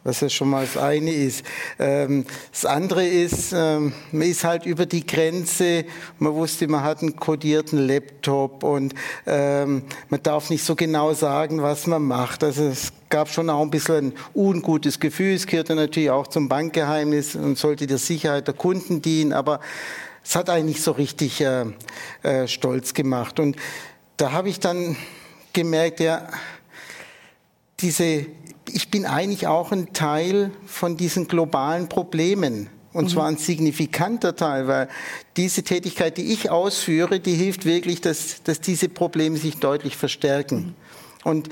Was 0.04 0.20
ja 0.20 0.30
schon 0.30 0.50
mal 0.50 0.66
das 0.66 0.78
eine 0.78 1.12
ist. 1.12 1.46
Ähm, 1.80 2.26
das 2.52 2.66
andere 2.66 3.06
ist, 3.06 3.54
ähm, 3.56 3.94
man 4.12 4.28
ist 4.28 4.44
halt 4.44 4.66
über 4.66 4.86
die 4.86 5.06
Grenze. 5.06 5.86
Man 6.20 6.34
wusste, 6.34 6.68
man 6.68 6.84
hat 6.84 7.02
einen 7.02 7.16
kodierten 7.16 7.88
Laptop 7.88 8.64
und 8.64 8.94
ähm, 9.26 9.84
man 10.10 10.24
darf 10.24 10.50
nicht 10.50 10.66
so 10.66 10.76
genau 10.76 11.14
sagen, 11.14 11.62
was 11.62 11.88
man 11.88 12.04
macht. 12.04 12.44
Also 12.44 12.64
es 12.64 12.92
gab 13.10 13.30
schon 13.30 13.50
auch 13.50 13.62
ein 13.62 13.72
bisschen 13.72 14.08
ein 14.08 14.14
ungutes 14.34 15.00
Gefühl. 15.00 15.36
Es 15.36 15.48
gehörte 15.48 15.76
natürlich 15.76 16.10
auch 16.10 16.28
zum 16.28 16.50
Bankgeheimnis 16.50 17.36
und 17.36 17.58
sollte 17.58 17.88
der 17.88 18.00
Sicherheit 18.00 18.48
der 18.48 18.56
Kunden 18.56 19.02
dienen. 19.02 19.32
Aber 19.32 19.62
es 20.26 20.36
hat 20.36 20.50
eigentlich 20.50 20.82
so 20.82 20.92
richtig 20.92 21.40
äh, 21.42 21.66
äh, 22.24 22.48
stolz 22.48 22.94
gemacht. 22.94 23.40
Und 23.40 23.56
da 24.18 24.34
habe 24.34 24.50
ich 24.50 24.60
dann 24.60 24.98
gemerkt, 25.54 26.00
ja, 26.00 26.28
diese, 27.84 28.26
ich 28.72 28.90
bin 28.90 29.06
eigentlich 29.06 29.46
auch 29.48 29.72
ein 29.72 29.94
Teil 29.94 30.52
von 30.66 30.98
diesen 30.98 31.28
globalen 31.28 31.90
Problemen. 31.90 32.70
Und 32.94 33.10
zwar 33.10 33.26
ein 33.26 33.38
signifikanter 33.38 34.36
Teil, 34.36 34.68
weil 34.68 34.88
diese 35.36 35.64
Tätigkeit, 35.64 36.16
die 36.18 36.32
ich 36.32 36.52
ausführe, 36.52 37.20
die 37.20 37.34
hilft 37.34 37.66
wirklich, 37.66 38.02
dass, 38.02 38.44
dass 38.44 38.62
diese 38.62 38.88
Probleme 38.88 39.36
sich 39.36 39.58
deutlich 39.58 39.98
verstärken. 39.98 40.76
Und 41.24 41.50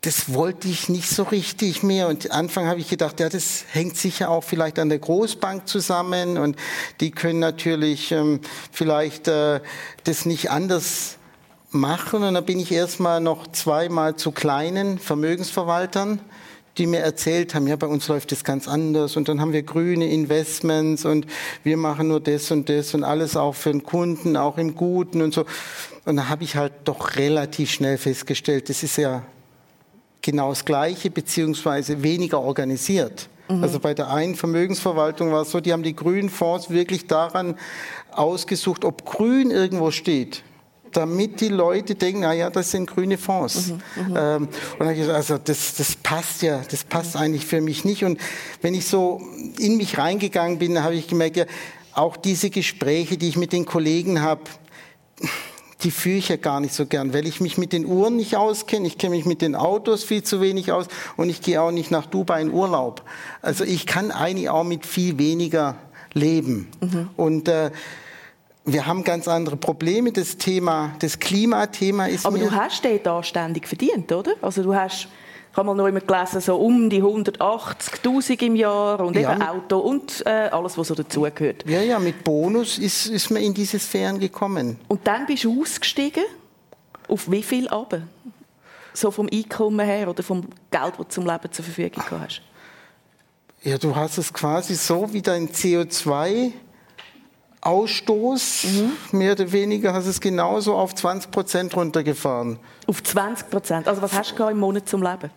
das 0.00 0.34
wollte 0.34 0.66
ich 0.66 0.88
nicht 0.88 1.08
so 1.08 1.22
richtig 1.22 1.84
mehr. 1.84 2.08
Und 2.08 2.32
Anfang 2.32 2.66
habe 2.66 2.80
ich 2.80 2.88
gedacht, 2.88 3.20
ja, 3.20 3.28
das 3.28 3.64
hängt 3.70 3.96
sicher 3.96 4.30
auch 4.30 4.42
vielleicht 4.42 4.80
an 4.80 4.88
der 4.88 4.98
Großbank 4.98 5.68
zusammen 5.68 6.38
und 6.38 6.56
die 7.00 7.12
können 7.12 7.38
natürlich 7.38 8.10
ähm, 8.10 8.40
vielleicht 8.72 9.28
äh, 9.28 9.60
das 10.02 10.26
nicht 10.26 10.50
anders 10.50 11.18
machen. 11.74 12.22
Und 12.22 12.34
dann 12.34 12.44
bin 12.44 12.60
ich 12.60 12.72
erstmal 12.72 13.20
noch 13.20 13.50
zweimal 13.52 14.16
zu 14.16 14.32
kleinen 14.32 14.98
Vermögensverwaltern, 14.98 16.20
die 16.78 16.86
mir 16.86 17.00
erzählt 17.00 17.54
haben, 17.54 17.66
ja, 17.66 17.76
bei 17.76 17.86
uns 17.86 18.08
läuft 18.08 18.32
das 18.32 18.44
ganz 18.44 18.66
anders 18.66 19.16
und 19.16 19.28
dann 19.28 19.40
haben 19.40 19.52
wir 19.52 19.62
grüne 19.62 20.10
Investments 20.10 21.04
und 21.04 21.26
wir 21.64 21.76
machen 21.76 22.08
nur 22.08 22.20
das 22.20 22.50
und 22.50 22.68
das 22.68 22.94
und 22.94 23.04
alles 23.04 23.36
auch 23.36 23.54
für 23.54 23.72
den 23.72 23.82
Kunden, 23.82 24.36
auch 24.38 24.56
im 24.56 24.74
Guten 24.74 25.20
und 25.20 25.34
so. 25.34 25.44
Und 26.06 26.16
da 26.16 26.28
habe 26.28 26.44
ich 26.44 26.56
halt 26.56 26.72
doch 26.84 27.16
relativ 27.16 27.70
schnell 27.70 27.98
festgestellt, 27.98 28.70
das 28.70 28.82
ist 28.82 28.96
ja 28.96 29.22
genau 30.22 30.48
das 30.48 30.64
Gleiche, 30.64 31.10
beziehungsweise 31.10 32.02
weniger 32.02 32.40
organisiert. 32.40 33.28
Mhm. 33.48 33.62
Also 33.62 33.78
bei 33.78 33.92
der 33.92 34.10
einen 34.10 34.34
Vermögensverwaltung 34.34 35.30
war 35.30 35.42
es 35.42 35.50
so, 35.50 35.60
die 35.60 35.74
haben 35.74 35.82
die 35.82 35.94
grünen 35.94 36.30
Fonds 36.30 36.70
wirklich 36.70 37.06
daran 37.06 37.56
ausgesucht, 38.12 38.86
ob 38.86 39.04
grün 39.04 39.50
irgendwo 39.50 39.90
steht 39.90 40.42
damit 40.92 41.40
die 41.40 41.48
Leute 41.48 41.94
denken, 41.94 42.20
na 42.20 42.32
ja, 42.32 42.50
das 42.50 42.70
sind 42.70 42.86
grüne 42.86 43.18
Fonds. 43.18 43.68
Mhm, 43.68 43.74
mhm. 43.74 44.16
ähm, 44.16 44.42
und 44.44 44.50
dann 44.78 44.88
habe 44.88 44.92
ich 44.92 45.00
gesagt, 45.00 45.16
also 45.16 45.38
das, 45.38 45.74
das 45.74 45.96
passt 45.96 46.42
ja, 46.42 46.60
das 46.70 46.84
passt 46.84 47.16
eigentlich 47.16 47.46
für 47.46 47.60
mich 47.60 47.84
nicht. 47.84 48.04
Und 48.04 48.20
wenn 48.60 48.74
ich 48.74 48.86
so 48.86 49.20
in 49.58 49.76
mich 49.76 49.98
reingegangen 49.98 50.58
bin, 50.58 50.82
habe 50.82 50.94
ich 50.94 51.08
gemerkt, 51.08 51.36
ja, 51.36 51.44
auch 51.94 52.16
diese 52.16 52.50
Gespräche, 52.50 53.16
die 53.18 53.28
ich 53.28 53.36
mit 53.36 53.52
den 53.52 53.66
Kollegen 53.66 54.22
habe, 54.22 54.42
die 55.82 55.90
führe 55.90 56.18
ich 56.18 56.28
ja 56.28 56.36
gar 56.36 56.60
nicht 56.60 56.74
so 56.74 56.86
gern, 56.86 57.12
weil 57.12 57.26
ich 57.26 57.40
mich 57.40 57.58
mit 57.58 57.72
den 57.72 57.84
Uhren 57.84 58.16
nicht 58.16 58.36
auskenne, 58.36 58.86
ich 58.86 58.98
kenne 58.98 59.16
mich 59.16 59.24
mit 59.24 59.42
den 59.42 59.54
Autos 59.54 60.04
viel 60.04 60.22
zu 60.22 60.40
wenig 60.40 60.72
aus 60.72 60.86
und 61.16 61.28
ich 61.28 61.42
gehe 61.42 61.60
auch 61.60 61.72
nicht 61.72 61.90
nach 61.90 62.06
Dubai 62.06 62.40
in 62.40 62.52
Urlaub. 62.52 63.02
Also 63.40 63.64
ich 63.64 63.86
kann 63.86 64.10
eigentlich 64.10 64.48
auch 64.48 64.64
mit 64.64 64.86
viel 64.86 65.18
weniger 65.18 65.76
leben. 66.14 66.68
Mhm. 66.80 67.08
Und 67.16 67.48
äh, 67.48 67.70
wir 68.64 68.86
haben 68.86 69.04
ganz 69.04 69.28
andere 69.28 69.56
Probleme. 69.56 70.12
Das 70.12 70.36
Thema, 70.36 70.94
das 71.00 71.18
Klimathema 71.18 72.06
ist. 72.06 72.26
Aber 72.26 72.38
du 72.38 72.50
hast 72.50 72.84
den 72.84 73.00
da 73.02 73.22
ständig 73.22 73.66
verdient, 73.66 74.10
oder? 74.12 74.32
Also 74.40 74.62
du 74.62 74.74
hast 74.74 75.08
ich 75.52 75.58
habe 75.58 75.66
mal 75.66 75.74
noch 75.74 75.86
immer 75.86 76.00
gelesen, 76.00 76.40
so 76.40 76.56
um 76.56 76.88
die 76.88 77.02
180.000 77.02 78.42
im 78.42 78.56
Jahr 78.56 79.00
und 79.00 79.14
ja. 79.16 79.34
eben 79.34 79.42
Auto 79.42 79.80
und 79.80 80.24
äh, 80.24 80.48
alles, 80.50 80.78
was 80.78 80.88
so 80.88 80.94
dazugehört. 80.94 81.68
Ja, 81.68 81.82
ja, 81.82 81.98
mit 81.98 82.24
Bonus 82.24 82.78
ist, 82.78 83.04
ist 83.08 83.30
man 83.30 83.42
in 83.42 83.52
diese 83.52 83.78
Sphären 83.78 84.18
gekommen. 84.18 84.78
Und 84.88 85.06
dann 85.06 85.26
bist 85.26 85.44
du 85.44 85.60
ausgestiegen? 85.60 86.24
Auf 87.06 87.30
wie 87.30 87.42
viel 87.42 87.68
aber? 87.68 88.00
So 88.94 89.10
vom 89.10 89.28
Einkommen 89.30 89.84
her 89.84 90.08
oder 90.08 90.22
vom 90.22 90.40
Geld, 90.70 90.94
das 90.96 90.96
du 90.96 91.04
zum 91.04 91.26
Leben 91.26 91.52
zur 91.52 91.64
Verfügung 91.66 92.02
hast? 92.10 92.40
Ja, 93.62 93.76
du 93.76 93.94
hast 93.94 94.16
es 94.16 94.32
quasi 94.32 94.74
so 94.74 95.12
wie 95.12 95.20
dein 95.20 95.50
CO2 95.50 96.52
Ausstoß, 97.62 98.64
mhm. 98.64 99.18
mehr 99.18 99.32
oder 99.32 99.50
weniger, 99.52 99.94
hast 99.94 100.06
es 100.06 100.20
genauso 100.20 100.74
auf 100.74 100.94
20 100.96 101.30
Prozent 101.30 101.76
runtergefahren. 101.76 102.58
Auf 102.88 103.02
20 103.02 103.50
Prozent? 103.50 103.88
Also 103.88 104.02
was 104.02 104.12
hast 104.12 104.36
du 104.36 104.48
im 104.48 104.58
Monat 104.58 104.88
zum 104.88 105.00
Leben? 105.00 105.30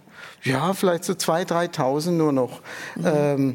Ja, 0.44 0.74
vielleicht 0.74 1.04
so 1.04 1.14
2.000, 1.14 1.76
3.000 1.76 2.12
nur 2.12 2.32
noch. 2.34 2.62
Mhm. 2.96 3.06
Ähm, 3.06 3.54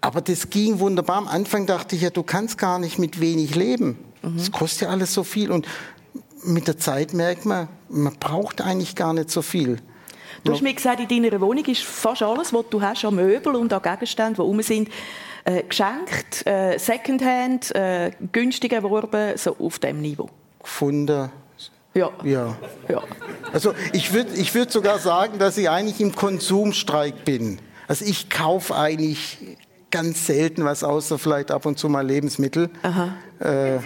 aber 0.00 0.22
das 0.22 0.48
ging 0.48 0.80
wunderbar. 0.80 1.18
Am 1.18 1.28
Anfang 1.28 1.66
dachte 1.66 1.94
ich 1.94 2.02
ja, 2.02 2.10
du 2.10 2.22
kannst 2.22 2.56
gar 2.56 2.78
nicht 2.78 2.98
mit 2.98 3.20
wenig 3.20 3.54
leben. 3.54 3.98
Mhm. 4.22 4.38
Das 4.38 4.50
kostet 4.50 4.82
ja 4.82 4.88
alles 4.88 5.12
so 5.12 5.22
viel. 5.22 5.50
Und 5.50 5.66
mit 6.44 6.66
der 6.68 6.78
Zeit 6.78 7.12
merkt 7.12 7.44
man, 7.44 7.68
man 7.90 8.14
braucht 8.18 8.62
eigentlich 8.62 8.96
gar 8.96 9.12
nicht 9.12 9.30
so 9.30 9.42
viel. 9.42 9.78
Du 10.44 10.52
hast 10.52 10.62
mir 10.62 10.74
gesagt, 10.74 10.98
in 11.00 11.22
deiner 11.22 11.40
Wohnung 11.40 11.64
ist 11.66 11.82
fast 11.82 12.22
alles, 12.22 12.52
was 12.52 12.64
du 12.68 12.80
hast, 12.80 13.04
an 13.04 13.14
Möbeln 13.14 13.54
und 13.56 13.72
an 13.72 13.82
Gegenständen, 13.82 14.36
die 14.36 14.40
rum 14.40 14.60
sind, 14.62 14.88
äh, 15.44 15.62
geschenkt, 15.62 16.46
äh, 16.46 16.78
Secondhand, 16.78 17.74
äh, 17.74 18.10
günstig 18.32 18.72
erworben, 18.72 19.36
so 19.36 19.56
auf 19.58 19.78
dem 19.78 20.00
Niveau. 20.00 20.28
Gefunden. 20.62 21.30
Ja. 21.94 22.10
ja. 22.24 22.56
ja. 22.88 23.02
Also 23.52 23.74
ich 23.92 24.12
würde 24.12 24.32
ich 24.34 24.54
würd 24.54 24.70
sogar 24.70 24.98
sagen, 24.98 25.38
dass 25.38 25.58
ich 25.58 25.68
eigentlich 25.68 26.00
im 26.00 26.14
Konsumstreik 26.14 27.24
bin. 27.24 27.58
Also 27.86 28.04
ich 28.04 28.30
kaufe 28.30 28.74
eigentlich 28.76 29.38
ganz 29.90 30.26
selten 30.26 30.64
was, 30.64 30.84
außer 30.84 31.18
vielleicht 31.18 31.50
ab 31.50 31.66
und 31.66 31.78
zu 31.78 31.88
mal 31.88 32.06
Lebensmittel. 32.06 32.70
Aha. 32.82 33.14
Äh, 33.40 33.78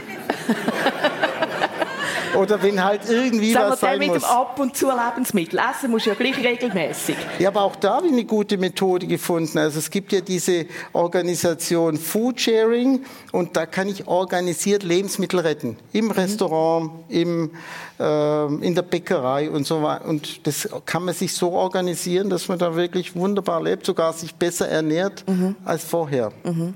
Oder 2.35 2.63
wenn 2.63 2.83
halt 2.83 3.03
irgendwie 3.09 3.53
Sagen 3.53 3.73
was 3.73 3.81
sein 3.81 3.99
mit 3.99 4.09
muss. 4.09 4.23
dem 4.23 4.25
ab 4.25 4.59
und 4.59 4.77
zu 4.77 4.89
Lebensmittel. 4.89 5.59
Essen 5.59 5.91
muss 5.91 6.05
ja 6.05 6.15
gleich 6.15 6.37
regelmäßig. 6.39 7.17
Ja, 7.39 7.49
aber 7.49 7.63
auch 7.63 7.77
da 7.77 7.97
habe 7.97 8.07
ich 8.07 8.13
eine 8.13 8.25
gute 8.25 8.59
Methode 8.59 9.07
gefunden. 9.07 9.59
Also 9.59 9.79
es 9.79 9.91
gibt 9.91 10.13
ja 10.13 10.21
diese 10.21 10.67
Organisation 10.93 11.97
Food 11.97 12.41
Sharing 12.41 13.05
und 13.33 13.57
da 13.57 13.67
kann 13.67 13.89
ich 13.89 14.07
organisiert 14.07 14.83
Lebensmittel 14.83 15.41
retten. 15.41 15.77
Im 15.93 16.07
mhm. 16.07 16.11
Restaurant, 16.13 16.91
im, 17.09 17.51
äh, 17.99 18.47
in 18.65 18.75
der 18.75 18.83
Bäckerei 18.83 19.51
und 19.51 19.67
so 19.67 19.83
weiter. 19.83 20.07
Und 20.07 20.47
das 20.47 20.69
kann 20.85 21.05
man 21.05 21.15
sich 21.15 21.33
so 21.33 21.53
organisieren, 21.53 22.31
dass 22.31 22.49
man 22.49 22.59
da 22.59 22.75
wirklich 22.75 23.15
wunderbar 23.15 23.63
lebt, 23.63 23.87
sogar 23.87 24.13
sich 24.13 24.35
besser 24.35 24.69
ernährt 24.69 25.25
mhm. 25.27 25.57
als 25.65 25.85
vorher. 25.85 26.33
Mhm. 26.45 26.75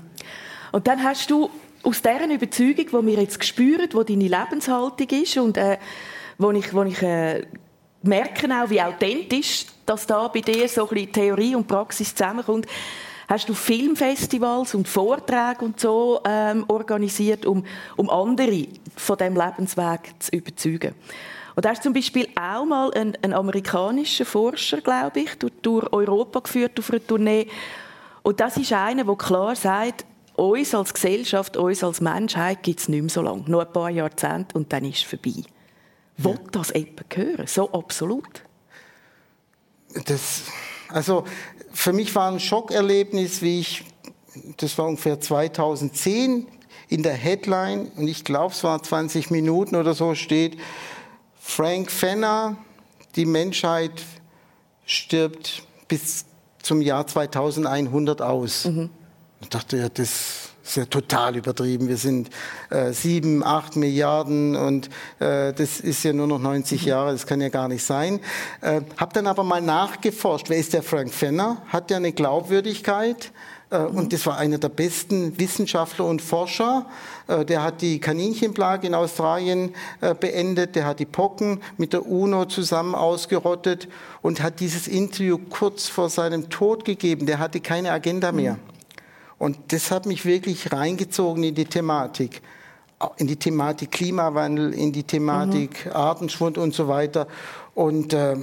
Und 0.71 0.87
dann 0.87 1.03
hast 1.03 1.29
du 1.29 1.49
aus 1.83 2.01
dieser 2.01 2.29
Überzeugung, 2.29 2.85
die 2.85 3.07
wir 3.07 3.21
jetzt 3.21 3.43
spüren, 3.43 3.89
wo 3.93 4.03
deine 4.03 4.27
Lebenshaltung 4.27 5.07
ist 5.09 5.37
und 5.37 5.57
äh, 5.57 5.77
wo 6.37 6.51
ich, 6.51 6.73
wo 6.73 6.83
ich 6.83 7.01
äh, 7.01 7.45
merke 8.03 8.47
auch, 8.47 8.69
wie 8.69 8.81
authentisch 8.81 9.65
dass 9.91 10.07
da 10.07 10.27
bei 10.29 10.39
dir 10.39 10.69
so 10.69 10.83
ein 10.83 10.95
bisschen 10.95 11.11
Theorie 11.11 11.55
und 11.55 11.67
Praxis 11.67 12.15
zusammenkommt, 12.15 12.65
hast 13.27 13.49
du 13.49 13.53
Filmfestivals 13.53 14.73
und 14.73 14.87
Vorträge 14.87 15.65
und 15.65 15.79
so 15.79 16.21
ähm, 16.25 16.63
organisiert, 16.69 17.45
um, 17.45 17.65
um 17.97 18.09
andere 18.09 18.67
von 18.95 19.17
dem 19.17 19.35
Lebensweg 19.35 20.13
zu 20.19 20.31
überzeugen. 20.31 20.95
Und 21.55 21.65
da 21.65 21.71
hast 21.71 21.83
zum 21.83 21.93
Beispiel 21.93 22.29
auch 22.39 22.63
mal 22.63 22.93
einen, 22.93 23.17
einen 23.21 23.33
amerikanischen 23.33 24.25
Forscher, 24.25 24.79
glaube 24.79 25.21
ich, 25.21 25.37
durch 25.61 25.91
Europa 25.91 26.39
geführt 26.39 26.79
auf 26.79 26.89
einer 26.89 27.05
Tournee. 27.05 27.47
Und 28.23 28.39
das 28.39 28.55
ist 28.55 28.71
einer, 28.71 29.03
der 29.03 29.15
klar 29.15 29.55
sagt, 29.55 30.05
uns 30.41 30.73
als 30.73 30.93
Gesellschaft, 30.93 31.55
uns 31.55 31.83
als 31.83 32.01
Menschheit 32.01 32.63
gibt 32.63 32.79
es 32.79 32.89
nicht 32.89 33.01
mehr 33.01 33.09
so 33.09 33.21
lange. 33.21 33.43
Nur 33.47 33.65
ein 33.65 33.71
paar 33.71 33.89
Jahrzehnte 33.89 34.57
und 34.57 34.73
dann 34.73 34.85
ist 34.85 34.97
es 34.97 35.03
vorbei. 35.03 35.43
Ja. 36.17 36.25
Will 36.25 36.39
das 36.51 36.73
jemand 36.73 37.15
hören? 37.15 37.47
So 37.47 37.71
absolut? 37.71 38.43
Das, 40.05 40.43
also 40.89 41.25
für 41.71 41.93
mich 41.93 42.13
war 42.15 42.31
ein 42.31 42.39
Schockerlebnis, 42.39 43.41
wie 43.41 43.59
ich, 43.59 43.83
das 44.57 44.77
war 44.77 44.87
ungefähr 44.87 45.19
2010, 45.19 46.47
in 46.89 47.03
der 47.03 47.13
Headline, 47.13 47.91
und 47.95 48.07
ich 48.07 48.25
glaube, 48.25 48.53
es 48.53 48.63
war 48.63 48.81
20 48.81 49.31
Minuten 49.31 49.75
oder 49.75 49.93
so, 49.93 50.15
steht, 50.15 50.57
Frank 51.39 51.91
Fenner, 51.91 52.57
die 53.15 53.25
Menschheit 53.25 54.03
stirbt 54.85 55.63
bis 55.87 56.25
zum 56.61 56.81
Jahr 56.81 57.07
2100 57.07 58.21
aus. 58.21 58.65
Mhm. 58.65 58.89
Ich 59.41 59.49
dachte, 59.49 59.77
ja, 59.77 59.89
das 59.89 60.51
ist 60.63 60.77
ja 60.77 60.85
total 60.85 61.35
übertrieben. 61.35 61.87
Wir 61.87 61.97
sind 61.97 62.29
äh, 62.69 62.93
sieben, 62.93 63.43
acht 63.43 63.75
Milliarden 63.75 64.55
und 64.55 64.87
äh, 65.19 65.51
das 65.53 65.79
ist 65.79 66.03
ja 66.03 66.13
nur 66.13 66.27
noch 66.27 66.39
90 66.39 66.83
mhm. 66.83 66.87
Jahre, 66.87 67.11
das 67.11 67.25
kann 67.25 67.41
ja 67.41 67.49
gar 67.49 67.67
nicht 67.67 67.83
sein. 67.83 68.19
Äh, 68.61 68.81
hab 68.97 69.13
dann 69.13 69.27
aber 69.27 69.43
mal 69.43 69.61
nachgeforscht, 69.61 70.49
wer 70.49 70.57
ist 70.57 70.73
der 70.73 70.83
Frank 70.83 71.13
Fenner? 71.13 71.61
Hat 71.67 71.89
der 71.89 71.97
eine 71.97 72.11
Glaubwürdigkeit? 72.11 73.31
Äh, 73.71 73.79
und 73.79 74.13
das 74.13 74.25
war 74.27 74.37
einer 74.37 74.59
der 74.59 74.69
besten 74.69 75.39
Wissenschaftler 75.39 76.05
und 76.05 76.21
Forscher. 76.21 76.85
Äh, 77.27 77.43
der 77.45 77.63
hat 77.63 77.81
die 77.81 77.99
Kaninchenplage 77.99 78.85
in 78.85 78.93
Australien 78.93 79.73
äh, 80.01 80.13
beendet, 80.13 80.75
der 80.75 80.85
hat 80.85 80.99
die 80.99 81.05
Pocken 81.05 81.61
mit 81.77 81.93
der 81.93 82.05
UNO 82.05 82.45
zusammen 82.45 82.93
ausgerottet 82.93 83.87
und 84.21 84.43
hat 84.43 84.59
dieses 84.59 84.87
Interview 84.87 85.39
kurz 85.49 85.87
vor 85.87 86.09
seinem 86.09 86.49
Tod 86.49 86.85
gegeben. 86.85 87.25
Der 87.25 87.39
hatte 87.39 87.59
keine 87.59 87.91
Agenda 87.91 88.31
mehr. 88.31 88.53
Mhm. 88.53 88.71
Und 89.41 89.57
das 89.69 89.89
hat 89.89 90.05
mich 90.05 90.23
wirklich 90.23 90.71
reingezogen 90.71 91.43
in 91.43 91.55
die 91.55 91.65
Thematik, 91.65 92.43
in 93.17 93.25
die 93.25 93.37
Thematik 93.37 93.91
Klimawandel, 93.91 94.71
in 94.71 94.91
die 94.91 95.01
Thematik 95.01 95.87
mhm. 95.87 95.93
Artenschwund 95.93 96.59
und 96.59 96.75
so 96.75 96.87
weiter. 96.87 97.27
Und 97.73 98.13
äh, 98.13 98.35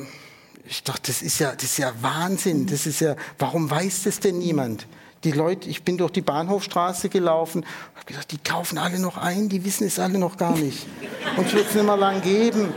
ich 0.64 0.82
dachte, 0.82 1.12
das 1.12 1.22
ist 1.22 1.38
ja, 1.38 1.52
das 1.52 1.62
ist 1.62 1.78
ja 1.78 1.92
Wahnsinn. 2.00 2.66
Das 2.66 2.84
ist 2.84 2.98
ja, 2.98 3.14
warum 3.38 3.70
weiß 3.70 4.02
das 4.02 4.18
denn 4.18 4.40
niemand? 4.40 4.88
Die 5.22 5.30
Leute, 5.30 5.68
ich 5.68 5.84
bin 5.84 5.98
durch 5.98 6.10
die 6.10 6.20
Bahnhofstraße 6.20 7.10
gelaufen, 7.10 7.64
habe 7.94 8.06
gedacht, 8.06 8.32
die 8.32 8.38
kaufen 8.38 8.76
alle 8.76 8.98
noch 8.98 9.18
ein, 9.18 9.48
die 9.48 9.64
wissen 9.64 9.86
es 9.86 10.00
alle 10.00 10.18
noch 10.18 10.36
gar 10.36 10.58
nicht. 10.58 10.84
Uns 11.36 11.52
wird 11.52 11.68
es 11.68 11.76
nicht 11.76 11.86
mehr 11.86 11.96
lang 11.96 12.22
geben. 12.22 12.74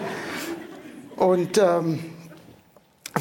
Und 1.16 1.58
ähm, 1.58 2.06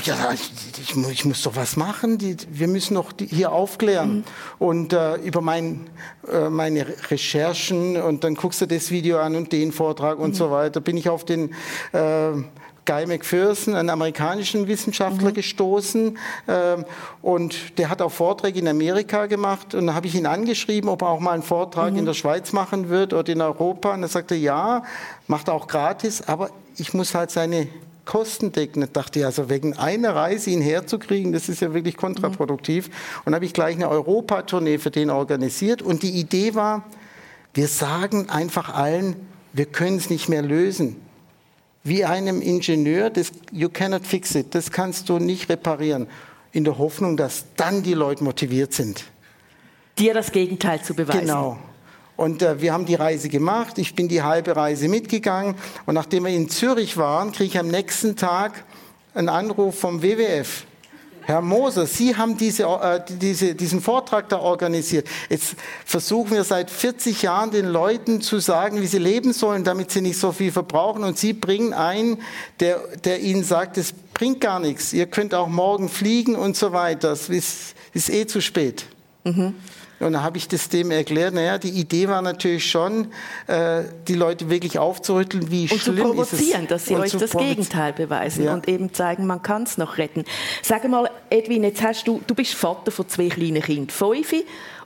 ja, 0.05 0.32
ich, 0.32 0.97
ich, 1.11 1.24
muss 1.24 1.43
doch 1.43 1.57
was 1.57 1.76
machen. 1.76 2.18
Die, 2.18 2.36
wir 2.51 2.68
müssen 2.68 2.95
doch 2.95 3.12
hier 3.18 3.53
aufklären. 3.53 4.18
Mhm. 4.18 4.24
Und 4.59 4.93
äh, 4.93 5.16
über 5.16 5.41
mein, 5.41 5.91
äh, 6.30 6.49
meine 6.49 6.86
Recherchen 7.11 8.01
und 8.01 8.22
dann 8.24 8.34
guckst 8.34 8.61
du 8.61 8.66
das 8.66 8.91
Video 8.91 9.18
an 9.18 9.34
und 9.34 9.53
den 9.53 9.72
Vortrag 9.72 10.18
und 10.18 10.30
mhm. 10.30 10.34
so 10.34 10.51
weiter, 10.51 10.80
bin 10.80 10.97
ich 10.97 11.09
auf 11.09 11.24
den 11.24 11.55
äh, 11.93 12.32
Guy 12.86 13.07
McPherson, 13.07 13.74
einen 13.74 13.91
amerikanischen 13.91 14.66
Wissenschaftler, 14.68 15.30
mhm. 15.30 15.34
gestoßen. 15.34 16.18
Ähm, 16.49 16.84
und 17.20 17.78
der 17.78 17.88
hat 17.88 18.01
auch 18.01 18.12
Vorträge 18.12 18.61
in 18.61 18.68
Amerika 18.68 19.26
gemacht. 19.26 19.74
Und 19.74 19.88
da 19.88 19.95
habe 19.95 20.07
ich 20.07 20.14
ihn 20.14 20.26
angeschrieben, 20.26 20.88
ob 20.88 21.03
er 21.03 21.09
auch 21.09 21.20
mal 21.20 21.32
einen 21.32 21.43
Vortrag 21.43 21.93
mhm. 21.93 22.01
in 22.01 22.05
der 22.07 22.14
Schweiz 22.14 22.53
machen 22.53 22.88
wird 22.88 23.12
oder 23.12 23.30
in 23.32 23.41
Europa. 23.41 23.93
Und 23.95 24.03
er 24.03 24.09
sagte, 24.09 24.34
ja, 24.34 24.84
macht 25.26 25.49
er 25.49 25.55
auch 25.55 25.66
gratis, 25.66 26.22
aber 26.26 26.51
ich 26.76 26.95
muss 26.95 27.14
halt 27.14 27.30
seine 27.30 27.68
kostendeckend. 28.11 28.86
Ich 28.86 28.90
dachte, 28.90 29.24
also 29.24 29.48
wegen 29.48 29.76
einer 29.76 30.16
Reise 30.16 30.50
ihn 30.50 30.61
herzukriegen, 30.61 31.32
das 31.32 31.48
ist 31.48 31.61
ja 31.61 31.72
wirklich 31.72 31.96
kontraproduktiv. 31.96 32.88
Mhm. 32.88 32.92
Und 33.24 33.34
habe 33.36 33.44
ich 33.44 33.52
gleich 33.52 33.76
eine 33.76 33.88
Europatournee 33.88 34.78
für 34.78 34.90
den 34.90 35.11
organisiert. 35.11 35.80
Und 35.80 36.02
die 36.02 36.11
Idee 36.11 36.56
war, 36.56 36.84
wir 37.54 37.68
sagen 37.68 38.28
einfach 38.28 38.74
allen, 38.74 39.14
wir 39.52 39.66
können 39.66 39.96
es 39.96 40.11
nicht 40.11 40.28
mehr 40.28 40.42
lösen. 40.42 40.96
Wie 41.84 42.04
einem 42.04 42.42
Ingenieur, 42.42 43.11
das, 43.11 43.30
you 43.52 43.68
cannot 43.68 44.04
fix 44.04 44.34
it, 44.34 44.56
das 44.56 44.72
kannst 44.72 45.08
du 45.08 45.20
nicht 45.20 45.48
reparieren. 45.48 46.08
In 46.50 46.64
der 46.64 46.78
Hoffnung, 46.78 47.16
dass 47.16 47.44
dann 47.56 47.84
die 47.84 47.94
Leute 47.94 48.24
motiviert 48.24 48.72
sind. 48.72 49.04
Dir 50.00 50.14
das 50.14 50.32
Gegenteil 50.32 50.82
zu 50.82 50.94
beweisen. 50.94 51.20
Genau. 51.20 51.58
Und 52.21 52.43
äh, 52.43 52.61
wir 52.61 52.75
haben 52.75 52.85
die 52.85 52.97
Reise 52.97 53.31
gemacht. 53.31 53.79
Ich 53.79 53.95
bin 53.95 54.07
die 54.07 54.23
halbe 54.23 54.55
Reise 54.55 54.89
mitgegangen. 54.89 55.55
Und 55.87 55.95
nachdem 55.95 56.27
wir 56.27 56.31
in 56.31 56.51
Zürich 56.51 56.99
waren, 56.99 57.33
kriege 57.33 57.49
ich 57.49 57.59
am 57.59 57.68
nächsten 57.68 58.14
Tag 58.14 58.62
einen 59.14 59.31
Anruf 59.31 59.81
vom 59.81 60.03
WWF. 60.03 60.66
Herr 61.23 61.41
Moser, 61.41 61.87
Sie 61.87 62.14
haben 62.14 62.37
diese, 62.37 62.64
äh, 62.64 63.01
diese, 63.09 63.55
diesen 63.55 63.81
Vortrag 63.81 64.29
da 64.29 64.39
organisiert. 64.39 65.09
Jetzt 65.31 65.57
versuchen 65.87 66.33
wir 66.33 66.45
seit 66.45 66.71
40 66.71 67.23
Jahren 67.23 67.53
den 67.53 67.64
Leuten 67.64 68.21
zu 68.21 68.39
sagen, 68.39 68.83
wie 68.83 68.87
sie 68.87 68.99
leben 68.99 69.33
sollen, 69.33 69.64
damit 69.64 69.91
sie 69.91 70.03
nicht 70.03 70.18
so 70.18 70.31
viel 70.31 70.53
verbrauchen. 70.53 71.05
Und 71.05 71.16
Sie 71.16 71.33
bringen 71.33 71.73
einen, 71.73 72.18
der, 72.61 72.81
der 73.03 73.21
Ihnen 73.21 73.45
sagt, 73.45 73.79
es 73.79 73.95
bringt 74.12 74.43
gar 74.43 74.61
nichts. 74.61 74.93
Ihr 74.93 75.07
könnt 75.07 75.33
auch 75.33 75.49
morgen 75.49 75.89
fliegen 75.89 76.37
und 76.37 76.55
so 76.55 76.73
weiter. 76.73 77.12
Es 77.12 77.31
ist, 77.31 77.75
ist 77.95 78.11
eh 78.11 78.27
zu 78.27 78.43
spät. 78.43 78.85
Mhm. 79.25 79.55
Und 80.01 80.14
dann 80.14 80.22
habe 80.22 80.38
ich 80.38 80.48
das 80.48 80.70
dem 80.70 80.90
erklärt. 80.90 81.34
Naja, 81.34 81.59
die 81.59 81.68
Idee 81.68 82.09
war 82.09 82.22
natürlich 82.22 82.70
schon, 82.70 83.09
äh, 83.46 83.84
die 84.09 84.14
Leute 84.14 84.48
wirklich 84.48 84.78
aufzurütteln, 84.78 85.51
wie 85.51 85.70
und 85.70 85.78
schlimm 85.78 85.78
ist 85.78 85.82
es. 85.82 85.90
Und 85.90 86.01
zu 86.01 86.36
provozieren, 86.36 86.66
dass 86.68 86.86
sie 86.86 86.96
euch 86.96 87.12
das 87.12 87.32
Gegenteil 87.32 87.92
beweisen 87.92 88.44
ja. 88.44 88.55
und 88.55 88.66
eben 88.66 88.94
zeigen, 88.94 89.26
man 89.26 89.42
kann 89.42 89.64
es 89.64 89.76
noch 89.76 89.98
retten. 89.98 90.24
Sag 90.62 90.88
mal, 90.88 91.11
Edwin, 91.28 91.64
jetzt 91.64 91.82
hast 91.82 92.09
du, 92.09 92.22
du 92.26 92.34
bist 92.34 92.55
Vater 92.55 92.90
von 92.90 93.09
zwei 93.09 93.28
kleinen 93.28 93.62
Kindern, 93.62 93.90
fünf 93.90 94.34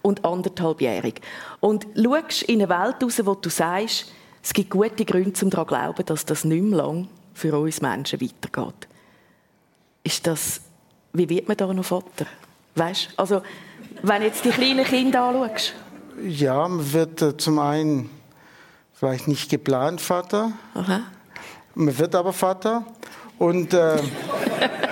und 0.02 0.24
anderthalbjährig. 0.24 1.20
Und 1.60 1.86
schaust 1.96 2.42
in 2.42 2.60
eine 2.60 2.68
Welt 2.68 2.96
raus, 3.02 3.20
wo 3.24 3.34
du 3.34 3.48
sagst, 3.48 4.12
es 4.42 4.52
gibt 4.52 4.70
gute 4.70 5.04
Gründe, 5.04 5.32
um 5.42 5.50
daran 5.50 5.66
zu 5.66 5.74
glauben, 5.74 6.06
dass 6.06 6.26
das 6.26 6.44
nicht 6.44 6.62
mehr 6.62 6.78
lang 6.78 7.08
für 7.32 7.56
uns 7.56 7.80
Menschen 7.80 8.20
weitergeht. 8.20 8.88
Ist 10.02 10.26
das, 10.26 10.60
wie 11.12 11.28
wird 11.28 11.48
man 11.48 11.56
da 11.56 11.72
noch 11.72 11.84
Vater? 11.84 12.26
Weißt, 12.74 13.10
also 13.16 13.42
wenn 14.07 14.22
jetzt 14.22 14.44
die 14.44 14.50
kleinen 14.50 14.84
Kinder 14.84 15.22
anschaust? 15.22 15.74
Ja, 16.26 16.68
man 16.68 16.92
wird 16.92 17.22
äh, 17.22 17.36
zum 17.36 17.59
einen 17.59 18.11
vielleicht 18.92 19.28
nicht 19.28 19.50
geplant 19.50 20.00
Vater. 20.00 20.52
Aha. 20.74 21.02
Man 21.74 21.98
wird 21.98 22.14
aber 22.14 22.32
Vater. 22.32 22.84
Und 23.38 23.74
äh, 23.74 23.96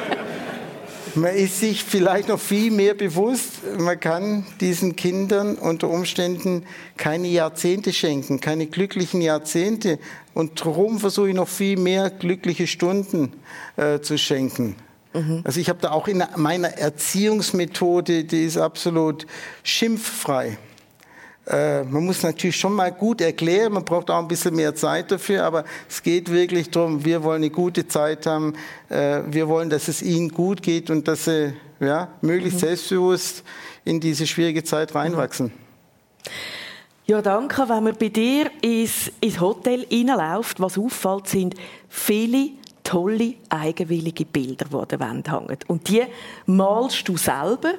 man 1.14 1.34
ist 1.34 1.60
sich 1.60 1.84
vielleicht 1.84 2.28
noch 2.28 2.40
viel 2.40 2.70
mehr 2.70 2.94
bewusst, 2.94 3.60
man 3.78 4.00
kann 4.00 4.46
diesen 4.60 4.96
Kindern 4.96 5.56
unter 5.56 5.88
Umständen 5.88 6.64
keine 6.96 7.28
Jahrzehnte 7.28 7.92
schenken, 7.92 8.40
keine 8.40 8.66
glücklichen 8.66 9.20
Jahrzehnte. 9.20 9.98
Und 10.34 10.60
darum 10.60 10.98
versuche 10.98 11.28
ich 11.28 11.34
noch 11.34 11.48
viel 11.48 11.78
mehr 11.78 12.10
glückliche 12.10 12.66
Stunden 12.66 13.34
äh, 13.76 14.00
zu 14.00 14.18
schenken. 14.18 14.74
Mhm. 15.12 15.42
Also 15.44 15.60
ich 15.60 15.68
habe 15.68 15.78
da 15.80 15.90
auch 15.90 16.08
in 16.08 16.22
meiner 16.36 16.68
Erziehungsmethode, 16.68 18.24
die 18.24 18.44
ist 18.44 18.56
absolut 18.56 19.26
schimpffrei. 19.62 20.58
Äh, 21.46 21.82
man 21.82 22.04
muss 22.04 22.22
natürlich 22.22 22.56
schon 22.56 22.72
mal 22.72 22.92
gut 22.92 23.20
erklären, 23.20 23.72
man 23.72 23.84
braucht 23.84 24.10
auch 24.10 24.18
ein 24.18 24.28
bisschen 24.28 24.54
mehr 24.54 24.74
Zeit 24.76 25.10
dafür, 25.10 25.44
aber 25.44 25.64
es 25.88 26.02
geht 26.02 26.30
wirklich 26.30 26.70
darum, 26.70 27.04
wir 27.04 27.24
wollen 27.24 27.42
eine 27.42 27.50
gute 27.50 27.88
Zeit 27.88 28.26
haben, 28.26 28.54
äh, 28.88 29.22
wir 29.26 29.48
wollen, 29.48 29.68
dass 29.68 29.88
es 29.88 30.02
ihnen 30.02 30.28
gut 30.28 30.62
geht 30.62 30.88
und 30.88 31.08
dass 31.08 31.24
sie 31.24 31.52
ja, 31.80 32.08
möglichst 32.20 32.62
mhm. 32.62 32.66
selbstbewusst 32.66 33.42
in 33.84 33.98
diese 33.98 34.26
schwierige 34.26 34.62
Zeit 34.62 34.94
reinwachsen. 34.94 35.50
Ja, 37.06 37.20
danke. 37.20 37.68
Wenn 37.68 37.82
man 37.82 37.96
bei 37.98 38.08
dir 38.08 38.48
ins, 38.60 39.10
ins 39.20 39.40
Hotel 39.40 39.84
reinläuft, 39.90 40.60
was 40.60 40.78
auffällt, 40.78 41.26
sind 41.26 41.56
viele 41.88 42.50
tolle, 42.82 43.34
eigenwillige 43.48 44.24
Bilder, 44.24 44.66
die 44.70 44.76
an 44.76 44.88
der 44.88 45.00
Wand 45.00 45.30
hängen. 45.30 45.58
Und 45.68 45.88
die 45.88 46.02
malst 46.46 47.08
du 47.08 47.16
selber. 47.16 47.74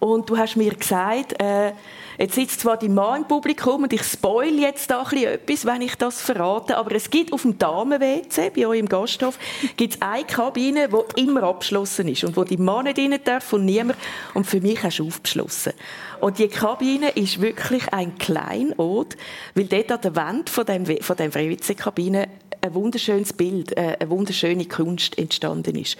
Und 0.00 0.30
du 0.30 0.38
hast 0.38 0.56
mir 0.56 0.74
gesagt, 0.74 1.38
äh, 1.42 1.72
jetzt 2.18 2.34
sitzt 2.34 2.60
zwar 2.60 2.78
die 2.78 2.88
Mann 2.88 3.20
im 3.20 3.28
Publikum 3.28 3.82
und 3.82 3.92
ich 3.92 4.02
spoil 4.02 4.58
jetzt 4.58 4.90
da 4.90 5.02
etwas, 5.02 5.66
wenn 5.66 5.82
ich 5.82 5.94
das 5.96 6.22
verrate, 6.22 6.78
aber 6.78 6.94
es 6.94 7.10
gibt 7.10 7.34
auf 7.34 7.42
dem 7.42 7.58
Damen-WC, 7.58 8.50
bei 8.56 8.66
euch 8.66 8.78
im 8.78 8.88
Gasthof, 8.88 9.38
gibt 9.76 9.96
es 9.96 10.02
eine 10.02 10.24
Kabine, 10.24 10.88
die 10.88 11.22
immer 11.22 11.42
abgeschlossen 11.42 12.08
ist 12.08 12.24
und 12.24 12.34
wo 12.34 12.44
die 12.44 12.56
Mann 12.56 12.84
nicht 12.84 12.98
rein 12.98 13.14
darf 13.22 13.52
und 13.52 13.66
niemand. 13.66 13.98
Und 14.32 14.46
für 14.46 14.62
mich 14.62 14.82
hast 14.82 15.00
du 15.00 15.06
aufgeschlossen. 15.06 15.74
Und 16.20 16.38
die 16.38 16.48
Kabine 16.48 17.10
ist 17.10 17.42
wirklich 17.42 17.92
ein 17.92 18.16
Kleinod, 18.16 19.18
weil 19.54 19.64
dort 19.64 19.92
an 19.92 20.00
der 20.00 20.16
Wand 20.16 20.48
von 20.48 20.64
dem, 20.64 20.86
von 20.86 21.16
dem 21.16 21.34
WC-Kabine 21.34 22.26
ein 22.60 22.74
wunderschönes 22.74 23.32
Bild, 23.32 23.76
äh, 23.76 23.96
eine 24.00 24.10
wunderschöne 24.10 24.66
Kunst 24.66 25.18
entstanden 25.18 25.76
ist. 25.76 25.96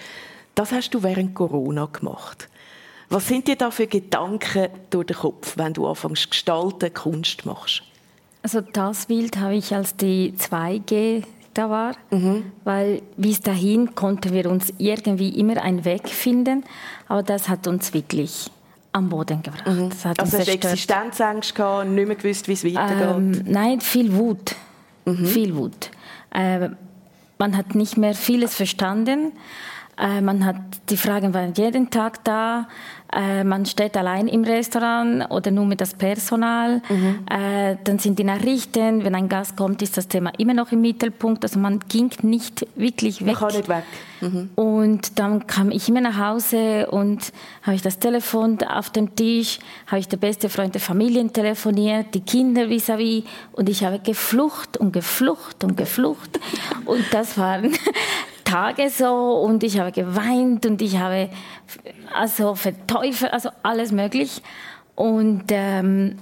Das 0.55 0.73
hast 0.73 0.91
du 0.91 1.03
während 1.03 1.35
Corona 1.35 1.87
gemacht. 1.87 2.49
Was 3.09 3.27
sind 3.27 3.49
dir 3.49 3.57
da 3.57 3.71
für 3.71 3.87
Gedanken 3.87 4.69
durch 4.91 5.07
den 5.07 5.17
Kopf, 5.17 5.57
wenn 5.57 5.73
du 5.73 5.87
anfängst 5.87 6.31
gestalten, 6.31 6.95
Kunst 6.95 7.45
machst? 7.45 7.83
Also 8.43 8.61
das 8.61 9.07
Bild 9.07 9.37
habe 9.39 9.57
ich 9.57 9.75
als 9.75 9.97
die 9.97 10.33
2G 10.39 11.25
da 11.55 11.69
war, 11.69 11.97
mhm. 12.11 12.53
weil 12.65 13.03
bis 13.17 13.41
dahin 13.41 13.95
konnten 13.95 14.33
wir 14.33 14.49
uns 14.49 14.73
irgendwie 14.79 15.31
immer 15.31 15.61
einen 15.61 15.85
Weg 15.85 16.09
finden, 16.09 16.65
aber 17.09 17.25
das 17.25 17.49
hat 17.49 17.67
uns 17.67 17.93
wirklich 17.93 18.49
am 18.93 19.09
Boden 19.09 19.43
gebracht. 19.43 19.67
Mhm. 19.67 19.91
Das 19.91 20.05
hat 20.05 20.21
also 20.21 20.39
hast 20.39 20.47
du 20.47 20.53
Existenzängste 20.53 21.55
gehabt 21.55 21.89
nicht 21.89 22.07
mehr 22.07 22.17
gewusst, 22.17 22.49
wie 22.49 22.53
es 22.53 22.65
weitergeht? 22.65 23.17
Ähm, 23.17 23.43
nein, 23.47 23.81
viel 23.81 24.15
Wut. 24.15 24.55
Mhm. 25.05 25.27
Viel 25.27 25.57
Wut. 25.57 25.91
Äh, 26.33 26.70
man 27.39 27.57
hat 27.57 27.74
nicht 27.74 27.97
mehr 27.97 28.14
vieles 28.14 28.55
verstanden. 28.55 29.33
Äh, 29.99 30.20
man 30.20 30.45
hat 30.45 30.57
die 30.89 30.97
Fragen 30.97 31.35
waren 31.35 31.55
jeden 31.55 31.91
Tag 31.91 32.24
da. 32.24 32.68
Äh, 33.13 33.45
man 33.45 33.67
steht 33.67 33.97
allein 33.97 34.29
im 34.29 34.45
Restaurant 34.45 35.31
oder 35.31 35.51
nur 35.51 35.67
mit 35.67 35.81
das 35.81 35.95
Personal. 35.95 36.81
Mhm. 36.89 37.21
Äh, 37.29 37.77
dann 37.85 37.99
sind 37.99 38.19
die 38.19 38.25
Nachrichten. 38.25 39.05
Wenn 39.05 39.15
ein 39.15 39.29
Gast 39.29 39.57
kommt, 39.57 39.83
ist 39.83 39.97
das 39.97 40.09
Thema 40.09 40.33
immer 40.39 40.55
noch 40.55 40.71
im 40.73 40.81
Mittelpunkt. 40.81 41.43
Also 41.45 41.59
man 41.59 41.81
ging 41.89 42.11
nicht 42.23 42.67
wirklich 42.77 43.21
weg. 43.21 43.27
Man 43.27 43.37
kann 43.37 43.57
nicht 43.57 43.69
weg. 43.69 43.85
Mhm. 44.21 44.51
Und 44.55 45.19
dann 45.19 45.47
kam 45.47 45.71
ich 45.71 45.89
immer 45.89 46.03
nach 46.03 46.19
Hause 46.19 46.87
und 46.91 47.33
habe 47.63 47.75
ich 47.75 47.83
das 47.83 47.99
Telefon 47.99 48.59
auf 48.63 48.91
dem 48.91 49.17
Tisch, 49.17 49.59
habe 49.87 49.99
ich 49.99 50.09
der 50.09 50.19
beste 50.19 50.49
Freund 50.49 50.75
der 50.75 50.81
Familie 50.81 51.27
telefoniert, 51.29 52.15
die 52.15 52.21
Kinder 52.21 52.63
vis-à-vis 52.69 53.23
-vis, 53.23 53.25
und 53.53 53.69
ich 53.69 53.83
habe 53.85 53.99
geflucht 53.99 54.77
und 54.77 54.93
geflucht 54.93 55.65
und 55.65 55.77
geflucht. 55.77 56.39
und 56.85 57.05
das 57.13 57.39
waren 57.39 57.73
Tage 58.51 58.90
so 58.90 59.40
und 59.44 59.62
ich 59.62 59.78
habe 59.78 59.92
geweint 59.92 60.66
und 60.66 60.82
ich 60.82 60.98
habe 60.98 61.30
also 62.12 62.55
verteufelt, 62.55 63.32
also 63.32 63.51
alles 63.62 63.92
möglich. 63.92 64.42
Und 64.96 65.44
ähm, 65.51 66.16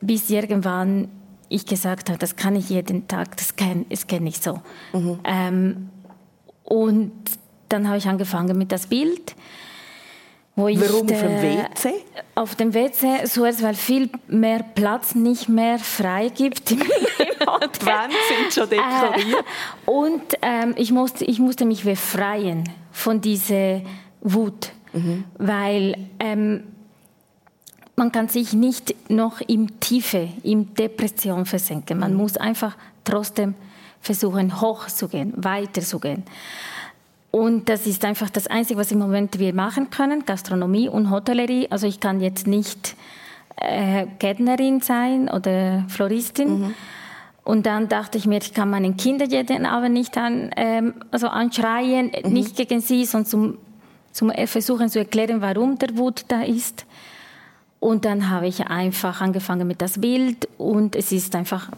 bis 0.00 0.30
irgendwann 0.30 1.08
ich 1.48 1.66
gesagt 1.66 2.08
habe, 2.08 2.18
das 2.18 2.36
kann 2.36 2.56
ich 2.56 2.70
jeden 2.70 3.06
Tag, 3.08 3.36
das 3.36 3.56
kann, 3.56 3.86
das 3.88 4.06
kenne 4.06 4.28
ich 4.28 4.38
so. 4.38 4.60
Mhm. 4.92 5.18
Ähm, 5.24 5.90
und 6.64 7.12
dann 7.68 7.86
habe 7.86 7.98
ich 7.98 8.08
angefangen 8.08 8.56
mit 8.56 8.72
das 8.72 8.86
Bild. 8.86 9.36
Warum 10.56 11.02
auf 11.02 11.06
dem 11.06 11.42
WC? 11.42 11.94
Auf 12.34 12.54
dem 12.54 12.72
WC, 12.72 13.24
zuerst, 13.26 13.62
weil 13.62 13.74
viel 13.74 14.08
mehr 14.26 14.62
Platz 14.62 15.14
nicht 15.14 15.50
mehr 15.50 15.78
frei 15.78 16.30
gibt. 16.30 16.70
Die 16.70 16.78
Wände 16.80 18.16
sind 18.28 18.54
schon 18.54 18.70
dekoriert. 18.70 19.44
Äh, 19.86 19.90
und 19.90 20.22
ähm, 20.40 20.74
ich, 20.76 20.92
musste, 20.92 21.26
ich 21.26 21.38
musste 21.38 21.66
mich 21.66 21.84
befreien 21.84 22.64
von 22.90 23.20
dieser 23.20 23.82
Wut, 24.22 24.72
mhm. 24.94 25.24
weil 25.36 26.08
ähm, 26.20 26.64
man 27.94 28.10
kann 28.10 28.28
sich 28.28 28.54
nicht 28.54 29.10
noch 29.10 29.42
im 29.42 29.78
Tiefe, 29.78 30.28
in 30.42 30.74
Depression 30.74 31.44
versenken. 31.44 31.98
Man 31.98 32.12
mhm. 32.12 32.18
muss 32.18 32.38
einfach 32.38 32.76
trotzdem 33.04 33.54
versuchen, 34.00 34.60
hochzugehen, 34.60 35.32
weiterzugehen. 35.36 36.24
Und 37.36 37.68
das 37.68 37.86
ist 37.86 38.02
einfach 38.06 38.30
das 38.30 38.46
Einzige, 38.46 38.80
was 38.80 38.90
im 38.92 38.98
Moment 38.98 39.38
wir 39.38 39.52
machen 39.52 39.90
können, 39.90 40.24
Gastronomie 40.24 40.88
und 40.88 41.10
Hotellerie. 41.10 41.66
Also 41.68 41.86
ich 41.86 42.00
kann 42.00 42.22
jetzt 42.22 42.46
nicht 42.46 42.96
äh, 43.56 44.06
Gärtnerin 44.18 44.80
sein 44.80 45.28
oder 45.28 45.84
Floristin. 45.88 46.60
Mhm. 46.60 46.74
Und 47.44 47.66
dann 47.66 47.90
dachte 47.90 48.16
ich 48.16 48.26
mir, 48.26 48.38
ich 48.38 48.54
kann 48.54 48.70
meinen 48.70 48.96
Kindern 48.96 49.28
jeden 49.28 49.66
Abend 49.66 49.92
nicht 49.92 50.16
an, 50.16 50.50
ähm, 50.56 50.94
also 51.10 51.28
anschreien, 51.28 52.10
mhm. 52.24 52.32
nicht 52.32 52.56
gegen 52.56 52.80
sie, 52.80 53.04
sondern 53.04 53.28
zum, 53.28 53.58
zum 54.12 54.32
versuchen 54.46 54.88
zu 54.88 55.00
erklären, 55.00 55.42
warum 55.42 55.76
der 55.76 55.94
Wut 55.98 56.24
da 56.28 56.40
ist. 56.40 56.86
Und 57.80 58.06
dann 58.06 58.30
habe 58.30 58.46
ich 58.46 58.66
einfach 58.66 59.20
angefangen 59.20 59.68
mit 59.68 59.82
das 59.82 60.00
Bild 60.00 60.48
und 60.56 60.96
es 60.96 61.12
ist 61.12 61.36
einfach 61.36 61.68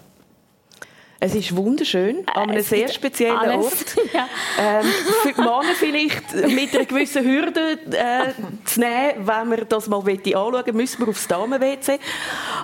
es 1.20 1.34
ist 1.34 1.56
wunderschön, 1.56 2.18
an 2.32 2.50
einem 2.50 2.62
sehr 2.62 2.88
speziellen 2.88 3.36
alles. 3.36 3.66
Ort. 3.66 3.96
Ja. 4.12 4.26
Ähm, 4.58 4.86
für 5.22 5.32
die 5.32 5.40
Männer 5.40 5.74
vielleicht 5.76 6.34
mit 6.48 6.74
einer 6.74 6.84
gewissen 6.86 7.24
Hürde 7.24 7.78
äh, 7.90 8.32
zu 8.64 8.80
nehmen, 8.80 9.26
wenn 9.26 9.48
man 9.48 9.66
das 9.68 9.86
mal 9.86 9.98
anschauen 9.98 10.52
möchte, 10.52 10.72
müssen 10.72 11.00
wir 11.00 11.08
aufs 11.08 11.28
Damen-WC. 11.28 11.98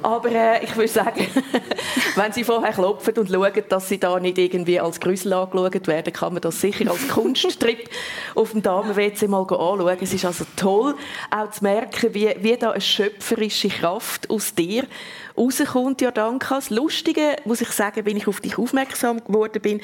Aber 0.03 0.31
äh, 0.31 0.65
ich 0.65 0.75
würde 0.75 0.89
sagen, 0.89 1.27
wenn 2.15 2.33
Sie 2.33 2.45
vorher 2.45 2.73
klopfen 2.73 3.15
und 3.19 3.29
schauen, 3.29 3.53
dass 3.69 3.89
Sie 3.89 3.99
da 3.99 4.19
nicht 4.19 4.39
irgendwie 4.39 4.81
als 4.81 5.01
Grüssel 5.01 5.33
angeschaut 5.35 5.87
werden, 5.87 6.13
kann 6.13 6.33
man 6.33 6.43
das 6.43 6.61
sicher 6.61 6.91
als 6.91 7.09
Kunsttrip 7.09 7.91
auf 8.35 8.53
dem 8.53 8.63
Damen-WC 8.63 9.29
mal 9.29 9.43
anschauen. 9.43 9.99
Es 10.01 10.15
ist 10.15 10.25
also 10.25 10.45
toll, 10.57 10.95
auch 11.31 11.51
zu 11.51 11.63
merken, 11.63 12.15
wie, 12.15 12.35
wie 12.39 12.57
da 12.57 12.71
eine 12.71 12.81
schöpferische 12.81 13.69
Kraft 13.69 14.31
aus 14.31 14.55
dir 14.55 14.85
rauskommt, 15.37 16.01
Jordanka. 16.01 16.57
Das 16.57 16.71
Lustige, 16.71 17.37
muss 17.45 17.61
ich 17.61 17.71
sagen, 17.71 18.05
bin 18.05 18.17
ich 18.17 18.29
auf 18.29 18.41
dich 18.45 18.59
aufmerksam 18.59 19.25
geworden 19.25 19.61
bin. 19.61 19.81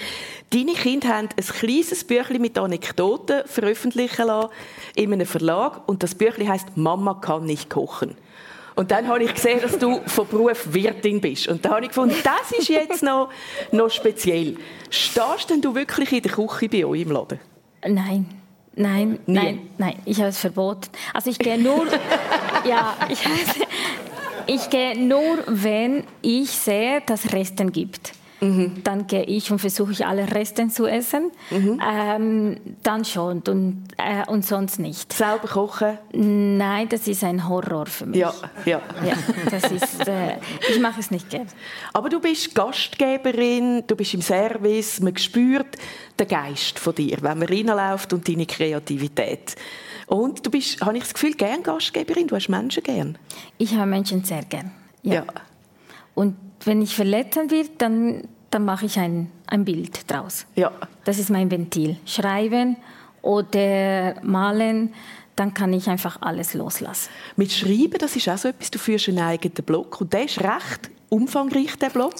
Deine 0.51 0.73
Kinder 0.73 1.09
haben 1.09 1.29
ein 1.37 1.45
kleines 1.45 2.05
Büchlein 2.05 2.41
mit 2.41 2.59
Anekdoten 2.59 3.43
veröffentlichen 3.47 4.27
lassen 4.27 4.51
in 4.95 5.13
einem 5.13 5.27
Verlag 5.27 5.89
und 5.89 6.03
das 6.03 6.15
Büchlein 6.15 6.49
heißt 6.49 6.77
«Mama 6.77 7.15
kann 7.15 7.45
nicht 7.45 7.71
kochen». 7.71 8.17
Und 8.77 8.91
dann 8.91 9.09
habe 9.09 9.25
ich 9.25 9.35
gesehen, 9.35 9.61
dass 9.61 9.79
du 9.79 10.01
von 10.07 10.27
Beruf 10.27 10.73
Wirtin 10.73 11.21
bist. 11.21 11.49
Und 11.49 11.65
da 11.65 11.71
habe 11.71 11.83
ich 11.83 11.89
gefunden, 11.89 12.15
das 12.23 12.59
ist 12.59 12.69
jetzt 12.69 13.03
noch, 13.03 13.29
noch 13.73 13.91
speziell. 13.91 14.57
Stehst 14.89 15.51
denn 15.51 15.61
du 15.61 15.75
wirklich 15.75 16.13
in 16.13 16.23
der 16.23 16.33
Küche 16.33 16.69
bei 16.69 16.87
euch 16.87 17.03
im 17.03 17.11
Laden? 17.11 17.41
Nein. 17.87 18.27
Nein, 18.77 19.19
Nie. 19.27 19.35
nein, 19.35 19.59
nein, 19.79 19.95
ich 20.05 20.19
habe 20.19 20.29
es 20.29 20.39
verboten. 20.39 20.89
Also 21.13 21.29
ich 21.29 21.39
gehe 21.39 21.59
nur, 21.59 21.87
ja, 22.65 22.97
ich, 23.11 23.19
ich 24.47 24.71
gehe 24.71 24.97
nur, 24.99 25.39
wenn 25.47 26.05
ich 26.23 26.51
sehe, 26.51 27.03
dass 27.05 27.25
es 27.25 27.33
Resten 27.33 27.73
gibt. 27.73 28.13
Mhm. 28.41 28.82
Dann 28.82 29.07
gehe 29.07 29.24
ich 29.24 29.51
und 29.51 29.59
versuche 29.59 29.93
ich 29.93 30.07
alle 30.07 30.30
Resten 30.32 30.70
zu 30.70 30.86
essen. 30.86 31.30
Mhm. 31.51 31.80
Ähm, 31.86 32.57
dann 32.82 33.05
schon 33.05 33.41
und, 33.41 33.84
äh, 33.99 34.26
und 34.26 34.45
sonst 34.45 34.78
nicht. 34.78 35.12
Selber 35.12 35.49
kochen? 35.49 35.99
Nein, 36.12 36.88
das 36.88 37.07
ist 37.07 37.22
ein 37.22 37.49
Horror 37.49 37.86
für 37.86 38.07
mich. 38.07 38.20
Ja, 38.20 38.32
ja. 38.64 38.80
ja 39.05 39.14
das 39.51 39.70
ist, 39.70 40.09
äh, 40.09 40.36
ich 40.70 40.80
mache 40.80 41.01
es 41.01 41.11
nicht 41.11 41.28
gerne. 41.28 41.49
Aber 41.93 42.09
du 42.09 42.20
bist 42.20 42.55
Gastgeberin, 42.55 43.84
du 43.86 43.95
bist 43.95 44.14
im 44.14 44.22
Service, 44.22 45.01
man 45.01 45.16
spürt 45.16 45.76
den 46.18 46.28
Geist 46.28 46.78
von 46.78 46.95
dir, 46.95 47.18
wenn 47.20 47.38
man 47.38 47.49
reinläuft 47.49 48.12
und 48.12 48.26
deine 48.26 48.47
Kreativität. 48.47 49.55
Und 50.07 50.45
du 50.45 50.51
bist, 50.51 50.80
habe 50.80 50.97
ich 50.97 51.05
das 51.05 51.14
Gefühl, 51.14 51.34
gern 51.34 51.62
Gastgeberin, 51.62 52.26
du 52.26 52.36
hast 52.36 52.49
Menschen 52.49 52.82
gern. 52.82 53.18
Ich 53.59 53.74
habe 53.74 53.88
Menschen 53.88 54.24
sehr 54.24 54.43
gern. 54.43 54.72
Ja. 55.03 55.14
ja. 55.14 55.24
Und 56.14 56.36
wenn 56.65 56.83
ich 56.83 56.95
verletzen 56.95 57.51
wird, 57.51 57.71
dann, 57.79 58.29
dann 58.51 58.65
mache 58.65 58.87
ich 58.87 58.99
ein, 58.99 59.31
ein 59.47 59.65
Bild 59.65 60.11
draus. 60.11 60.47
Ja. 60.57 60.73
Das 61.05 61.19
ist 61.19 61.31
mein 61.31 61.51
Ventil. 61.51 61.97
Schreiben 62.05 62.77
oder 63.23 64.15
malen, 64.23 64.95
dann 65.37 65.55
kann 65.55 65.73
ich 65.73 65.89
einfach 65.89 66.21
alles 66.21 66.55
loslassen. 66.55 67.11
Mit 67.37 67.53
Schreiben, 67.53 67.99
das 67.99 68.17
ist 68.17 68.29
auch 68.29 68.37
so 68.37 68.49
etwas, 68.49 68.71
du 68.71 68.79
führst 68.79 69.09
einen 69.09 69.21
eigenen 69.21 69.65
Blog 69.65 70.01
und 70.01 70.13
der 70.13 70.25
ist 70.25 70.41
recht 70.41 70.91
umfangreich, 71.09 71.77
der 71.77 71.91
Blog. 71.91 72.15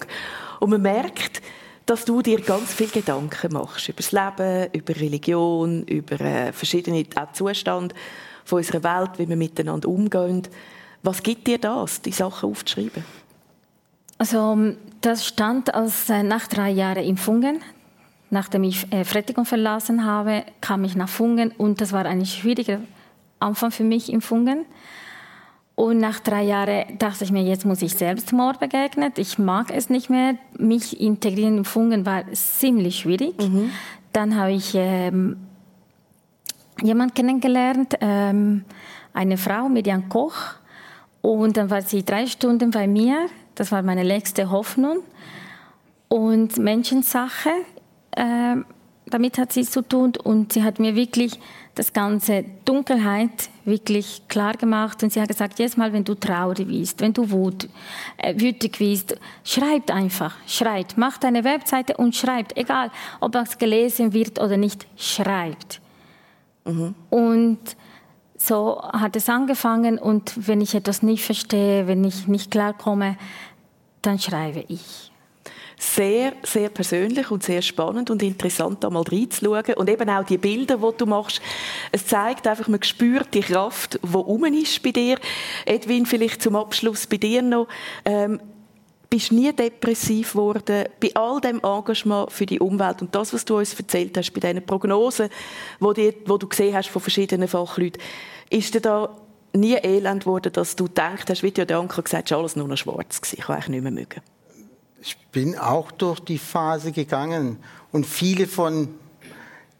Und 0.59 0.71
man 0.71 0.81
merkt, 0.81 1.41
dass 1.85 2.05
du 2.05 2.21
dir 2.21 2.41
ganz 2.41 2.73
viele 2.73 2.89
Gedanken 2.89 3.53
machst 3.53 3.89
über 3.89 3.97
das 3.97 4.11
Leben, 4.11 4.69
über 4.73 4.95
Religion, 4.95 5.83
über 5.83 6.19
äh, 6.21 6.53
verschiedene 6.53 7.03
auch 7.15 7.31
Zustände 7.33 7.93
von 8.45 8.57
unserer 8.57 8.83
Welt, 8.83 9.11
wie 9.17 9.27
wir 9.27 9.35
miteinander 9.35 9.87
umgehen. 9.87 10.43
Was 11.03 11.23
gibt 11.23 11.47
dir 11.47 11.57
das, 11.57 12.01
die 12.01 12.11
Sachen 12.11 12.49
aufzuschreiben? 12.49 13.03
Also 14.21 14.55
das 15.01 15.25
stand 15.25 15.73
als 15.73 16.07
äh, 16.11 16.21
nach 16.21 16.45
drei 16.45 16.69
Jahren 16.69 17.03
in 17.03 17.17
Fungen. 17.17 17.57
Nachdem 18.29 18.63
ich 18.63 18.85
äh, 18.93 19.03
Frettigung 19.03 19.45
verlassen 19.45 20.05
habe, 20.05 20.43
kam 20.61 20.83
ich 20.83 20.95
nach 20.95 21.09
Fungen 21.09 21.49
und 21.57 21.81
das 21.81 21.91
war 21.91 22.05
ein 22.05 22.23
schwieriger 22.27 22.81
Anfang 23.39 23.71
für 23.71 23.83
mich 23.83 24.13
in 24.13 24.21
Fungen. 24.21 24.65
Und 25.73 25.97
nach 25.97 26.19
drei 26.19 26.43
Jahren 26.43 26.99
dachte 26.99 27.23
ich 27.23 27.31
mir, 27.31 27.41
jetzt 27.41 27.65
muss 27.65 27.81
ich 27.81 27.95
Selbstmord 27.95 28.59
begegnen. 28.59 29.11
Ich 29.17 29.39
mag 29.39 29.73
es 29.75 29.89
nicht 29.89 30.11
mehr. 30.11 30.35
Mich 30.55 31.01
integrieren 31.01 31.57
in 31.57 31.65
Fungen 31.65 32.05
war 32.05 32.31
ziemlich 32.31 32.99
schwierig. 32.99 33.39
Mhm. 33.39 33.71
Dann 34.13 34.35
habe 34.35 34.51
ich 34.51 34.73
ähm, 34.75 35.37
jemanden 36.83 37.15
kennengelernt, 37.15 37.97
ähm, 38.01 38.65
eine 39.15 39.37
Frau, 39.37 39.67
Median 39.67 40.09
Koch. 40.09 40.35
Und 41.23 41.57
dann 41.57 41.71
war 41.71 41.81
sie 41.81 42.05
drei 42.05 42.27
Stunden 42.27 42.69
bei 42.69 42.85
mir 42.85 43.27
das 43.55 43.71
war 43.71 43.81
meine 43.81 44.03
letzte 44.03 44.49
Hoffnung. 44.49 44.99
Und 46.07 46.57
Menschensache, 46.57 47.49
äh, 48.11 48.55
damit 49.05 49.37
hat 49.37 49.53
sie 49.53 49.63
zu 49.63 49.81
tun. 49.81 50.13
Und 50.21 50.53
sie 50.53 50.63
hat 50.63 50.79
mir 50.79 50.95
wirklich 50.95 51.39
das 51.75 51.93
ganze 51.93 52.43
Dunkelheit 52.65 53.49
wirklich 53.65 54.23
klar 54.27 54.53
gemacht. 54.53 55.03
Und 55.03 55.13
sie 55.13 55.21
hat 55.21 55.29
gesagt, 55.29 55.59
jedes 55.59 55.77
Mal, 55.77 55.93
wenn 55.93 56.03
du 56.03 56.15
traurig 56.15 56.67
bist, 56.67 56.99
wenn 57.01 57.13
du 57.13 57.29
wut, 57.31 57.69
äh, 58.17 58.39
wütig 58.39 58.77
bist, 58.77 59.15
schreibt 59.43 59.91
einfach, 59.91 60.35
schreibt. 60.47 60.97
Macht 60.97 61.23
eine 61.23 61.43
Webseite 61.43 61.95
und 61.97 62.15
schreibt. 62.15 62.57
Egal, 62.57 62.91
ob 63.19 63.31
das 63.31 63.57
gelesen 63.57 64.13
wird 64.13 64.39
oder 64.39 64.57
nicht, 64.57 64.85
schreibt. 64.97 65.81
Mhm. 66.65 66.93
Und 67.09 67.59
so 68.45 68.81
hat 68.81 69.15
es 69.15 69.29
angefangen 69.29 69.99
und 69.99 70.47
wenn 70.47 70.61
ich 70.61 70.73
etwas 70.73 71.03
nicht 71.03 71.23
verstehe, 71.23 71.87
wenn 71.87 72.03
ich 72.03 72.27
nicht 72.27 72.51
klarkomme, 72.51 73.17
dann 74.01 74.19
schreibe 74.19 74.65
ich. 74.67 75.11
Sehr, 75.77 76.33
sehr 76.43 76.69
persönlich 76.69 77.31
und 77.31 77.41
sehr 77.41 77.61
spannend 77.61 78.11
und 78.11 78.21
interessant, 78.21 78.83
da 78.83 78.89
mal 78.91 79.03
reinzuschauen. 79.03 79.73
Und 79.75 79.89
eben 79.89 80.09
auch 80.09 80.23
die 80.23 80.37
Bilder, 80.37 80.77
die 80.77 80.97
du 80.97 81.05
machst. 81.07 81.41
Es 81.91 82.05
zeigt 82.05 82.45
einfach, 82.45 82.67
man 82.67 82.83
spürt 82.83 83.33
die 83.33 83.41
Kraft, 83.41 83.99
die 84.03 84.15
rum 84.15 84.45
ist 84.45 84.83
bei 84.83 84.91
dir. 84.91 85.17
Edwin, 85.65 86.05
vielleicht 86.05 86.43
zum 86.43 86.55
Abschluss 86.55 87.07
bei 87.07 87.17
dir 87.17 87.41
noch. 87.41 87.67
Ähm, 88.05 88.39
bist 89.11 89.33
nie 89.33 89.51
depressiv 89.51 90.31
geworden 90.31 90.85
bei 91.01 91.11
all 91.15 91.41
dem 91.41 91.59
Engagement 91.61 92.31
für 92.31 92.45
die 92.45 92.59
Umwelt 92.59 93.01
und 93.01 93.13
das, 93.13 93.33
was 93.33 93.43
du 93.43 93.57
uns 93.57 93.73
erzählt 93.73 94.17
hast, 94.17 94.31
bei 94.31 94.39
diesen 94.39 94.65
Prognosen, 94.65 95.29
wo, 95.81 95.91
die, 95.91 96.15
wo 96.25 96.37
du 96.37 96.47
gesehen 96.47 96.73
hast 96.73 96.87
von 96.87 97.01
verschiedenen 97.01 97.49
Fachleuten, 97.49 98.01
ist 98.49 98.73
dir 98.73 98.79
da 98.79 99.09
nie 99.53 99.75
elend 99.75 100.23
geworden, 100.23 100.53
dass 100.53 100.77
du 100.77 100.87
denkst 100.87 101.25
hast, 101.27 101.43
wie 101.43 101.51
dir 101.51 101.65
der 101.65 101.81
Onkel 101.81 102.03
gesagt 102.03 102.31
hat, 102.31 102.37
alles 102.37 102.55
nur 102.55 102.69
noch 102.69 102.77
schwarz 102.77 103.21
gewesen, 103.21 103.35
ich 103.37 103.45
kann 103.45 103.55
eigentlich 103.57 103.69
nicht 103.69 103.83
mehr 103.83 103.91
mögen? 103.91 104.21
Ich 105.01 105.17
bin 105.33 105.57
auch 105.57 105.91
durch 105.91 106.21
die 106.21 106.37
Phase 106.37 106.93
gegangen 106.93 107.57
und 107.91 108.05
viele 108.05 108.47
von 108.47 108.87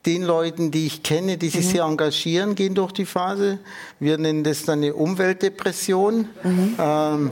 den 0.06 0.24
Leuten, 0.24 0.72
die 0.72 0.88
ich 0.88 1.04
kenne, 1.04 1.38
die 1.38 1.50
sich 1.50 1.68
mhm. 1.68 1.70
sehr 1.70 1.84
engagieren, 1.84 2.56
gehen 2.56 2.76
durch 2.76 2.92
die 2.92 3.06
Phase. 3.06 3.60
Wir 4.00 4.18
nennen 4.18 4.44
das 4.44 4.64
dann 4.64 4.80
eine 4.80 4.94
Umweltdepression. 4.94 6.28
Mhm. 6.44 6.76
Ähm, 6.80 7.32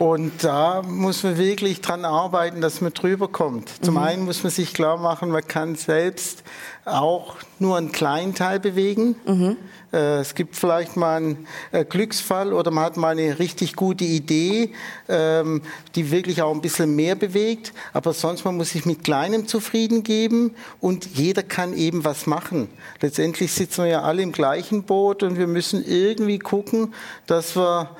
und 0.00 0.44
da 0.44 0.80
muss 0.80 1.24
man 1.24 1.36
wirklich 1.36 1.82
dran 1.82 2.06
arbeiten, 2.06 2.62
dass 2.62 2.80
man 2.80 2.94
drüber 2.94 3.28
kommt. 3.28 3.68
Zum 3.84 3.96
mhm. 3.96 4.00
einen 4.00 4.24
muss 4.24 4.42
man 4.42 4.50
sich 4.50 4.72
klar 4.72 4.96
machen, 4.96 5.28
man 5.28 5.46
kann 5.46 5.74
selbst 5.74 6.42
auch 6.86 7.36
nur 7.58 7.76
einen 7.76 7.92
kleinen 7.92 8.34
Teil 8.34 8.60
bewegen. 8.60 9.14
Mhm. 9.26 9.58
Äh, 9.92 10.20
es 10.20 10.34
gibt 10.34 10.56
vielleicht 10.56 10.96
mal 10.96 11.18
einen 11.18 11.46
äh, 11.72 11.84
Glücksfall 11.84 12.54
oder 12.54 12.70
man 12.70 12.84
hat 12.84 12.96
mal 12.96 13.10
eine 13.10 13.38
richtig 13.38 13.76
gute 13.76 14.04
Idee, 14.04 14.72
ähm, 15.06 15.60
die 15.94 16.10
wirklich 16.10 16.40
auch 16.40 16.54
ein 16.54 16.62
bisschen 16.62 16.96
mehr 16.96 17.14
bewegt. 17.14 17.74
Aber 17.92 18.14
sonst 18.14 18.46
man 18.46 18.56
muss 18.56 18.70
sich 18.70 18.86
mit 18.86 19.04
Kleinem 19.04 19.48
zufrieden 19.48 20.02
geben 20.02 20.54
und 20.80 21.14
jeder 21.14 21.42
kann 21.42 21.74
eben 21.74 22.06
was 22.06 22.26
machen. 22.26 22.70
Letztendlich 23.02 23.52
sitzen 23.52 23.84
wir 23.84 23.90
ja 23.90 24.00
alle 24.00 24.22
im 24.22 24.32
gleichen 24.32 24.84
Boot 24.84 25.22
und 25.22 25.36
wir 25.36 25.46
müssen 25.46 25.84
irgendwie 25.84 26.38
gucken, 26.38 26.94
dass 27.26 27.54
wir 27.54 27.90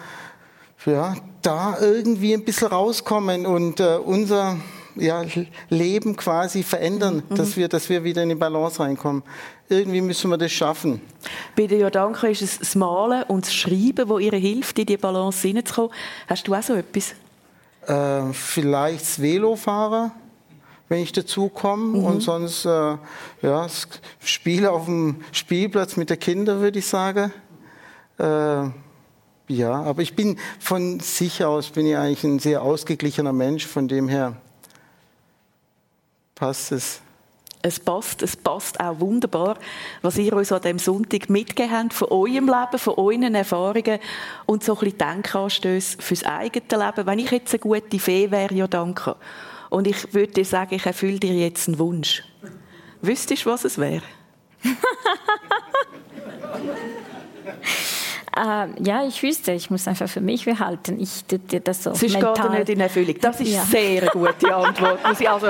ja, 0.86 1.14
da 1.42 1.76
irgendwie 1.80 2.34
ein 2.34 2.44
bisschen 2.44 2.68
rauskommen 2.68 3.46
und 3.46 3.80
äh, 3.80 3.96
unser 3.96 4.56
ja, 4.96 5.22
Leben 5.68 6.16
quasi 6.16 6.62
verändern, 6.62 7.22
mhm. 7.28 7.34
dass, 7.34 7.56
wir, 7.56 7.68
dass 7.68 7.88
wir 7.88 8.04
wieder 8.04 8.22
in 8.22 8.30
die 8.30 8.34
Balance 8.34 8.80
reinkommen. 8.80 9.22
Irgendwie 9.68 10.00
müssen 10.00 10.30
wir 10.30 10.36
das 10.36 10.52
schaffen. 10.52 11.00
Bei 11.56 11.66
der 11.66 11.78
Jordanka 11.78 12.26
ist 12.26 12.42
es 12.42 12.58
das 12.58 12.74
Malen 12.74 13.22
und 13.24 13.46
das 13.46 13.54
Schreiben, 13.54 14.08
wo 14.08 14.18
ihr 14.18 14.32
hilft, 14.32 14.78
in 14.78 14.86
die 14.86 14.96
Balance 14.96 15.46
hineinzukommen. 15.46 15.92
Hast 16.26 16.48
du 16.48 16.54
auch 16.54 16.62
so 16.62 16.74
etwas? 16.74 17.14
Äh, 17.86 18.32
vielleicht 18.32 19.02
das 19.02 19.22
Velofahren, 19.22 20.10
wenn 20.88 21.02
ich 21.02 21.12
dazu 21.12 21.48
komme. 21.48 21.98
Mhm. 21.98 22.04
Und 22.04 22.20
sonst 22.20 22.64
äh, 22.64 22.68
ja, 22.68 22.98
das 23.42 23.86
Spiel 24.24 24.66
auf 24.66 24.86
dem 24.86 25.22
Spielplatz 25.32 25.96
mit 25.96 26.10
den 26.10 26.18
Kindern, 26.18 26.60
würde 26.60 26.80
ich 26.80 26.86
sagen. 26.86 27.32
Äh, 28.18 28.70
ja, 29.50 29.82
aber 29.82 30.00
ich 30.02 30.14
bin 30.14 30.38
von 30.60 31.00
sich 31.00 31.44
aus 31.44 31.70
bin 31.70 31.84
ich 31.84 31.96
eigentlich 31.96 32.22
ein 32.22 32.38
sehr 32.38 32.62
ausgeglichener 32.62 33.32
Mensch, 33.32 33.66
von 33.66 33.88
dem 33.88 34.08
her 34.08 34.36
passt 36.36 36.70
es. 36.70 37.00
Es 37.62 37.78
passt, 37.78 38.22
es 38.22 38.36
passt 38.36 38.80
auch 38.80 39.00
wunderbar, 39.00 39.58
was 40.00 40.16
ihr 40.16 40.32
uns 40.34 40.50
an 40.52 40.62
diesem 40.62 40.78
Sonntag 40.78 41.28
mitgegeben 41.28 41.76
habt, 41.76 41.92
von 41.92 42.08
eurem 42.08 42.46
Leben, 42.46 42.78
von 42.78 42.94
euren 42.94 43.34
Erfahrungen 43.34 43.98
und 44.46 44.64
so 44.64 44.74
ein 44.74 44.78
bisschen 44.78 44.98
Denkanstöße 44.98 46.00
fürs 46.00 46.24
eigene 46.24 46.64
Leben. 46.70 47.06
Wenn 47.06 47.18
ich 47.18 47.30
jetzt 47.32 47.52
eine 47.52 47.58
gute 47.58 47.98
Fee 47.98 48.30
wäre, 48.30 48.54
ja 48.54 48.68
danke. 48.68 49.16
Und 49.68 49.88
ich 49.88 50.14
würde 50.14 50.32
dir 50.32 50.44
sagen, 50.44 50.76
ich 50.76 50.86
erfülle 50.86 51.18
dir 51.18 51.34
jetzt 51.34 51.68
einen 51.68 51.78
Wunsch. 51.78 52.22
Wüsstest 53.02 53.44
du, 53.44 53.50
was 53.50 53.64
es 53.64 53.76
wäre? 53.78 54.04
Äh, 58.40 58.68
ja, 58.82 59.06
ich 59.06 59.22
wüsste, 59.22 59.52
ich 59.52 59.70
muss 59.70 59.86
einfach 59.86 60.08
für 60.08 60.22
mich 60.22 60.46
behalten. 60.46 60.98
Ich 60.98 61.24
tue 61.24 61.38
dir 61.38 61.60
das 61.60 61.82
so. 61.82 61.94
Sonst 61.94 62.14
mental. 62.14 62.34
geht 62.34 62.44
er 62.44 62.50
nicht 62.50 62.68
in 62.70 62.80
Erfüllung. 62.80 63.14
Das 63.20 63.40
ist 63.40 63.52
ja. 63.52 63.64
sehr 63.64 64.02
eine 64.02 64.10
gute 64.10 64.54
Antwort. 64.54 65.06
Muss 65.06 65.20
ich 65.20 65.28
also 65.28 65.48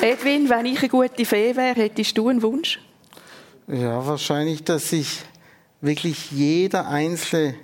Edwin, 0.00 0.48
wenn 0.48 0.66
ich 0.66 0.78
eine 0.78 0.88
gute 0.88 1.24
Fee 1.24 1.56
wäre, 1.56 1.74
hättest 1.74 2.16
du 2.16 2.28
einen 2.28 2.40
Wunsch? 2.40 2.80
Ja, 3.66 4.06
wahrscheinlich, 4.06 4.62
dass 4.62 4.90
sich 4.90 5.22
wirklich 5.80 6.30
jeder 6.30 6.86
Einzelne 6.86 7.54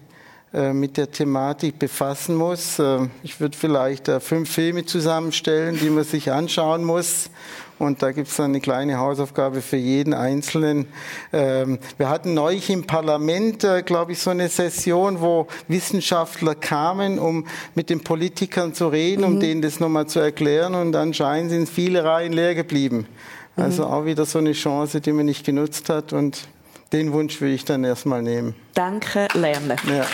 mit 0.53 0.99
der 0.99 1.11
Thematik 1.11 1.79
befassen 1.79 2.37
muss. 2.37 2.79
Äh, 2.79 3.09
ich 3.23 3.41
würde 3.41 3.57
vielleicht 3.57 4.09
äh, 4.09 4.21
fünf 4.21 4.51
Filme 4.51 4.85
zusammenstellen, 4.85 5.79
die 5.81 5.89
man 5.89 6.05
sich 6.05 6.31
anschauen 6.31 6.85
muss. 6.85 7.31
Und 7.79 8.03
da 8.03 8.13
gibt 8.13 8.29
es 8.29 8.39
eine 8.39 8.61
kleine 8.61 8.99
Hausaufgabe 8.99 9.63
für 9.63 9.79
jeden 9.79 10.15
Einzelnen. 10.15 10.87
Ähm, 11.33 11.79
wir 11.97 12.11
hatten 12.11 12.35
neulich 12.35 12.71
im 12.71 12.87
Parlament, 12.87 13.67
glaube 13.87 14.13
ich, 14.13 14.21
so 14.21 14.31
eine 14.31 14.49
Session, 14.49 15.21
wo 15.21 15.49
Wissenschaftler 15.69 16.55
kamen, 16.55 17.19
um 17.19 17.47
mit 17.75 17.91
den 17.91 18.05
Politikern 18.05 18.75
zu 18.75 18.89
reden, 18.89 19.23
mhm. 19.23 19.27
um 19.27 19.41
denen 19.41 19.63
das 19.63 19.81
nochmal 19.81 20.07
zu 20.07 20.21
erklären. 20.21 20.75
Und 20.75 20.95
anscheinend 20.95 21.51
sind 21.51 21.69
viele 21.69 22.05
Reihen 22.05 22.33
leer 22.33 22.55
geblieben. 22.55 23.09
Also 23.57 23.85
mhm. 23.85 23.91
auch 23.91 24.05
wieder 24.05 24.27
so 24.27 24.39
eine 24.39 24.53
Chance, 24.53 25.01
die 25.01 25.13
man 25.13 25.27
nicht 25.27 25.45
genutzt 25.45 25.89
hat. 25.89 26.13
Und 26.13 26.47
den 26.93 27.13
Wunsch 27.13 27.41
will 27.41 27.53
ich 27.53 27.65
dann 27.65 27.85
erstmal 27.85 28.23
nehmen. 28.23 28.55
Danke, 28.75 29.27
lernen. 29.35 29.79
Ja. 29.89 30.05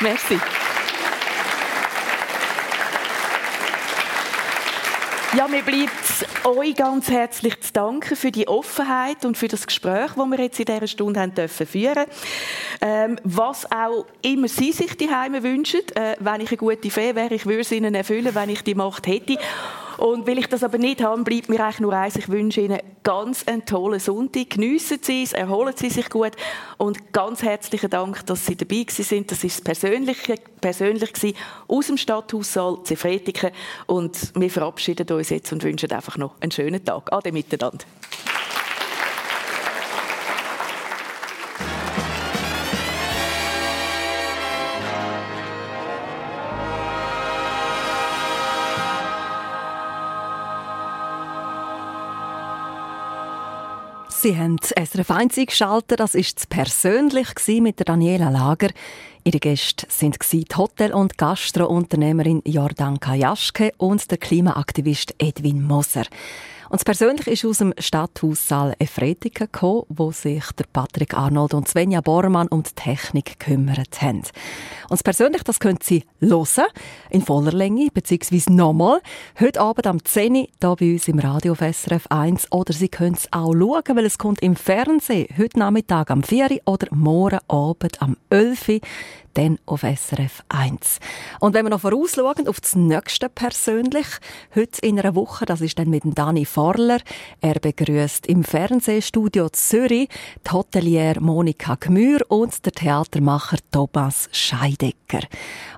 Merci. 0.00 0.40
Ja, 5.36 5.46
mir 5.46 5.62
bleibt 5.62 6.09
euch 6.44 6.74
ganz 6.76 7.10
herzlich 7.10 7.60
zu 7.60 7.72
danken 7.72 8.16
für 8.16 8.30
die 8.30 8.48
Offenheit 8.48 9.24
und 9.24 9.36
für 9.36 9.48
das 9.48 9.66
Gespräch, 9.66 10.12
das 10.16 10.26
wir 10.30 10.38
jetzt 10.38 10.58
in 10.58 10.66
dieser 10.66 10.86
Stunde 10.86 11.20
haben 11.20 11.34
dürfen 11.34 11.66
führen 11.66 12.06
ähm, 12.80 13.18
Was 13.24 13.70
auch 13.70 14.06
immer 14.22 14.48
Sie 14.48 14.72
sich 14.72 14.96
die 14.96 15.10
Heime 15.10 15.42
wünschen, 15.42 15.80
äh, 15.94 16.16
wenn 16.18 16.40
ich 16.40 16.50
eine 16.50 16.56
gute 16.56 16.90
Fee 16.90 17.14
wäre, 17.14 17.34
ich 17.34 17.46
würde 17.46 17.60
es 17.60 17.72
Ihnen 17.72 17.94
erfüllen, 17.94 18.34
wenn 18.34 18.48
ich 18.48 18.62
die 18.62 18.74
Macht 18.74 19.06
hätte. 19.06 19.38
Und 20.00 20.26
weil 20.26 20.38
ich 20.38 20.46
das 20.46 20.64
aber 20.64 20.78
nicht 20.78 21.02
habe, 21.02 21.22
bleibt 21.24 21.50
mir 21.50 21.62
eigentlich 21.62 21.80
nur 21.80 21.92
eins. 21.92 22.16
Ich 22.16 22.30
wünsche 22.30 22.62
Ihnen 22.62 22.78
ganz 23.02 23.46
einen 23.46 23.66
tollen 23.66 24.00
Sonntag. 24.00 24.48
Geniessen 24.48 24.98
Sie 25.02 25.24
es, 25.24 25.34
erholen 25.34 25.74
Sie 25.76 25.90
sich 25.90 26.08
gut. 26.08 26.32
Und 26.78 27.12
ganz 27.12 27.42
herzlichen 27.42 27.90
Dank, 27.90 28.24
dass 28.24 28.46
Sie 28.46 28.56
dabei 28.56 28.86
sind. 28.88 29.30
Das 29.30 29.44
ist 29.44 29.62
persönlich 29.62 30.22
gewesen, 30.22 31.36
aus 31.68 31.86
dem 31.88 31.98
Stadthaussaal 31.98 32.78
Zefretiken. 32.82 33.50
Und 33.86 34.32
wir 34.34 34.48
verabschieden 34.48 35.06
uns 35.14 35.28
jetzt 35.28 35.52
und 35.52 35.62
wünschen 35.62 35.92
einfach 35.92 36.09
noch 36.16 36.40
einen 36.40 36.50
schönen 36.52 36.84
Tag. 36.84 37.12
Ade 37.12 37.32
miteinander. 37.32 37.84
Sie 54.22 54.36
haben 54.36 54.58
SRF 54.58 55.10
1 55.10 55.38
eingeschaltet. 55.38 55.98
Das 55.98 56.14
war 56.14 56.22
persönlich 56.50 57.28
mit 57.62 57.88
Daniela 57.88 58.28
Lager. 58.28 58.68
Ihre 59.24 59.38
Gäste 59.38 59.86
waren 59.98 60.12
die 60.30 60.44
Hotel- 60.54 60.92
und 60.92 61.16
Gastrounternehmerin 61.16 62.42
Jordanka 62.44 63.14
Jaschke 63.14 63.72
und 63.78 64.10
der 64.10 64.18
Klimaaktivist 64.18 65.14
Edwin 65.16 65.66
Moser. 65.66 66.04
Und 66.70 66.76
das 66.76 66.84
Persönliche 66.84 67.32
ist 67.32 67.44
aus 67.44 67.58
dem 67.58 67.74
Stadthaussaal 67.78 68.76
Efretiken 68.78 69.48
gekommen, 69.50 69.82
wo 69.88 70.12
sich 70.12 70.44
der 70.52 70.66
Patrick 70.72 71.14
Arnold 71.14 71.52
und 71.52 71.66
Svenja 71.66 72.00
Bormann 72.00 72.46
um 72.46 72.62
die 72.62 72.70
Technik 72.76 73.40
gekümmert 73.40 74.00
haben. 74.00 74.18
Und 74.18 74.92
das 74.92 75.02
Persönliche, 75.02 75.42
das 75.42 75.58
können 75.58 75.80
Sie 75.82 76.04
hören, 76.20 76.66
in 77.10 77.22
voller 77.22 77.50
Länge, 77.50 77.88
beziehungsweise 77.92 78.52
nochmal, 78.52 79.00
heute 79.40 79.60
Abend 79.60 79.88
am 79.88 80.04
10 80.04 80.32
Uhr 80.32 80.46
hier 80.60 80.76
bei 80.76 80.92
uns 80.92 81.08
im 81.08 81.18
Radio 81.18 81.56
SRF 81.56 82.06
1. 82.08 82.52
Oder 82.52 82.72
Sie 82.72 82.88
können 82.88 83.16
es 83.16 83.26
auch 83.32 83.52
schauen, 83.52 83.96
weil 83.96 84.06
es 84.06 84.18
kommt 84.18 84.40
im 84.40 84.54
Fernsehen, 84.54 85.26
heute 85.36 85.58
Nachmittag 85.58 86.08
am 86.12 86.22
4 86.22 86.52
Uhr 86.52 86.60
oder 86.66 86.86
morgen 86.92 87.40
Abend 87.48 88.00
am 88.00 88.16
11 88.30 88.68
Uhr 88.68 88.80
dann 89.34 89.58
auf 89.66 89.80
SRF 89.80 90.42
1. 90.48 90.98
Und 91.40 91.54
wenn 91.54 91.64
wir 91.64 91.70
noch 91.70 91.80
vorausschauen 91.80 92.48
auf 92.48 92.60
das 92.60 92.76
nächste 92.76 93.28
persönlich, 93.28 94.06
heute 94.54 94.80
in 94.82 94.98
einer 94.98 95.14
Woche, 95.14 95.46
das 95.46 95.60
ist 95.60 95.78
dann 95.78 95.90
mit 95.90 96.02
Dani 96.04 96.44
Forler. 96.44 96.98
Er 97.40 97.54
begrüßt 97.54 98.26
im 98.26 98.44
Fernsehstudio 98.44 99.48
Zürich 99.50 100.08
die 100.46 100.50
Hotelier 100.50 101.20
Monika 101.20 101.76
Gmür 101.78 102.20
und 102.28 102.64
der 102.64 102.72
Theatermacher 102.72 103.58
Thomas 103.70 104.28
Scheidecker. 104.32 105.20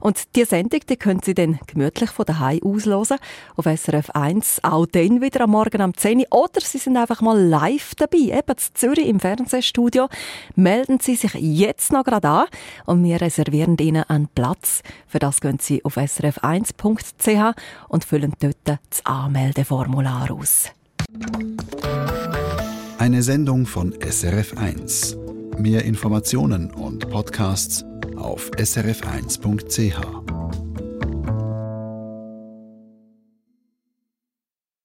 Und 0.00 0.34
die 0.36 0.44
Sendung, 0.44 0.80
die 0.88 0.96
können 0.96 1.20
Sie 1.22 1.34
dann 1.34 1.58
gemütlich 1.66 2.10
von 2.10 2.26
daheim 2.26 2.60
auslosen 2.62 3.18
auf 3.56 3.66
SRF 3.66 4.10
1, 4.10 4.64
auch 4.64 4.86
dann 4.86 5.20
wieder 5.20 5.42
am 5.42 5.50
Morgen 5.50 5.82
um 5.82 5.96
10 5.96 6.18
Uhr. 6.18 6.26
Oder 6.30 6.60
Sie 6.60 6.78
sind 6.78 6.96
einfach 6.96 7.20
mal 7.20 7.40
live 7.40 7.94
dabei, 7.94 8.18
eben 8.18 8.42
in 8.48 8.74
Zürich 8.74 9.06
im 9.06 9.20
Fernsehstudio. 9.20 10.08
Melden 10.56 10.98
Sie 11.00 11.14
sich 11.14 11.34
jetzt 11.34 11.92
noch 11.92 12.04
gerade 12.04 12.28
an 12.28 12.46
und 12.86 13.02
wir 13.04 13.20
reservieren 13.42 13.76
Ihnen 13.78 14.04
einen 14.04 14.28
Platz. 14.28 14.82
Für 15.06 15.18
das 15.18 15.40
gehen 15.40 15.58
Sie 15.60 15.84
auf 15.84 15.96
srf1.ch 15.96 17.56
und 17.88 18.04
füllen 18.04 18.32
dort 18.40 18.56
das 18.64 18.78
Anmeldeformular 19.04 20.30
aus. 20.30 20.70
Eine 22.98 23.22
Sendung 23.22 23.66
von 23.66 23.92
SRF1. 23.94 25.16
Mehr 25.58 25.84
Informationen 25.84 26.70
und 26.70 27.10
Podcasts 27.10 27.84
auf 28.16 28.50
srf1.ch. 28.52 30.71